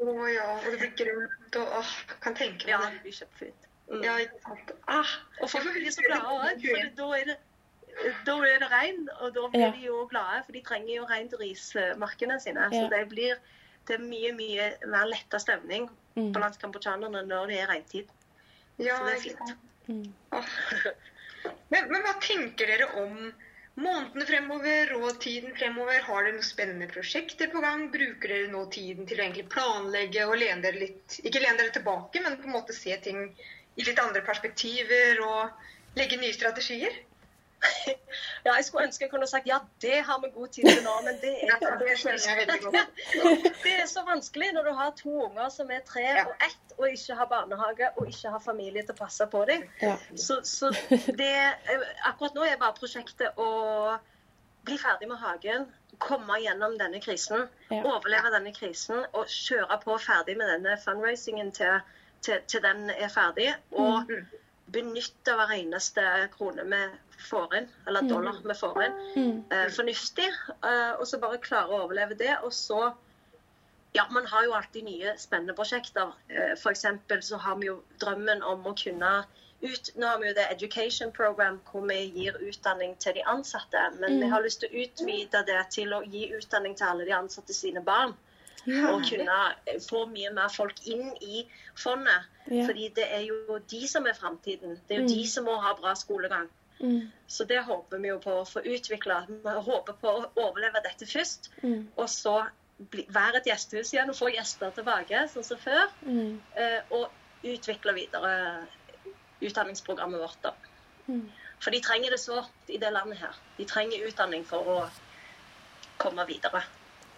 Å 0.00 0.12
ja, 0.30 0.46
og 0.56 0.64
det 0.70 0.78
blir 0.78 0.92
grønt 1.04 1.56
og 1.56 1.72
åh, 1.80 1.92
kan 2.22 2.34
tenke 2.38 2.64
meg 2.66 2.68
Ja, 2.68 2.78
det. 2.90 3.00
blir 3.02 3.12
kjempefint. 3.12 3.68
Mm. 3.90 4.02
Ja, 4.04 4.16
ikke 4.18 4.40
sant. 4.46 4.70
Ah, 4.88 5.10
Og 5.42 5.50
folk 5.50 5.72
blir 5.74 5.90
så 5.90 6.02
glade 6.06 6.22
òg, 6.24 6.62
for 6.62 6.92
da 6.96 7.08
er 7.20 7.24
det 7.32 7.38
da 8.24 8.36
er 8.40 8.58
det 8.62 8.68
regn, 8.72 9.08
og 9.20 9.34
da 9.34 9.48
blir 9.52 9.60
Ja. 9.60 9.70
de 9.70 9.82
jo 9.86 10.06
glade, 10.08 10.44
for 10.46 10.52
de 10.52 10.62
trenger 10.62 10.94
jo 10.96 11.04
regn 11.04 11.28
til 11.28 11.38
rismarkene 11.38 12.40
sine. 12.40 12.60
Ja. 12.60 12.70
Så 12.70 12.88
det 12.90 13.08
blir 13.08 13.34
det 13.88 13.94
er 13.96 13.98
mye 13.98 14.32
mye 14.32 14.70
mer 14.86 15.04
letta 15.06 15.38
stemning 15.38 15.90
Mm. 16.16 16.32
blant 16.32 16.58
kambodsjanerne 16.60 17.22
når 17.26 17.46
det 17.46 17.58
er 17.60 17.66
regntid. 17.66 18.08
Ja, 18.78 18.96
Så 18.96 19.04
det 19.04 19.14
er 19.14 19.20
fint. 19.20 19.56
Mm. 19.88 20.14
Men, 21.70 21.88
men 21.90 22.02
hva 22.02 22.12
tenker 22.20 22.66
dere 22.66 22.86
om 23.02 23.32
månedene 23.80 24.24
fremover 24.28 24.90
og 24.98 25.20
tiden 25.22 25.54
fremover? 25.56 26.02
Har 26.08 26.26
dere 26.26 26.34
noen 26.36 26.44
spennende 26.48 26.88
prosjekter 26.90 27.48
på 27.52 27.62
gang? 27.64 27.86
Bruker 27.94 28.34
dere 28.34 28.50
nå 28.52 28.66
tiden 28.74 29.08
til 29.08 29.20
å 29.20 29.24
egentlig 29.24 29.46
planlegge 29.54 30.26
og 30.28 30.36
lene 30.42 30.60
dere 30.64 30.82
litt 30.82 31.16
Ikke 31.22 31.40
lene 31.40 31.58
dere 31.62 31.72
tilbake, 31.78 32.20
men 32.24 32.36
på 32.40 32.48
en 32.48 32.56
måte 32.58 32.76
se 32.76 32.96
ting 33.06 33.24
i 33.76 33.86
litt 33.88 34.02
andre 34.02 34.20
perspektiver 34.26 35.22
og 35.24 35.96
legge 35.96 36.20
nye 36.20 36.36
strategier? 36.36 36.92
Ja, 38.46 38.54
jeg 38.58 38.64
skulle 38.64 38.84
ønske 38.88 39.04
jeg 39.04 39.10
kunne 39.12 39.26
sagt 39.30 39.46
ja, 39.46 39.58
det 39.82 40.00
har 40.04 40.18
vi 40.22 40.28
god 40.34 40.48
tid 40.54 40.66
til 40.68 40.82
nå, 40.84 40.94
men 41.06 41.18
det 41.22 41.30
er 41.44 41.52
Ja, 41.62 41.74
det 41.78 41.90
jeg. 42.02 42.48
Det 43.64 43.74
er 43.82 43.86
så 43.86 44.02
vanskelig 44.06 44.48
når 44.52 44.66
du 44.68 44.72
har 44.78 44.90
to 44.98 45.12
unger 45.28 45.48
som 45.54 45.70
er 45.70 45.80
tre 45.86 46.04
og 46.24 46.32
ett, 46.46 46.74
og 46.78 46.88
ikke 46.90 47.14
har 47.20 47.28
barnehage 47.30 47.90
og 47.96 48.08
ikke 48.10 48.32
har 48.34 48.42
familie 48.44 48.82
til 48.82 48.96
å 48.96 48.98
passe 49.04 49.26
på. 49.30 49.44
Ja. 49.82 49.94
Så, 50.16 50.40
så 50.42 50.72
det 51.18 51.30
Akkurat 52.08 52.34
nå 52.34 52.44
er 52.48 52.58
bare 52.60 52.74
prosjektet 52.78 53.38
å 53.38 53.48
bli 54.66 54.76
ferdig 54.78 55.08
med 55.10 55.18
hagen, 55.18 55.64
komme 56.02 56.36
gjennom 56.42 56.76
denne 56.78 57.00
krisen, 57.02 57.48
overleve 57.70 58.30
denne 58.34 58.52
krisen 58.54 59.02
og 59.12 59.26
kjøre 59.30 59.78
på 59.82 59.96
ferdig 60.02 60.36
med 60.38 60.50
denne 60.50 60.76
fundraisingen 60.82 61.50
til, 61.54 61.80
til, 62.22 62.42
til 62.46 62.62
den 62.62 62.90
er 62.90 63.08
ferdig. 63.10 63.52
Og 63.72 64.10
Mm. 64.10 64.26
benytte 64.72 65.34
hver 65.36 65.50
eneste 65.52 66.02
krone 66.32 66.62
vi 66.64 66.78
får 67.22 67.54
inn, 67.58 67.68
eller 67.86 68.02
dollar 68.08 68.40
vi 68.44 68.54
får 68.54 68.82
inn, 68.84 68.98
Mm. 69.16 69.44
eh, 69.50 69.68
fornuftig. 69.70 70.28
Eh, 70.64 70.92
og 71.00 71.06
så 71.06 71.18
bare 71.20 71.38
klare 71.38 71.68
å 71.70 71.82
overleve 71.86 72.18
det. 72.18 72.36
Og 72.42 72.50
så 72.52 72.92
Ja, 73.94 74.06
man 74.10 74.24
har 74.26 74.44
jo 74.44 74.52
alltid 74.56 74.84
nye 74.84 75.10
spennende 75.18 75.52
prosjekter. 75.54 76.14
Eh, 76.30 76.54
for 76.56 76.70
eksempel 76.70 77.18
så 77.22 77.36
har 77.38 77.56
vi 77.56 77.66
jo 77.66 77.82
drømmen 78.00 78.42
om 78.42 78.62
å 78.64 78.72
kunne 78.84 79.24
ut, 79.62 79.90
Nå 79.96 80.06
har 80.06 80.18
vi 80.18 80.28
jo 80.28 80.34
det 80.34 80.46
Education 80.50 81.12
Program 81.12 81.60
hvor 81.70 81.82
vi 81.86 81.98
gir 82.10 82.32
utdanning 82.40 82.96
til 82.98 83.12
de 83.14 83.22
ansatte. 83.26 83.82
Men 84.00 84.18
vi 84.18 84.24
Mm. 84.26 84.30
har 84.32 84.40
lyst 84.42 84.60
til 84.60 84.70
å 84.70 84.86
utvide 84.86 85.44
det 85.46 85.66
til 85.70 85.92
å 85.92 86.00
gi 86.10 86.32
utdanning 86.32 86.74
til 86.74 86.86
alle 86.86 87.04
de 87.04 87.10
ansatte 87.12 87.52
sine 87.52 87.82
barn. 87.84 88.14
Ja. 88.66 88.94
Og 88.94 89.02
kunne 89.02 89.54
eh, 89.66 89.78
få 89.78 90.06
mye 90.08 90.32
mer 90.32 90.48
folk 90.48 90.86
inn 90.86 91.14
i 91.20 91.46
fondet. 91.76 92.24
Ja. 92.50 92.64
Fordi 92.66 92.88
det 92.94 93.04
er 93.12 93.26
jo 93.26 93.58
de 93.58 93.86
som 93.88 94.06
er 94.06 94.14
framtiden. 94.14 94.80
Det 94.88 94.96
er 94.96 95.00
jo 95.02 95.04
Mm. 95.08 95.08
de 95.14 95.26
som 95.28 95.44
må 95.44 95.60
ha 95.60 95.74
bra 95.74 95.92
skolegang. 95.94 96.48
Mm. 96.82 97.10
Så 97.26 97.44
det 97.44 97.60
håper 97.66 97.98
vi 97.98 98.10
jo 98.10 98.18
på 98.22 98.34
å 98.40 98.48
få 98.48 98.62
utvikla. 98.64 99.22
Vi 99.28 99.54
håper 99.68 99.96
på 100.00 100.10
å 100.10 100.24
overleve 100.34 100.82
dette 100.84 101.06
først. 101.08 101.50
Mm. 101.62 101.86
Og 101.96 102.10
så 102.10 102.36
bli, 102.90 103.06
være 103.12 103.40
et 103.40 103.50
gjestehus 103.52 103.92
igjen 103.94 104.10
og 104.10 104.18
få 104.18 104.32
gjester 104.34 104.74
tilbake, 104.74 105.26
sånn 105.32 105.46
som 105.46 105.60
før. 105.62 105.86
Mm. 106.06 106.40
Eh, 106.58 106.92
og 106.98 107.46
utvikle 107.46 107.94
videre 107.96 108.34
utdanningsprogrammet 109.42 110.22
vårt. 110.22 110.42
da. 110.42 110.54
Mm. 111.06 111.24
For 111.62 111.74
de 111.74 111.80
trenger 111.82 112.14
det 112.14 112.20
sårt 112.20 112.74
i 112.74 112.78
det 112.82 112.90
landet 112.90 113.22
her. 113.22 113.38
De 113.56 113.66
trenger 113.70 114.06
utdanning 114.08 114.44
for 114.46 114.68
å 114.68 114.78
komme 116.02 116.26
videre. 116.26 116.64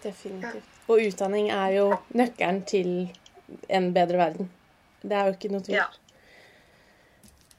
Definitivt. 0.03 0.73
Og 0.85 1.01
utdanning 1.01 1.49
er 1.49 1.77
jo 1.79 1.85
nøkkelen 2.13 2.61
til 2.69 2.91
en 3.73 3.93
bedre 3.93 4.21
verden. 4.21 4.51
Det 5.01 5.17
er 5.17 5.29
jo 5.29 5.37
ikke 5.37 5.53
noe 5.53 5.65
tvil. 5.65 5.79
Ja, 5.81 5.89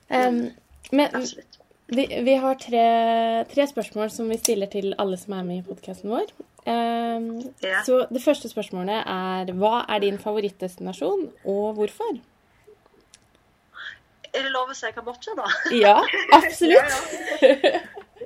Um, 0.09 0.51
men 0.91 1.15
absolutt. 1.15 1.59
Vi, 1.87 2.07
vi 2.27 2.35
har 2.43 2.55
tre, 2.61 2.85
tre 3.51 3.67
spørsmål 3.71 4.11
som 4.11 4.29
vi 4.31 4.39
stiller 4.41 4.71
til 4.73 4.95
alle 4.99 5.19
som 5.21 5.37
er 5.39 5.45
med 5.47 5.61
i 5.63 5.67
podkasten 5.67 6.11
vår. 6.11 6.33
Um, 6.67 7.29
Ja. 7.63 7.83
Så 7.87 8.07
det 8.11 8.23
første 8.25 8.49
spørsmålet 8.51 9.05
er 9.07 9.53
hva 9.55 9.85
er 9.89 10.03
din 10.03 10.19
favorittdestinasjon, 10.19 11.29
og 11.45 11.77
hvorfor? 11.79 12.19
Er 14.35 14.43
det 14.43 14.51
lov 14.53 14.73
å 14.73 14.75
si 14.77 14.91
Kambodsja, 14.93 15.37
da? 15.39 15.47
Ja, 15.87 16.01
absolutt. 16.35 16.99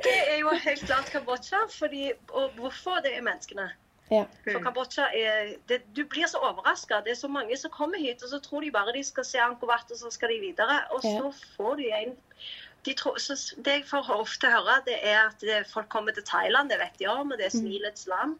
Det 0.00 0.16
er 0.32 0.40
jo 0.40 0.54
helt 0.64 0.82
klart 0.88 1.12
Kambodsja. 1.12 1.60
Fordi, 1.70 2.10
og 2.32 2.56
hvorfor? 2.56 3.02
Det 3.04 3.12
er 3.14 3.22
menneskene. 3.22 3.68
Ja. 4.10 4.24
For 4.48 4.64
Kambodsja 4.64 5.06
er 5.14 5.52
det, 5.70 5.82
Du 5.94 6.02
blir 6.10 6.26
så 6.26 6.40
overraska. 6.42 7.02
Det 7.04 7.12
er 7.12 7.20
så 7.20 7.28
mange 7.30 7.56
som 7.60 7.70
kommer 7.70 8.00
hit, 8.00 8.24
og 8.24 8.32
så 8.32 8.40
tror 8.42 8.64
de 8.64 8.72
bare 8.74 8.96
de 8.96 9.04
skal 9.06 9.28
se 9.28 9.38
Angkor 9.38 9.70
Wat, 9.70 9.86
og 9.92 10.00
så 10.00 10.10
skal 10.10 10.32
de 10.34 10.40
videre. 10.48 10.80
Og 10.96 11.04
så 11.04 11.30
får 11.56 11.76
de 11.78 11.92
en 12.00 12.16
de 12.84 12.94
tror, 12.96 13.18
så 13.18 13.36
Det 13.64 13.72
jeg 13.72 13.84
får 13.90 14.10
ofte 14.14 14.50
høre, 14.50 14.80
det 14.86 14.98
er 15.02 15.26
at 15.26 15.40
det, 15.40 15.66
folk 15.68 15.88
kommer 15.92 16.12
til 16.16 16.24
Thailand, 16.24 16.70
det 16.70 16.78
vet 16.80 16.98
de 16.98 17.06
om, 17.12 17.32
og 17.32 17.38
det 17.38 17.46
er 17.50 17.56
smilets 17.58 18.06
land. 18.06 18.38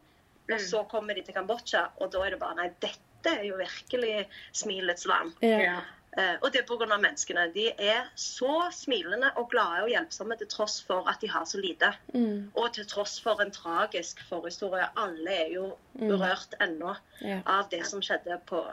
Og 0.51 0.61
så 0.61 0.83
kommer 0.91 1.15
de 1.15 1.23
til 1.23 1.35
Kambodsja, 1.35 1.85
og 2.01 2.11
da 2.13 2.25
er 2.27 2.31
det 2.35 2.41
bare 2.41 2.57
Nei, 2.59 2.71
dette 2.83 3.31
er 3.37 3.45
jo 3.47 3.59
virkelig 3.61 4.27
smilets 4.57 5.07
land. 5.07 5.33
Ja. 5.45 5.81
Uh, 6.19 6.35
og 6.43 6.49
det 6.51 6.65
er 6.65 6.67
pga. 6.67 6.97
menneskene. 6.97 7.45
De 7.55 7.69
er 7.79 8.09
så 8.19 8.65
smilende 8.75 9.31
og 9.37 9.51
glade 9.53 9.85
og 9.85 9.93
hjelpsomme 9.93 10.35
til 10.41 10.49
tross 10.51 10.81
for 10.83 11.07
at 11.09 11.21
de 11.23 11.29
har 11.31 11.45
så 11.47 11.61
lite. 11.61 11.93
Mm. 12.15 12.51
Og 12.55 12.73
til 12.75 12.87
tross 12.91 13.21
for 13.23 13.39
en 13.45 13.53
tragisk 13.55 14.25
forhistorie. 14.29 14.89
Alle 14.99 15.31
er 15.31 15.53
jo 15.55 15.77
berørt 15.95 16.57
ennå 16.61 16.97
Ja. 17.21 17.43
av 17.47 17.69
det 17.71 17.87
som 17.87 18.03
skjedde 18.03 18.41
på 18.47 18.65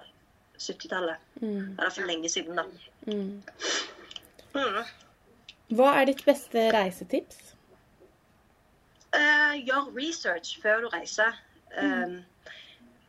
70-tallet. 0.58 1.18
Mm. 1.42 1.78
Eller 1.78 1.90
for 1.90 2.02
lenge 2.10 2.30
siden, 2.30 2.56
da. 2.56 2.64
Mm. 3.06 3.44
Mm. 5.68 5.76
Hva 5.76 5.92
er 6.00 6.08
ditt 6.10 6.24
beste 6.26 6.70
reisetips? 6.74 7.54
Uh, 9.16 9.56
gjør 9.64 9.92
research 9.96 10.58
før 10.62 10.86
du 10.86 10.90
reiser. 10.94 11.36
Eh, 11.78 12.18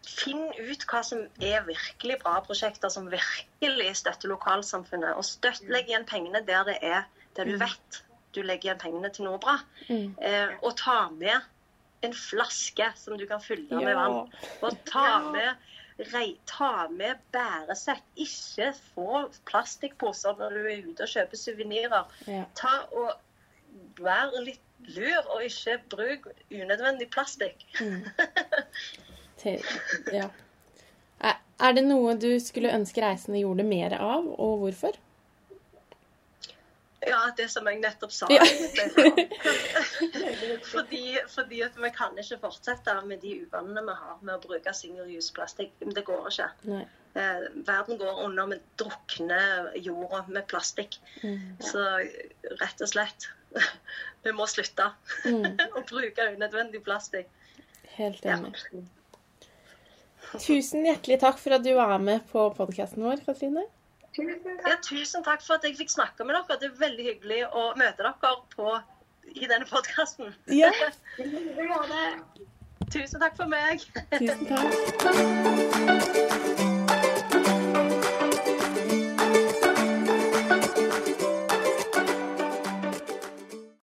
Finn 0.09 0.49
ut 0.57 0.85
hva 0.89 1.03
som 1.05 1.21
er 1.45 1.67
virkelig 1.67 2.17
bra 2.23 2.39
prosjekter 2.43 2.91
som 2.91 3.11
virkelig 3.13 3.91
støtter 4.01 4.31
lokalsamfunnet. 4.33 5.15
Og 5.19 5.27
støtt, 5.27 5.63
legg 5.71 5.91
igjen 5.91 6.07
pengene 6.09 6.41
der 6.47 6.65
det 6.67 6.79
er 6.83 7.05
der 7.37 7.45
du 7.45 7.59
vet 7.61 8.03
du 8.35 8.43
legger 8.43 8.71
igjen 8.71 8.81
pengene 8.83 9.11
til 9.15 9.29
noe 9.29 9.39
bra. 9.43 9.59
Mm. 9.89 10.15
Uh, 10.19 10.57
og 10.63 10.75
ta 10.81 10.99
med 11.15 11.39
en 12.07 12.15
flaske 12.15 12.91
som 12.99 13.19
du 13.19 13.27
kan 13.27 13.43
fylle 13.43 13.69
med 13.75 13.93
Ja. 13.93 13.97
vann. 13.99 14.33
Og 14.63 14.79
ta 14.87 15.21
med 15.31 15.55
ta 16.47 16.89
med 16.91 17.19
bæresett. 17.33 18.05
Ikke 18.17 18.73
få 18.95 19.25
plastikkposer 19.51 20.37
når 20.39 20.55
du 20.55 20.61
er 20.67 20.85
ute 20.87 21.07
og 21.07 21.09
kjøper 21.15 21.37
suvenirer. 21.37 22.21
Ja. 22.27 22.45
Ta 22.59 22.83
og 22.93 23.17
Vær 23.99 24.31
litt 24.43 24.63
lur, 24.95 25.27
og 25.35 25.43
ikke 25.45 25.75
bruk 25.91 26.29
unødvendig 26.51 27.11
plastikk. 27.11 27.65
Mm. 27.81 28.05
Ja. 30.13 30.27
Er 31.59 31.75
det 31.75 31.85
noe 31.87 32.15
du 32.19 32.31
skulle 32.43 32.73
ønske 32.75 33.03
reisende 33.03 33.39
gjorde 33.43 33.65
mer 33.67 33.95
av, 33.99 34.27
og 34.39 34.59
hvorfor? 34.63 34.99
Ja, 37.07 37.21
det 37.37 37.47
som 37.53 37.67
jeg 37.71 37.79
nettopp 37.79 38.11
sa. 38.13 38.27
Ja. 38.33 38.43
fordi, 40.73 41.19
fordi 41.31 41.61
at 41.63 41.77
vi 41.79 41.91
kan 41.95 42.17
ikke 42.19 42.39
fortsette 42.43 42.95
med 43.07 43.21
de 43.23 43.37
uvanene 43.45 43.85
vi 43.87 43.95
har 44.01 44.17
med 44.25 44.35
å 44.35 44.41
bruke 44.43 44.73
single 44.75 45.07
use 45.15 45.31
plastikk. 45.37 45.73
Det 45.81 46.03
går 46.07 46.27
ikke. 46.33 46.49
Eh, 47.19 47.47
verden 47.67 47.99
går 48.01 48.19
under 48.25 48.47
med 48.51 48.61
drukner 48.81 49.71
jorda 49.79 50.25
med 50.29 50.47
plastikk. 50.51 50.99
Mm. 51.23 51.55
Så 51.63 51.85
rett 52.61 52.83
og 52.85 52.91
slett 52.93 53.29
Vi 54.27 54.33
må 54.37 54.45
slutte 54.51 54.91
Mm. 55.25 55.55
å 55.79 55.81
bruke 55.89 56.27
unødvendig 56.35 56.83
plastikk. 56.85 57.29
Helt 57.97 58.25
Ja. 58.27 58.37
enig. 58.37 58.55
Tusen 60.43 60.85
hjertelig 60.85 61.21
takk 61.23 61.39
for 61.41 61.55
at 61.57 61.63
du 61.65 61.71
var 61.75 61.95
med 62.03 62.21
på 62.31 62.51
podkasten 62.59 63.03
vår, 63.07 63.23
Katrine. 63.25 63.65
Tusen 64.19 64.41
takk. 64.45 64.67
Ja, 64.67 64.77
tusen 64.83 65.23
takk 65.27 65.43
for 65.47 65.55
at 65.59 65.67
jeg 65.67 65.77
fikk 65.79 65.93
snakke 65.95 66.25
med 66.27 66.35
dere. 66.35 66.59
Det 66.59 66.67
er 66.71 66.81
veldig 66.81 67.05
hyggelig 67.11 67.43
å 67.55 67.69
møte 67.79 68.03
dere 68.03 68.35
på, 68.55 68.69
i 69.35 69.47
denne 69.47 69.67
podkasten. 69.71 70.35
Ja. 70.51 70.73
Tusen 72.89 73.21
takk 73.21 73.37
for 73.37 73.47
meg. 73.53 73.85
Tusen 74.17 74.47
takk. 74.49 74.73